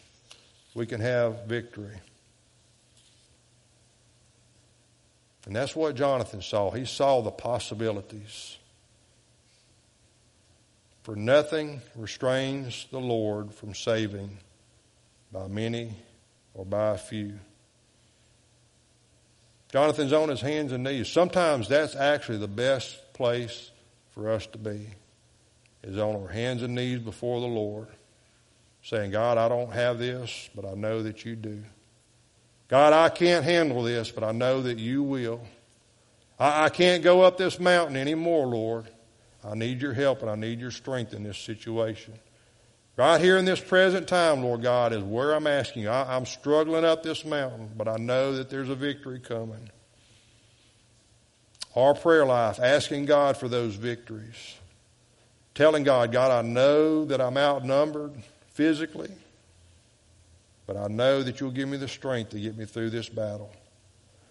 we 0.74 0.86
can 0.86 1.02
have 1.02 1.45
victory. 1.45 1.99
And 5.45 5.56
that's 5.56 5.76
what 5.76 5.95
Jonathan 5.95 6.41
saw. 6.41 6.72
He 6.72 6.86
saw 6.86 7.22
the 7.22 7.32
possibilities. 7.32 8.58
For 11.04 11.16
nothing 11.16 11.82
restrains 11.95 12.86
the 12.91 12.99
Lord 12.99 13.54
from 13.54 13.74
saving 13.74 14.38
by 15.32 15.47
many 15.47 15.95
or 16.54 16.66
by 16.66 16.91
a 16.91 16.97
few. 16.97 17.39
Jonathan's 19.72 20.14
on 20.14 20.30
his 20.30 20.41
hands 20.41 20.72
and 20.74 20.84
knees. 20.84 21.08
Sometimes 21.08 21.68
that's 21.68 21.95
actually 21.95 22.38
the 22.38 22.47
best 22.47 23.14
place 23.14 23.72
for 24.12 24.30
us 24.30 24.45
to 24.47 24.58
be, 24.58 24.88
is 25.84 25.97
on 25.97 26.16
our 26.16 26.28
hands 26.28 26.62
and 26.62 26.76
knees 26.76 26.99
before 26.99 27.39
the 27.39 27.47
Lord, 27.47 27.88
saying, 28.84 29.12
God, 29.12 29.38
I 29.38 29.47
don't 29.47 29.72
have 29.72 29.97
this, 29.97 30.49
but 30.54 30.66
I 30.66 30.74
know 30.74 31.02
that 31.04 31.24
you 31.24 31.36
do. 31.36 31.64
God, 32.68 32.93
I 32.93 33.10
can't 33.10 33.45
handle 33.45 33.82
this, 33.84 34.12
but 34.12 34.24
I 34.24 34.34
know 34.34 34.62
that 34.62 34.78
you 34.78 35.04
will. 35.04 35.41
I, 36.38 36.66
I 36.66 36.70
can't 36.70 37.02
go 37.04 37.22
up 37.22 37.38
this 37.38 37.60
mountain 37.60 37.95
anymore, 37.95 38.47
Lord. 38.47 38.88
I 39.44 39.56
need 39.56 39.82
your 39.82 39.94
help 39.94 40.22
and 40.22 40.30
I 40.30 40.36
need 40.36 40.60
your 40.60 40.72
strength 40.72 41.14
in 41.14 41.24
this 41.24 41.38
situation. 41.38 42.14
Right 42.98 43.20
here 43.20 43.38
in 43.38 43.46
this 43.46 43.60
present 43.60 44.08
time, 44.08 44.44
Lord 44.44 44.62
God, 44.62 44.94
is 44.94 45.02
where 45.02 45.34
I'm 45.34 45.48
asking 45.48 45.84
you. 45.84 45.89
I, 45.89 46.16
I'm 46.16 46.26
struggling 46.26 46.86
up 46.86 47.04
this 47.04 47.26
mountain, 47.26 47.72
but 47.76 47.88
I 47.88 47.96
know 47.98 48.36
that 48.36 48.50
there's 48.50 48.70
a 48.70 48.76
victory 48.76 49.20
coming. 49.20 49.70
Our 51.76 51.96
prayer 51.96 52.26
life, 52.26 52.60
asking 52.60 53.06
God 53.06 53.38
for 53.38 53.48
those 53.48 53.76
victories. 53.76 54.56
Telling 55.56 55.84
God, 55.84 56.12
God, 56.12 56.32
I 56.32 56.48
know 56.48 57.06
that 57.06 57.22
I'm 57.22 57.38
outnumbered 57.38 58.14
physically, 58.52 59.12
but 60.68 60.78
I 60.78 60.88
know 60.88 61.24
that 61.24 61.39
you'll 61.39 61.52
give 61.52 61.70
me 61.70 61.78
the 61.78 61.88
strength 61.88 62.32
to 62.32 62.39
get 62.39 62.58
me 62.58 62.66
through 62.66 62.89
this 62.89 63.10
battle. 63.10 63.52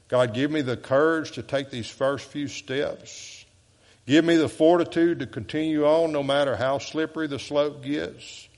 God, 0.09 0.35
give 0.35 0.51
me 0.51 0.61
the 0.61 0.77
courage 0.77 1.33
to 1.33 1.43
take 1.43 1.71
these 1.71 1.89
first 1.89 2.27
few 2.29 2.49
steps. 2.49 3.40
Give 4.11 4.25
me 4.25 4.35
the 4.35 4.49
fortitude 4.49 5.21
to 5.21 5.27
continue 5.29 5.87
on 5.87 6.11
no 6.11 6.25
matter 6.25 6.57
how 6.57 6.79
slippery 6.79 7.29
the 7.29 7.39
slope 7.39 7.85
gets, 7.85 8.49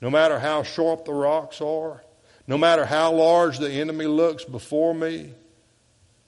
no 0.00 0.08
matter 0.08 0.38
how 0.38 0.62
sharp 0.62 1.04
the 1.04 1.12
rocks 1.12 1.60
are, 1.60 2.02
no 2.46 2.56
matter 2.56 2.86
how 2.86 3.12
large 3.12 3.58
the 3.58 3.70
enemy 3.70 4.06
looks 4.06 4.42
before 4.46 4.94
me. 4.94 5.34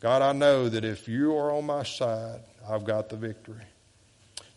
God, 0.01 0.21
I 0.21 0.33
know 0.33 0.69
that 0.69 0.85
if 0.85 1.09
you 1.09 1.35
are 1.35 1.51
on 1.51 1.65
my 1.65 1.83
side, 1.83 2.41
I've 2.69 2.85
got 2.85 3.09
the 3.09 3.17
victory. 3.17 3.65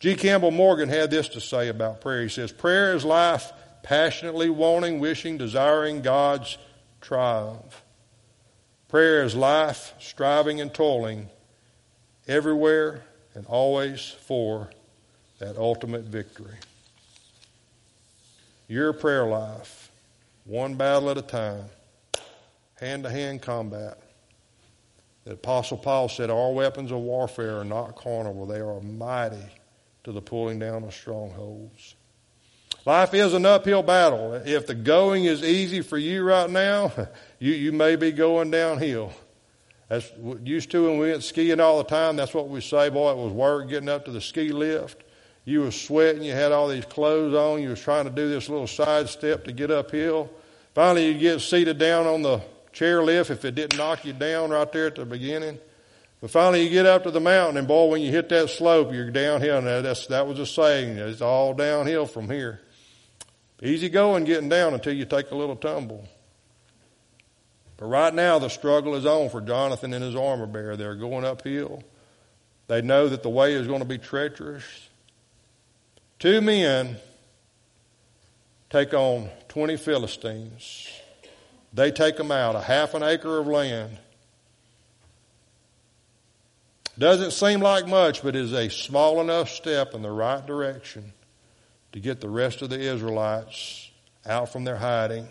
G. 0.02 0.14
Campbell 0.14 0.52
Morgan 0.52 0.90
had 0.90 1.10
this 1.10 1.30
to 1.30 1.40
say 1.40 1.70
about 1.70 2.02
prayer. 2.02 2.24
He 2.24 2.28
says, 2.28 2.52
Prayer 2.52 2.96
is 2.96 3.06
life 3.06 3.54
passionately 3.82 4.50
wanting, 4.50 5.00
wishing, 5.00 5.38
desiring 5.38 6.02
God's 6.02 6.58
triumph. 7.00 7.82
Prayer 8.90 9.24
is 9.24 9.36
life, 9.36 9.94
striving 10.00 10.60
and 10.60 10.74
toiling 10.74 11.30
everywhere 12.28 13.06
and 13.38 13.46
always 13.46 14.16
for 14.22 14.68
that 15.38 15.58
ultimate 15.58 16.06
victory. 16.06 16.56
Your 18.68 18.92
prayer 18.94 19.28
life, 19.28 19.92
one 20.44 20.74
battle 20.74 21.12
at 21.12 21.20
a 21.20 21.22
time, 21.22 21.66
hand 22.80 23.04
to 23.04 23.12
hand 23.12 23.44
combat. 23.44 24.00
The 25.24 25.34
Apostle 25.34 25.78
Paul 25.78 26.10
said, 26.10 26.32
Our 26.32 26.52
weapons 26.52 26.92
of 26.92 26.98
warfare 26.98 27.60
are 27.60 27.64
not 27.64 27.96
carnal, 27.96 28.48
they 28.48 28.60
are 28.60 28.82
mighty 28.82 29.38
to 30.04 30.12
the 30.12 30.22
pulling 30.22 30.58
down 30.58 30.84
of 30.84 30.94
strongholds. 30.94 31.94
Life 32.88 33.14
is 33.14 33.36
an 33.36 33.46
uphill 33.46 33.84
battle. 33.84 34.34
If 34.34 34.66
the 34.66 34.74
going 34.74 35.26
is 35.26 35.44
easy 35.44 35.82
for 35.82 35.98
you 35.98 36.24
right 36.24 36.50
now, 36.50 36.92
you, 37.40 37.54
you 37.54 37.72
may 37.72 37.98
be 37.98 38.12
going 38.12 38.50
downhill. 38.50 39.14
That's 39.90 40.12
used 40.44 40.72
to 40.72 40.86
when 40.88 41.00
we 41.00 41.12
went 41.12 41.24
skiing 41.24 41.60
all 41.60 41.78
the 41.78 41.86
time. 41.86 42.16
That's 42.16 42.34
what 42.34 42.50
we 42.50 42.60
say. 42.62 42.90
Boy, 42.90 43.12
it 43.12 43.18
was 43.18 43.32
work 43.32 43.70
getting 43.70 43.90
up 43.90 44.06
to 44.06 44.12
the 44.12 44.22
ski 44.22 44.52
lift. 44.52 45.04
You 45.46 45.62
was 45.62 45.80
sweating. 45.80 46.24
You 46.24 46.34
had 46.34 46.52
all 46.52 46.68
these 46.68 46.86
clothes 46.86 47.34
on. 47.34 47.62
You 47.62 47.70
was 47.70 47.82
trying 47.82 48.04
to 48.04 48.10
do 48.10 48.28
this 48.28 48.50
little 48.50 48.68
side 48.68 49.08
step 49.08 49.46
to 49.46 49.54
get 49.54 49.72
uphill. 49.72 50.30
Finally, 50.74 51.08
you 51.08 51.18
get 51.18 51.40
seated 51.40 51.78
down 51.78 52.06
on 52.06 52.22
the 52.22 52.42
chair 52.74 53.02
lift 53.02 53.32
if 53.32 53.46
it 53.46 53.56
didn't 53.56 53.78
knock 53.78 54.04
you 54.04 54.14
down 54.14 54.50
right 54.50 54.72
there 54.72 54.88
at 54.88 54.96
the 54.96 55.06
beginning. 55.06 55.58
But 56.20 56.32
finally, 56.32 56.64
you 56.64 56.70
get 56.70 56.86
up 56.86 57.04
to 57.04 57.12
the 57.12 57.20
mountain, 57.20 57.58
and 57.58 57.68
boy, 57.68 57.88
when 57.88 58.02
you 58.02 58.12
hit 58.12 58.28
that 58.30 58.50
slope, 58.50 58.92
you're 58.92 59.12
downhill. 59.12 59.62
Now, 59.62 59.82
that's, 59.82 60.08
that 60.08 60.28
was 60.28 60.40
a 60.40 60.46
saying. 60.46 60.98
It's 60.98 61.22
all 61.22 61.54
downhill 61.54 62.08
from 62.08 62.30
here. 62.30 62.60
Easy 63.62 63.88
going 63.88 64.24
getting 64.24 64.50
down 64.50 64.74
until 64.74 64.94
you 64.94 65.06
take 65.06 65.32
a 65.32 65.36
little 65.36 65.56
tumble. 65.56 66.08
But 67.78 67.86
right 67.86 68.14
now, 68.14 68.40
the 68.40 68.50
struggle 68.50 68.96
is 68.96 69.06
on 69.06 69.30
for 69.30 69.40
Jonathan 69.40 69.94
and 69.94 70.04
his 70.04 70.16
armor 70.16 70.48
bearer. 70.48 70.76
They're 70.76 70.96
going 70.96 71.24
uphill. 71.24 71.84
They 72.68 72.82
know 72.82 73.08
that 73.08 73.24
the 73.24 73.30
way 73.30 73.54
is 73.54 73.68
going 73.68 73.80
to 73.80 73.86
be 73.86 74.00
treacherous. 74.00 74.64
Two 76.20 76.42
men 76.42 76.98
take 78.70 78.94
on 78.94 79.30
20 79.50 79.78
Philistines. 79.78 80.90
They 81.72 81.92
take 81.92 82.18
them 82.18 82.32
out, 82.32 82.56
a 82.56 82.62
half 82.62 82.96
an 82.96 83.04
acre 83.04 83.38
of 83.38 83.48
land. 83.48 83.98
Doesn't 86.98 87.32
seem 87.32 87.60
like 87.60 87.88
much, 87.88 88.24
but 88.24 88.36
is 88.36 88.54
a 88.54 88.70
small 88.70 89.22
enough 89.22 89.50
step 89.50 89.94
in 89.94 90.02
the 90.02 90.10
right 90.10 90.44
direction 90.46 91.14
to 91.92 92.00
get 92.00 92.22
the 92.22 92.30
rest 92.30 92.64
of 92.64 92.72
the 92.72 92.80
Israelites 92.80 93.92
out 94.26 94.52
from 94.52 94.64
their 94.64 94.78
hiding 94.78 95.28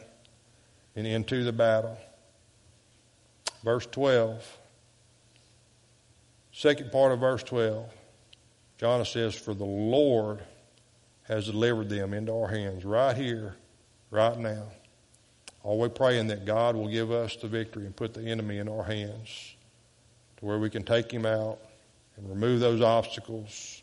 and 0.95 1.07
into 1.07 1.43
the 1.43 1.53
battle. 1.53 1.99
Verse 3.67 3.85
12. 3.87 4.59
Second 6.53 6.93
part 6.93 7.11
of 7.11 7.19
verse 7.19 7.43
12. 7.43 7.85
John 8.79 9.05
says, 9.05 9.35
For 9.35 9.55
the 9.55 9.65
Lord 9.65 10.39
has 11.25 11.47
delivered 11.47 11.89
them 11.89 12.15
into 12.15 12.33
our 12.33 12.47
hands 12.47 12.85
right 12.85 13.17
here, 13.17 13.57
right 14.13 14.39
now. 14.39 14.69
Always 15.65 15.91
praying 15.97 16.29
that 16.29 16.45
God 16.45 16.77
will 16.77 16.87
give 16.87 17.11
us 17.11 17.35
the 17.35 17.49
victory 17.49 17.87
and 17.87 17.97
put 17.97 18.15
the 18.15 18.21
enemy 18.21 18.59
in 18.59 18.69
our 18.69 18.85
hands 18.85 19.57
to 20.37 20.45
where 20.45 20.61
we 20.61 20.71
can 20.71 20.85
take 20.85 21.11
him 21.11 21.27
out 21.27 21.59
and 22.17 22.31
remove 22.31 22.61
those 22.61 22.81
obstacles 22.81 23.83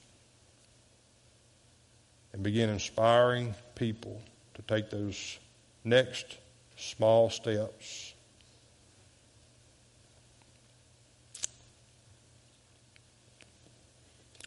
and 2.32 2.42
begin 2.42 2.70
inspiring 2.70 3.54
people 3.76 4.22
to 4.54 4.62
take 4.62 4.90
those 4.90 5.40
next 5.84 6.38
small 6.78 7.30
steps. 7.30 8.13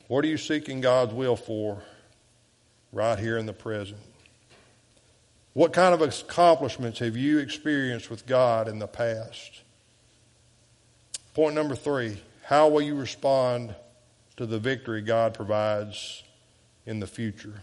What 0.09 0.25
are 0.25 0.29
you 0.29 0.39
seeking 0.39 0.81
God's 0.81 1.13
will 1.13 1.37
for 1.37 1.83
right 2.93 3.19
here 3.19 3.39
in 3.39 3.47
the 3.47 3.53
present? 3.53 4.01
What 5.53 5.73
kind 5.73 5.95
of 5.95 6.03
accomplishments 6.03 6.99
have 6.99 7.17
you 7.17 7.39
experienced 7.39 8.11
with 8.11 8.27
God 8.27 8.69
in 8.69 8.79
the 8.79 8.87
past? 8.87 9.63
Point 11.35 11.55
number 11.55 11.75
three 11.75 12.19
how 12.43 12.69
will 12.69 12.83
you 12.83 12.95
respond 12.95 13.75
to 14.37 14.47
the 14.47 14.59
victory 14.59 15.03
God 15.03 15.35
provides 15.35 16.23
in 16.85 17.01
the 17.01 17.07
future? 17.07 17.63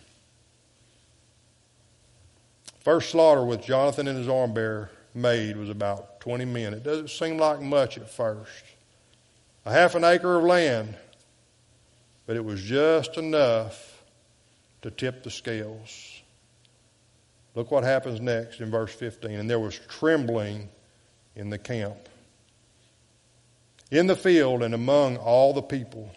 First 2.82 3.12
slaughter 3.12 3.46
with 3.46 3.64
Jonathan 3.64 4.10
and 4.10 4.18
his 4.18 4.28
arm 4.28 4.54
bearer 4.54 4.92
made 5.14 5.56
was 5.56 5.70
about 5.70 6.20
20 6.20 6.44
men. 6.44 6.74
It 6.74 6.84
doesn't 6.84 7.12
seem 7.12 7.38
like 7.38 7.62
much 7.62 7.98
at 7.98 8.10
first. 8.10 8.66
A 9.66 9.72
half 9.72 9.96
an 9.96 10.04
acre 10.04 10.36
of 10.36 10.44
land, 10.44 10.96
but 12.26 12.36
it 12.36 12.44
was 12.44 12.62
just 12.62 13.18
enough 13.18 14.04
to 14.82 14.92
tip 14.92 15.24
the 15.24 15.32
scales. 15.32 16.22
Look 17.56 17.72
what 17.72 17.84
happens 17.84 18.20
next 18.20 18.62
in 18.62 18.72
verse 18.72 18.94
15. 18.94 19.32
And 19.32 19.50
there 19.50 19.60
was 19.60 19.80
trembling 19.88 20.70
in 21.36 21.50
the 21.50 21.58
camp, 21.58 22.10
in 23.92 24.08
the 24.08 24.16
field, 24.16 24.64
and 24.64 24.74
among 24.74 25.18
all 25.18 25.54
the 25.54 25.62
people. 25.62 26.12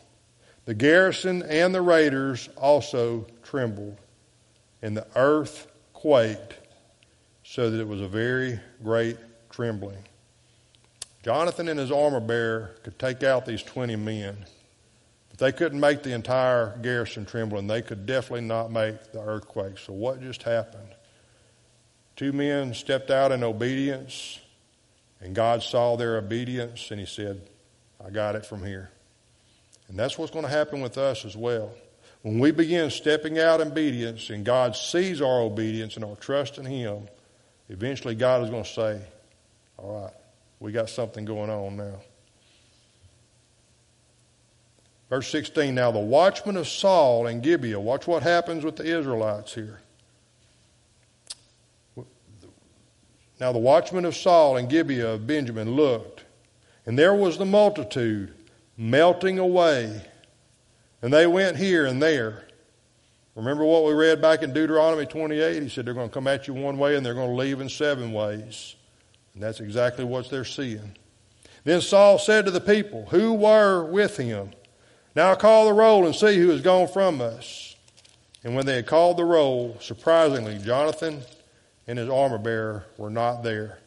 The 0.64 0.74
garrison 0.74 1.42
and 1.42 1.74
the 1.74 1.82
raiders 1.82 2.48
also 2.57 3.26
trembled, 3.42 3.96
and 4.82 4.96
the 4.96 5.07
earth 5.14 5.68
quaked, 5.92 6.54
so 7.44 7.70
that 7.70 7.80
it 7.80 7.86
was 7.86 8.00
a 8.00 8.09
very 8.09 8.59
great 8.82 9.16
trembling. 9.50 10.02
Jonathan 11.22 11.68
and 11.68 11.78
his 11.78 11.92
armor 11.92 12.20
bearer 12.20 12.74
could 12.82 12.98
take 12.98 13.22
out 13.22 13.46
these 13.46 13.62
20 13.62 13.96
men, 13.96 14.36
they 15.39 15.53
couldn't 15.53 15.80
make 15.80 16.03
the 16.03 16.12
entire 16.12 16.78
garrison 16.78 17.26
tremble, 17.26 17.59
and 17.59 17.68
they 17.68 17.82
could 17.82 18.07
definitely 18.07 18.47
not 18.47 18.70
make 18.70 19.12
the 19.12 19.20
earthquake. 19.20 19.78
So, 19.78 19.93
what 19.93 20.20
just 20.20 20.43
happened? 20.43 20.89
Two 22.16 22.32
men 22.32 22.72
stepped 22.72 23.11
out 23.11 23.32
in 23.32 23.45
obedience, 23.45 24.41
and 25.20 25.34
God 25.34 25.62
saw 25.62 25.97
their 25.97 26.16
obedience, 26.16 26.91
and 26.91 26.99
He 26.99 27.07
said, 27.07 27.43
I 28.05 28.11
got 28.11 28.37
it 28.37 28.47
from 28.47 28.64
here. 28.64 28.91
And 29.89 29.99
that's 29.99 30.18
what's 30.18 30.32
going 30.32 30.45
to 30.45 30.51
happen 30.51 30.80
with 30.80 30.99
us 30.99 31.24
as 31.24 31.37
well. 31.37 31.72
When 32.22 32.39
we 32.39 32.51
begin 32.51 32.91
stepping 32.91 33.39
out 33.39 33.61
in 33.61 33.68
obedience 33.68 34.30
and 34.30 34.45
God 34.45 34.74
sees 34.74 35.20
our 35.20 35.43
obedience 35.43 35.95
and 35.95 36.05
our 36.05 36.16
trust 36.16 36.59
in 36.59 36.64
Him, 36.64 37.09
eventually 37.68 38.14
God 38.14 38.43
is 38.43 38.51
going 38.51 38.64
to 38.64 38.68
say, 38.68 39.01
All 39.76 40.03
right, 40.03 40.14
we 40.59 40.72
got 40.72 40.89
something 40.91 41.24
going 41.24 41.51
on 41.51 41.76
now. 41.76 42.01
Verse 45.11 45.28
16 45.28 45.74
Now 45.74 45.90
the 45.90 45.98
watchmen 45.98 46.57
of 46.57 46.68
Saul 46.68 47.26
and 47.26 47.42
Gibeah, 47.42 47.80
watch 47.80 48.07
what 48.07 48.22
happens 48.22 48.64
with 48.64 48.76
the 48.76 48.84
Israelites 48.84 49.54
here. 49.54 49.80
Now 53.38 53.52
the 53.52 53.59
watchmen 53.59 54.04
of 54.04 54.16
Saul 54.16 54.57
and 54.57 54.68
Gibeah 54.68 55.14
of 55.14 55.26
Benjamin 55.26 55.72
looked, 55.72 56.24
and 56.86 56.98
there 56.98 57.14
was 57.14 57.38
the 57.38 57.44
multitude 57.44 58.32
melting 58.78 59.38
away 59.38 60.02
and 61.02 61.12
they 61.12 61.26
went 61.26 61.57
here 61.57 61.86
and 61.86 62.02
there. 62.02 62.42
Remember 63.34 63.64
what 63.64 63.84
we 63.84 63.92
read 63.92 64.20
back 64.20 64.42
in 64.42 64.52
Deuteronomy 64.52 65.07
28? 65.07 65.62
He 65.62 65.68
said 65.68 65.84
they're 65.84 65.94
going 65.94 66.09
to 66.09 66.12
come 66.14 66.26
at 66.26 66.48
you 66.48 66.54
one 66.54 66.78
way 66.78 66.96
and 66.96 67.04
they're 67.04 67.14
going 67.14 67.30
to 67.30 67.36
leave 67.36 67.61
in 67.61 67.68
seven 67.68 68.12
ways. 68.12 68.76
And 69.34 69.42
that's 69.42 69.61
exactly 69.61 70.04
what 70.04 70.30
they're 70.30 70.44
seeing. 70.44 70.96
Then 71.64 71.80
Saul 71.80 72.18
said 72.18 72.46
to 72.46 72.50
the 72.50 72.61
people 72.61 73.07
who 73.07 73.34
were 73.34 73.84
with 73.84 74.16
him, 74.16 74.50
Now 75.16 75.34
call 75.34 75.64
the 75.64 75.72
roll 75.72 76.04
and 76.04 76.14
see 76.14 76.36
who 76.36 76.50
has 76.50 76.60
gone 76.60 76.88
from 76.88 77.22
us. 77.22 77.74
And 78.44 78.54
when 78.54 78.66
they 78.66 78.76
had 78.76 78.86
called 78.86 79.16
the 79.16 79.24
roll, 79.24 79.78
surprisingly, 79.80 80.58
Jonathan 80.58 81.22
and 81.86 81.98
his 81.98 82.10
armor 82.10 82.36
bearer 82.36 82.84
were 82.98 83.08
not 83.08 83.42
there. 83.42 83.78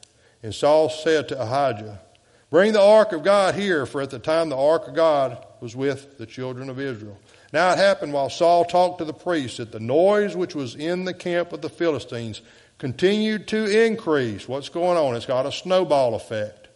And 0.42 0.56
Saul 0.56 0.90
said 0.90 1.28
to 1.30 1.40
Ahijah, 1.40 2.02
Bring 2.50 2.74
the 2.74 2.82
ark 2.82 3.12
of 3.12 3.24
God 3.24 3.54
here, 3.54 3.86
for 3.86 4.02
at 4.02 4.10
the 4.10 4.18
time 4.18 4.50
the 4.50 4.58
ark 4.58 4.88
of 4.88 4.96
God 4.96 5.46
was 5.62 5.76
with 5.76 6.18
the 6.18 6.26
children 6.26 6.68
of 6.68 6.80
Israel. 6.80 7.20
Now 7.54 7.74
it 7.74 7.78
happened 7.78 8.12
while 8.12 8.32
Saul 8.32 8.66
talked 8.66 8.98
to 8.98 9.06
the 9.06 9.14
priests 9.14 9.58
that 9.58 9.72
the 9.72 9.80
noise 9.80 10.36
which 10.36 10.56
was 10.56 10.74
in 10.74 11.06
the 11.06 11.14
camp 11.14 11.54
of 11.54 11.62
the 11.62 11.70
Philistines 11.70 12.42
continued 12.80 13.48
to 13.50 13.86
increase. 13.86 14.48
What's 14.48 14.70
going 14.70 14.98
on? 14.98 15.16
It's 15.16 15.28
got 15.28 15.46
a 15.46 15.52
snowball 15.52 16.16
effect. 16.16 16.70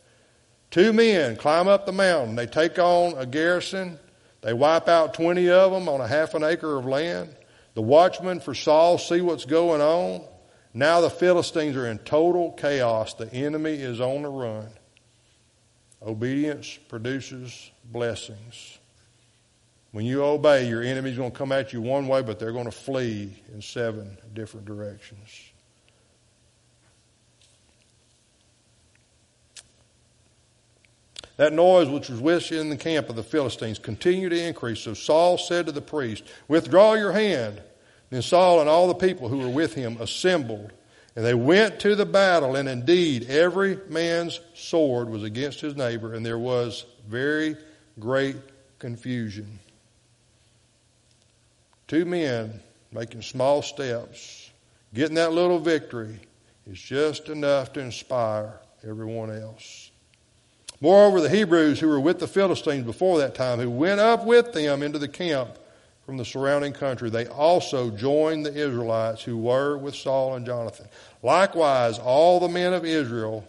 Two 0.70 0.94
men 0.94 1.38
climb 1.38 1.68
up 1.68 1.88
the 1.88 1.92
mountain. 1.92 2.36
They 2.36 2.46
take 2.46 2.78
on 2.78 3.18
a 3.18 3.26
garrison. 3.26 3.98
They 4.44 4.54
wipe 4.54 4.90
out 4.90 5.14
20 5.14 5.50
of 5.50 5.72
them 5.72 5.88
on 5.88 6.02
a 6.02 6.08
half 6.08 6.34
an 6.34 6.44
acre 6.44 6.78
of 6.78 6.86
land. 6.86 7.34
The 7.76 7.82
watchmen 7.82 8.40
for 8.42 8.54
Saul 8.54 8.98
see 8.98 9.22
what's 9.22 9.46
going 9.46 9.82
on. 9.82 10.24
Now 10.74 11.02
the 11.02 11.10
Philistines 11.10 11.76
are 11.76 11.88
in 11.88 12.00
total 12.00 12.52
chaos. 12.52 13.14
The 13.14 13.32
enemy 13.34 13.74
is 13.74 14.02
on 14.02 14.24
the 14.24 14.30
run. 14.30 14.70
Obedience 16.02 16.78
produces 16.90 17.72
blessings. 17.86 18.80
When 19.92 20.06
you 20.06 20.24
obey, 20.24 20.68
your 20.68 20.84
enemy's 20.84 21.16
going 21.16 21.32
to 21.32 21.38
come 21.38 21.52
at 21.52 21.72
you 21.72 21.80
one 21.80 22.08
way, 22.08 22.22
but 22.22 22.40
they're 22.40 22.52
going 22.52 22.66
to 22.66 22.72
flee 22.72 23.42
in 23.54 23.62
seven 23.62 24.18
different 24.34 24.66
directions. 24.66 25.53
That 31.44 31.52
noise 31.52 31.90
which 31.90 32.08
was 32.08 32.22
within 32.22 32.70
the 32.70 32.78
camp 32.78 33.10
of 33.10 33.18
the 33.18 33.22
Philistines 33.22 33.78
continued 33.78 34.30
to 34.30 34.42
increase. 34.42 34.80
So 34.80 34.94
Saul 34.94 35.38
said 35.38 35.66
to 35.66 35.74
the 35.74 35.82
priest, 35.82 36.24
Withdraw 36.48 36.94
your 36.94 37.12
hand. 37.12 37.62
Then 38.10 38.22
Saul 38.22 38.62
and 38.62 38.70
all 38.70 38.88
the 38.88 38.94
people 38.94 39.28
who 39.28 39.40
were 39.40 39.50
with 39.50 39.74
him 39.74 39.98
assembled, 40.00 40.72
and 41.18 41.26
they 41.26 41.34
went 41.34 41.82
to 41.82 41.96
the 41.96 42.06
battle, 42.06 42.56
and 42.56 42.70
indeed 42.70 43.30
every 43.30 43.78
man's 43.90 44.40
sword 44.54 45.10
was 45.10 45.24
against 45.24 45.60
his 45.60 45.76
neighbor, 45.76 46.14
and 46.14 46.26
there 46.26 46.40
was 46.40 46.86
very 47.10 47.58
great 48.00 48.38
confusion. 48.80 49.60
Two 51.90 52.06
men 52.06 52.62
making 52.90 53.22
small 53.22 53.62
steps, 53.62 54.50
getting 54.94 55.16
that 55.16 55.34
little 55.34 55.60
victory 55.60 56.22
is 56.72 56.80
just 56.80 57.28
enough 57.28 57.74
to 57.74 57.82
inspire 57.82 58.62
everyone 58.88 59.30
else. 59.30 59.90
Moreover, 60.84 61.22
the 61.22 61.30
Hebrews 61.30 61.80
who 61.80 61.88
were 61.88 62.00
with 62.02 62.20
the 62.20 62.28
Philistines 62.28 62.84
before 62.86 63.18
that 63.20 63.36
time, 63.36 63.58
who 63.58 63.70
went 63.70 64.02
up 64.02 64.26
with 64.26 64.52
them 64.52 64.84
into 64.84 65.00
the 65.00 65.08
camp, 65.08 65.58
from 66.06 66.18
the 66.18 66.26
surrounding 66.26 66.74
country, 66.74 67.10
they 67.10 67.26
also 67.26 67.90
joined 67.90 68.46
the 68.46 68.54
Israelites 68.54 69.24
who 69.24 69.38
were 69.38 69.78
with 69.78 69.96
Saul 69.96 70.36
and 70.36 70.46
Jonathan. 70.46 70.88
Likewise, 71.22 72.00
all 72.00 72.42
the 72.42 72.50
men 72.50 72.74
of 72.74 72.84
Israel 72.84 73.48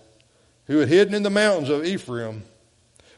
who 0.67 0.79
had 0.79 0.89
hidden 0.89 1.15
in 1.15 1.25
the 1.25 1.31
mountains 1.31 1.71
of 1.71 1.85
Ephraim, 1.85 2.45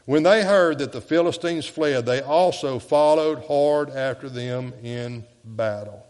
when 0.05 0.23
they 0.23 0.43
heard 0.43 0.79
that 0.79 0.91
the 0.91 0.99
Philistines 0.99 1.67
fled, 1.67 2.07
they 2.07 2.21
also 2.21 2.79
followed 2.79 3.45
hard 3.45 3.91
after 3.91 4.29
them 4.29 4.73
in 4.81 5.25
battle. 5.45 6.06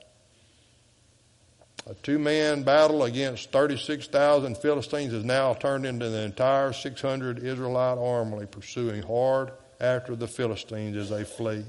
A 1.89 1.93
two 1.93 2.19
man 2.19 2.63
battle 2.63 3.03
against 3.03 3.51
36,000 3.51 4.57
Philistines 4.57 5.13
has 5.13 5.23
now 5.23 5.53
turned 5.53 5.85
into 5.85 6.09
the 6.09 6.21
entire 6.21 6.73
600 6.73 7.39
Israelite 7.39 7.97
army 7.97 8.45
pursuing 8.45 9.01
hard 9.03 9.51
after 9.79 10.13
the 10.13 10.27
Philistines 10.27 10.97
as 10.97 11.09
they 11.09 11.23
flee. 11.23 11.63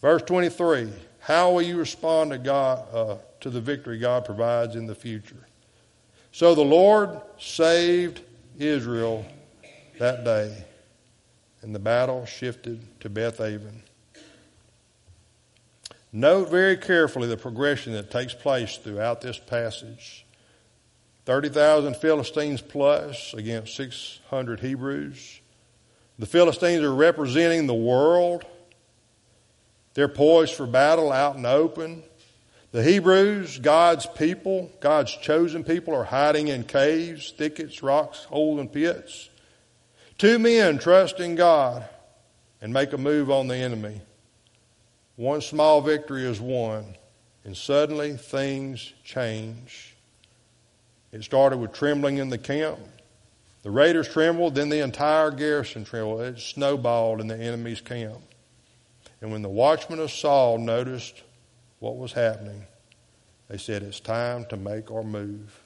Verse 0.00 0.22
23 0.22 0.90
How 1.20 1.52
will 1.52 1.60
you 1.60 1.76
respond 1.76 2.30
to, 2.30 2.38
God, 2.38 2.86
uh, 2.94 3.16
to 3.40 3.50
the 3.50 3.60
victory 3.60 3.98
God 3.98 4.24
provides 4.24 4.74
in 4.74 4.86
the 4.86 4.94
future? 4.94 5.46
So 6.32 6.54
the 6.54 6.62
Lord 6.62 7.20
saved 7.38 8.22
Israel 8.58 9.26
that 9.98 10.24
day, 10.24 10.64
and 11.60 11.74
the 11.74 11.78
battle 11.78 12.24
shifted 12.24 13.00
to 13.00 13.10
Beth 13.10 13.40
Aven. 13.40 13.82
Note 16.12 16.50
very 16.50 16.76
carefully 16.76 17.28
the 17.28 17.36
progression 17.36 17.92
that 17.92 18.10
takes 18.10 18.34
place 18.34 18.76
throughout 18.76 19.20
this 19.20 19.38
passage. 19.38 20.24
30,000 21.26 21.96
Philistines 21.96 22.62
plus 22.62 23.34
against 23.34 23.76
600 23.76 24.60
Hebrews. 24.60 25.40
The 26.18 26.26
Philistines 26.26 26.82
are 26.82 26.94
representing 26.94 27.66
the 27.66 27.74
world 27.74 28.44
they're 29.98 30.06
poised 30.06 30.54
for 30.54 30.64
battle 30.64 31.10
out 31.10 31.34
in 31.34 31.42
the 31.42 31.50
open. 31.50 32.04
The 32.70 32.84
Hebrews, 32.84 33.58
God's 33.58 34.06
people, 34.06 34.70
God's 34.78 35.10
chosen 35.16 35.64
people, 35.64 35.92
are 35.92 36.04
hiding 36.04 36.46
in 36.46 36.62
caves, 36.62 37.32
thickets, 37.36 37.82
rocks, 37.82 38.22
holes, 38.22 38.60
and 38.60 38.72
pits. 38.72 39.28
Two 40.16 40.38
men 40.38 40.78
trust 40.78 41.18
in 41.18 41.34
God 41.34 41.88
and 42.60 42.72
make 42.72 42.92
a 42.92 42.96
move 42.96 43.28
on 43.28 43.48
the 43.48 43.56
enemy. 43.56 44.00
One 45.18 45.40
small 45.40 45.80
victory 45.80 46.24
is 46.24 46.40
won, 46.40 46.94
and 47.44 47.56
suddenly 47.56 48.12
things 48.16 48.92
change. 49.02 49.96
It 51.10 51.24
started 51.24 51.56
with 51.56 51.72
trembling 51.72 52.18
in 52.18 52.28
the 52.28 52.38
camp. 52.38 52.78
The 53.64 53.70
raiders 53.72 54.08
trembled, 54.08 54.54
then 54.54 54.68
the 54.68 54.78
entire 54.78 55.32
garrison 55.32 55.84
trembled. 55.84 56.20
It 56.20 56.38
snowballed 56.38 57.20
in 57.20 57.26
the 57.26 57.36
enemy's 57.36 57.80
camp. 57.80 58.20
And 59.20 59.32
when 59.32 59.42
the 59.42 59.48
watchmen 59.48 59.98
of 59.98 60.12
Saul 60.12 60.56
noticed 60.56 61.20
what 61.80 61.96
was 61.96 62.12
happening, 62.12 62.64
they 63.48 63.58
said, 63.58 63.82
It's 63.82 63.98
time 63.98 64.44
to 64.50 64.56
make 64.56 64.92
our 64.92 65.02
move. 65.02 65.64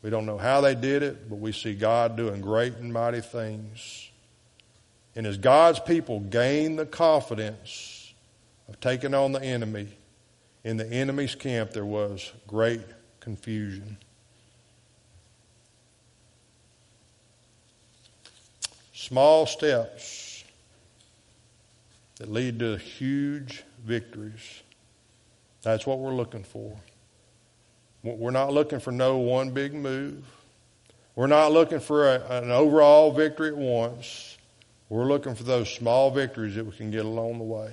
We 0.00 0.08
don't 0.08 0.24
know 0.24 0.38
how 0.38 0.62
they 0.62 0.74
did 0.74 1.02
it, 1.02 1.28
but 1.28 1.36
we 1.36 1.52
see 1.52 1.74
God 1.74 2.16
doing 2.16 2.40
great 2.40 2.76
and 2.76 2.90
mighty 2.90 3.20
things. 3.20 4.08
And 5.14 5.26
as 5.26 5.36
God's 5.36 5.78
people 5.78 6.20
gained 6.20 6.78
the 6.78 6.86
confidence 6.86 7.97
of 8.68 8.78
taking 8.80 9.14
on 9.14 9.32
the 9.32 9.42
enemy, 9.42 9.88
in 10.64 10.76
the 10.76 10.86
enemy's 10.86 11.34
camp 11.34 11.72
there 11.72 11.84
was 11.84 12.32
great 12.46 12.82
confusion. 13.20 13.96
Small 18.92 19.46
steps 19.46 20.44
that 22.16 22.30
lead 22.30 22.58
to 22.58 22.76
huge 22.76 23.64
victories. 23.84 24.62
That's 25.62 25.86
what 25.86 25.98
we're 25.98 26.14
looking 26.14 26.44
for. 26.44 26.76
We're 28.02 28.30
not 28.30 28.52
looking 28.52 28.80
for 28.80 28.92
no 28.92 29.18
one 29.18 29.50
big 29.50 29.74
move. 29.74 30.24
We're 31.14 31.26
not 31.26 31.52
looking 31.52 31.80
for 31.80 32.08
a, 32.08 32.20
an 32.28 32.50
overall 32.50 33.12
victory 33.12 33.48
at 33.48 33.56
once. 33.56 34.36
We're 34.88 35.06
looking 35.06 35.34
for 35.34 35.42
those 35.42 35.72
small 35.72 36.10
victories 36.10 36.54
that 36.54 36.64
we 36.64 36.72
can 36.72 36.90
get 36.90 37.04
along 37.04 37.38
the 37.38 37.44
way. 37.44 37.72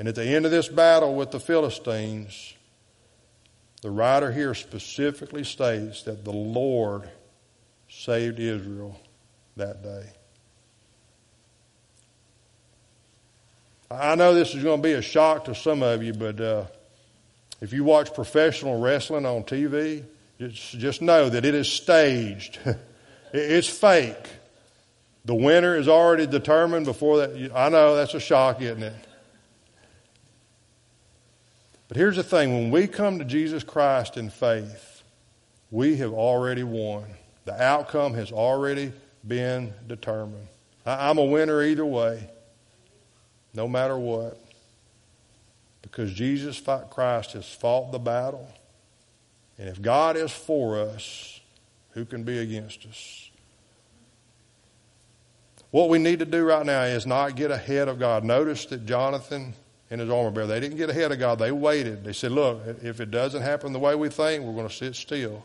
And 0.00 0.08
at 0.08 0.14
the 0.14 0.24
end 0.24 0.46
of 0.46 0.50
this 0.50 0.66
battle 0.66 1.14
with 1.14 1.30
the 1.30 1.38
Philistines, 1.38 2.54
the 3.82 3.90
writer 3.90 4.32
here 4.32 4.54
specifically 4.54 5.44
states 5.44 6.04
that 6.04 6.24
the 6.24 6.32
Lord 6.32 7.10
saved 7.90 8.40
Israel 8.40 8.98
that 9.58 9.82
day. 9.82 10.06
I 13.90 14.14
know 14.14 14.32
this 14.32 14.54
is 14.54 14.64
going 14.64 14.80
to 14.80 14.88
be 14.88 14.94
a 14.94 15.02
shock 15.02 15.44
to 15.44 15.54
some 15.54 15.82
of 15.82 16.02
you, 16.02 16.14
but 16.14 16.40
uh, 16.40 16.64
if 17.60 17.74
you 17.74 17.84
watch 17.84 18.14
professional 18.14 18.80
wrestling 18.80 19.26
on 19.26 19.42
TV, 19.42 20.02
just, 20.38 20.78
just 20.78 21.02
know 21.02 21.28
that 21.28 21.44
it 21.44 21.54
is 21.54 21.70
staged. 21.70 22.58
it's 23.34 23.68
fake. 23.68 24.30
The 25.26 25.34
winner 25.34 25.76
is 25.76 25.88
already 25.88 26.26
determined 26.26 26.86
before 26.86 27.18
that. 27.18 27.52
I 27.54 27.68
know 27.68 27.96
that's 27.96 28.14
a 28.14 28.20
shock, 28.20 28.62
isn't 28.62 28.82
it? 28.82 29.08
But 31.90 31.96
here's 31.96 32.14
the 32.14 32.22
thing 32.22 32.52
when 32.52 32.70
we 32.70 32.86
come 32.86 33.18
to 33.18 33.24
Jesus 33.24 33.64
Christ 33.64 34.16
in 34.16 34.30
faith, 34.30 35.02
we 35.72 35.96
have 35.96 36.12
already 36.12 36.62
won. 36.62 37.04
The 37.46 37.60
outcome 37.60 38.14
has 38.14 38.30
already 38.30 38.92
been 39.26 39.74
determined. 39.88 40.46
I'm 40.86 41.18
a 41.18 41.24
winner 41.24 41.60
either 41.64 41.84
way 41.84 42.30
no 43.52 43.66
matter 43.66 43.98
what. 43.98 44.40
Because 45.82 46.12
Jesus 46.12 46.62
Christ 46.90 47.32
has 47.32 47.52
fought 47.52 47.90
the 47.90 47.98
battle. 47.98 48.48
And 49.58 49.68
if 49.68 49.82
God 49.82 50.16
is 50.16 50.30
for 50.30 50.78
us, 50.78 51.40
who 51.90 52.04
can 52.04 52.22
be 52.22 52.38
against 52.38 52.86
us? 52.86 53.30
What 55.72 55.88
we 55.88 55.98
need 55.98 56.20
to 56.20 56.24
do 56.24 56.44
right 56.44 56.64
now 56.64 56.84
is 56.84 57.04
not 57.04 57.34
get 57.34 57.50
ahead 57.50 57.88
of 57.88 57.98
God. 57.98 58.22
Notice 58.22 58.66
that 58.66 58.86
Jonathan 58.86 59.54
and 59.90 60.00
his 60.00 60.08
armor 60.08 60.30
bearer, 60.30 60.46
they 60.46 60.60
didn't 60.60 60.76
get 60.76 60.88
ahead 60.88 61.10
of 61.12 61.18
God. 61.18 61.38
They 61.38 61.50
waited. 61.50 62.04
They 62.04 62.12
said, 62.12 62.32
look, 62.32 62.62
if 62.82 63.00
it 63.00 63.10
doesn't 63.10 63.42
happen 63.42 63.72
the 63.72 63.78
way 63.78 63.94
we 63.94 64.08
think, 64.08 64.44
we're 64.44 64.54
going 64.54 64.68
to 64.68 64.74
sit 64.74 64.94
still. 64.94 65.44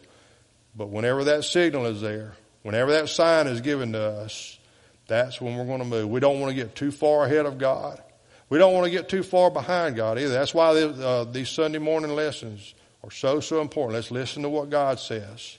But 0.75 0.89
whenever 0.89 1.23
that 1.25 1.43
signal 1.43 1.87
is 1.87 2.01
there, 2.01 2.33
whenever 2.61 2.91
that 2.91 3.09
sign 3.09 3.47
is 3.47 3.61
given 3.61 3.93
to 3.93 4.01
us, 4.01 4.59
that's 5.07 5.41
when 5.41 5.57
we're 5.57 5.65
going 5.65 5.79
to 5.79 5.85
move. 5.85 6.09
We 6.09 6.19
don't 6.19 6.39
want 6.39 6.51
to 6.51 6.55
get 6.55 6.75
too 6.75 6.91
far 6.91 7.25
ahead 7.25 7.45
of 7.45 7.57
God. 7.57 8.01
We 8.49 8.59
don't 8.59 8.73
want 8.73 8.85
to 8.85 8.91
get 8.91 9.09
too 9.09 9.23
far 9.23 9.49
behind 9.49 9.95
God 9.95 10.19
either. 10.19 10.33
That's 10.33 10.53
why 10.53 10.69
uh, 10.69 11.23
these 11.23 11.49
Sunday 11.49 11.79
morning 11.79 12.11
lessons 12.11 12.75
are 13.03 13.11
so, 13.11 13.39
so 13.39 13.61
important. 13.61 13.95
Let's 13.95 14.11
listen 14.11 14.43
to 14.43 14.49
what 14.49 14.69
God 14.69 14.99
says. 14.99 15.57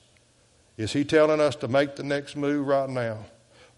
Is 0.76 0.92
He 0.92 1.04
telling 1.04 1.40
us 1.40 1.56
to 1.56 1.68
make 1.68 1.96
the 1.96 2.02
next 2.02 2.36
move 2.36 2.66
right 2.66 2.88
now? 2.88 3.24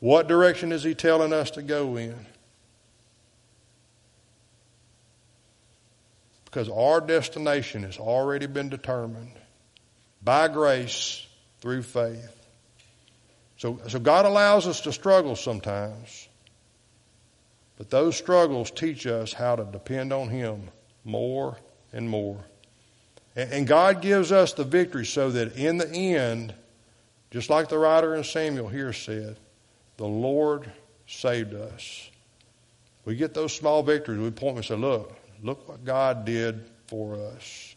What 0.00 0.28
direction 0.28 0.72
is 0.72 0.82
He 0.82 0.94
telling 0.94 1.32
us 1.32 1.50
to 1.52 1.62
go 1.62 1.96
in? 1.96 2.26
Because 6.48 6.70
our 6.70 7.02
destination 7.02 7.82
has 7.82 7.98
already 7.98 8.46
been 8.46 8.70
determined 8.70 9.32
by 10.22 10.48
grace 10.48 11.26
through 11.60 11.82
faith. 11.82 12.34
So, 13.58 13.78
so 13.86 13.98
God 13.98 14.24
allows 14.24 14.66
us 14.66 14.80
to 14.82 14.92
struggle 14.92 15.36
sometimes. 15.36 16.28
But 17.76 17.90
those 17.90 18.16
struggles 18.16 18.70
teach 18.70 19.06
us 19.06 19.34
how 19.34 19.56
to 19.56 19.64
depend 19.64 20.12
on 20.12 20.30
Him 20.30 20.70
more 21.04 21.58
and 21.92 22.08
more. 22.08 22.38
And, 23.36 23.52
and 23.52 23.66
God 23.66 24.00
gives 24.00 24.32
us 24.32 24.54
the 24.54 24.64
victory 24.64 25.04
so 25.04 25.30
that 25.30 25.56
in 25.56 25.76
the 25.76 25.88
end, 25.90 26.54
just 27.30 27.50
like 27.50 27.68
the 27.68 27.78
writer 27.78 28.14
in 28.14 28.24
Samuel 28.24 28.68
here 28.68 28.94
said, 28.94 29.36
the 29.98 30.06
Lord 30.06 30.70
saved 31.06 31.52
us. 31.52 32.10
We 33.04 33.16
get 33.16 33.34
those 33.34 33.54
small 33.54 33.82
victories. 33.82 34.20
We 34.20 34.30
point 34.30 34.56
and 34.56 34.64
say, 34.64 34.76
look, 34.76 35.17
look 35.42 35.68
what 35.68 35.84
God 35.84 36.24
did 36.24 36.64
for 36.86 37.16
us. 37.16 37.74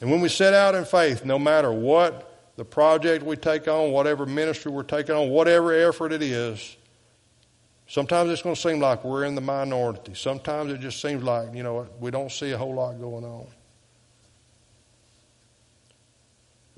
And 0.00 0.10
when 0.10 0.20
we 0.20 0.28
set 0.28 0.54
out 0.54 0.74
in 0.74 0.84
faith, 0.84 1.24
no 1.24 1.38
matter 1.38 1.72
what 1.72 2.52
the 2.56 2.64
project 2.64 3.24
we 3.24 3.36
take 3.36 3.66
on, 3.68 3.90
whatever 3.90 4.26
ministry 4.26 4.70
we're 4.70 4.82
taking 4.82 5.14
on, 5.14 5.30
whatever 5.30 5.72
effort 5.72 6.12
it 6.12 6.22
is, 6.22 6.76
sometimes 7.88 8.30
it's 8.30 8.42
going 8.42 8.54
to 8.54 8.60
seem 8.60 8.80
like 8.80 9.04
we're 9.04 9.24
in 9.24 9.34
the 9.34 9.40
minority. 9.40 10.14
Sometimes 10.14 10.72
it 10.72 10.80
just 10.80 11.00
seems 11.00 11.22
like, 11.22 11.54
you 11.54 11.62
know, 11.62 11.88
we 12.00 12.10
don't 12.10 12.30
see 12.30 12.52
a 12.52 12.58
whole 12.58 12.74
lot 12.74 13.00
going 13.00 13.24
on. 13.24 13.46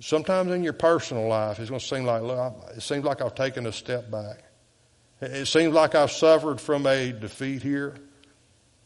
Sometimes 0.00 0.50
in 0.52 0.64
your 0.64 0.72
personal 0.72 1.28
life, 1.28 1.58
it's 1.58 1.68
going 1.68 1.80
to 1.80 1.86
seem 1.86 2.04
like, 2.04 2.22
look, 2.22 2.54
it 2.74 2.80
seems 2.80 3.04
like 3.04 3.20
I've 3.20 3.34
taken 3.34 3.66
a 3.66 3.72
step 3.72 4.10
back. 4.10 4.44
It 5.20 5.44
seems 5.44 5.74
like 5.74 5.94
I've 5.94 6.10
suffered 6.10 6.58
from 6.58 6.86
a 6.86 7.12
defeat 7.12 7.62
here. 7.62 7.96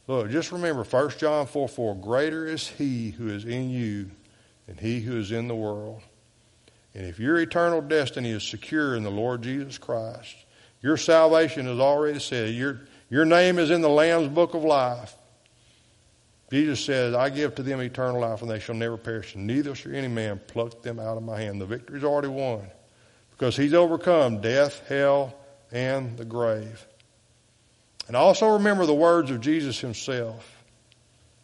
Look, 0.06 0.30
just 0.30 0.52
remember 0.52 0.84
1 0.84 1.10
John 1.18 1.46
4 1.46 1.68
4 1.68 1.96
Greater 1.96 2.46
is 2.46 2.68
he 2.68 3.10
who 3.10 3.28
is 3.28 3.44
in 3.44 3.70
you 3.70 4.10
than 4.66 4.76
he 4.76 5.00
who 5.00 5.18
is 5.18 5.32
in 5.32 5.48
the 5.48 5.54
world. 5.54 6.02
And 6.94 7.06
if 7.06 7.18
your 7.18 7.38
eternal 7.38 7.80
destiny 7.80 8.30
is 8.30 8.42
secure 8.42 8.94
in 8.94 9.02
the 9.02 9.10
Lord 9.10 9.42
Jesus 9.42 9.78
Christ, 9.78 10.36
your 10.80 10.96
salvation 10.96 11.66
is 11.66 11.80
already 11.80 12.20
said. 12.20 12.54
Your, 12.54 12.82
your 13.10 13.24
name 13.24 13.58
is 13.58 13.70
in 13.70 13.80
the 13.80 13.88
Lamb's 13.88 14.28
book 14.28 14.54
of 14.54 14.62
life. 14.64 15.16
Jesus 16.50 16.84
says, 16.84 17.14
I 17.14 17.30
give 17.30 17.54
to 17.56 17.62
them 17.62 17.80
eternal 17.80 18.20
life 18.20 18.42
and 18.42 18.50
they 18.50 18.60
shall 18.60 18.74
never 18.76 18.96
perish, 18.96 19.34
neither 19.34 19.74
shall 19.74 19.94
any 19.94 20.08
man 20.08 20.40
pluck 20.46 20.82
them 20.82 21.00
out 21.00 21.16
of 21.16 21.22
my 21.22 21.40
hand. 21.40 21.60
The 21.60 21.66
victory's 21.66 22.04
already 22.04 22.28
won 22.28 22.70
because 23.30 23.56
he's 23.56 23.74
overcome 23.74 24.40
death, 24.40 24.86
hell, 24.86 25.34
and 25.72 26.16
the 26.16 26.24
grave. 26.24 26.86
And 28.06 28.16
also 28.16 28.54
remember 28.54 28.86
the 28.86 28.94
words 28.94 29.30
of 29.30 29.40
Jesus 29.40 29.80
himself. 29.80 30.50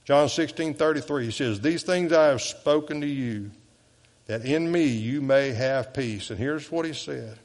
John 0.04 0.28
16, 0.28 0.74
33, 0.74 1.24
he 1.26 1.30
says, 1.30 1.60
These 1.60 1.82
things 1.82 2.12
I 2.12 2.26
have 2.26 2.42
spoken 2.42 3.00
to 3.00 3.06
you 3.06 3.50
that 4.26 4.44
in 4.44 4.70
me 4.70 4.84
you 4.84 5.20
may 5.20 5.50
have 5.50 5.94
peace. 5.94 6.30
And 6.30 6.38
here's 6.38 6.70
what 6.70 6.84
he 6.84 6.92
said. 6.92 7.38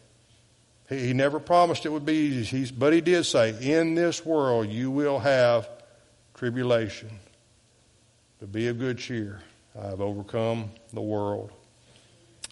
He, 0.90 1.08
he 1.08 1.14
never 1.14 1.40
promised 1.40 1.86
it 1.86 1.90
would 1.90 2.06
be 2.06 2.14
easy, 2.14 2.58
He's, 2.58 2.72
but 2.72 2.94
he 2.94 3.02
did 3.02 3.26
say, 3.26 3.56
In 3.60 3.96
this 3.96 4.26
world 4.26 4.70
you 4.70 4.92
will 4.92 5.20
have 5.20 5.70
tribulation. 6.34 7.10
But 8.40 8.52
be 8.52 8.68
of 8.68 8.80
good 8.80 8.98
cheer. 8.98 9.42
I 9.80 9.88
have 9.88 10.02
overcome 10.02 10.72
the 10.94 11.02
world. 11.02 11.52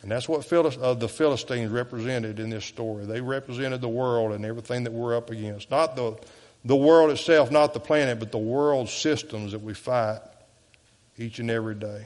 And 0.01 0.11
that's 0.11 0.27
what 0.27 0.51
uh, 0.51 0.93
the 0.95 1.07
Philistines 1.07 1.71
represented 1.71 2.39
in 2.39 2.49
this 2.49 2.65
story. 2.65 3.05
They 3.05 3.21
represented 3.21 3.79
the 3.79 3.89
world 3.89 4.33
and 4.33 4.45
everything 4.45 4.83
that 4.83 4.91
we're 4.91 5.15
up 5.15 5.29
against. 5.29 5.71
Not 5.71 5.95
the, 5.95 6.17
the 6.65 6.75
world 6.75 7.11
itself, 7.11 7.51
not 7.51 7.73
the 7.73 7.79
planet, 7.79 8.19
but 8.19 8.31
the 8.31 8.37
world 8.37 8.89
systems 8.89 9.51
that 9.51 9.61
we 9.61 9.73
fight 9.73 10.19
each 11.17 11.39
and 11.39 11.51
every 11.51 11.75
day. 11.75 12.05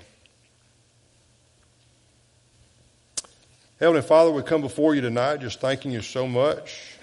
Heavenly 3.79 4.01
Father, 4.01 4.31
we 4.31 4.41
come 4.41 4.61
before 4.61 4.95
you 4.95 5.01
tonight 5.01 5.37
just 5.37 5.59
thanking 5.59 5.91
you 5.91 6.01
so 6.01 6.27
much 6.27 6.95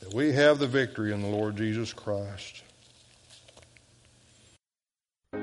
that 0.00 0.14
we 0.14 0.32
have 0.32 0.60
the 0.60 0.68
victory 0.68 1.12
in 1.12 1.20
the 1.20 1.28
Lord 1.28 1.56
Jesus 1.56 1.92
Christ. 1.92 2.62
The 5.32 5.38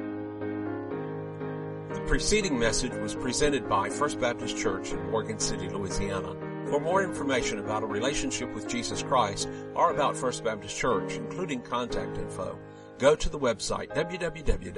preceding 2.07 2.57
message 2.57 2.93
was 2.93 3.15
presented 3.15 3.67
by 3.67 3.89
First 3.89 4.21
Baptist 4.21 4.57
Church 4.57 4.91
in 4.91 5.11
Morgan 5.11 5.39
City, 5.39 5.67
Louisiana. 5.67 6.44
For 6.69 6.79
more 6.79 7.03
information 7.03 7.59
about 7.59 7.83
a 7.83 7.87
relationship 7.87 8.53
with 8.53 8.67
Jesus 8.67 9.03
Christ 9.03 9.47
or 9.75 9.91
about 9.91 10.17
First 10.17 10.43
Baptist 10.43 10.75
Church, 10.77 11.13
including 11.13 11.61
contact 11.61 12.17
info, 12.17 12.57
go 12.97 13.15
to 13.15 13.29
the 13.29 13.39
website 13.39 13.93
www.fbcmc.org 13.93 14.75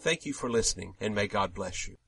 Thank 0.00 0.26
you 0.26 0.32
for 0.32 0.50
listening 0.50 0.94
and 1.00 1.14
may 1.14 1.28
God 1.28 1.54
bless 1.54 1.86
you. 1.86 2.01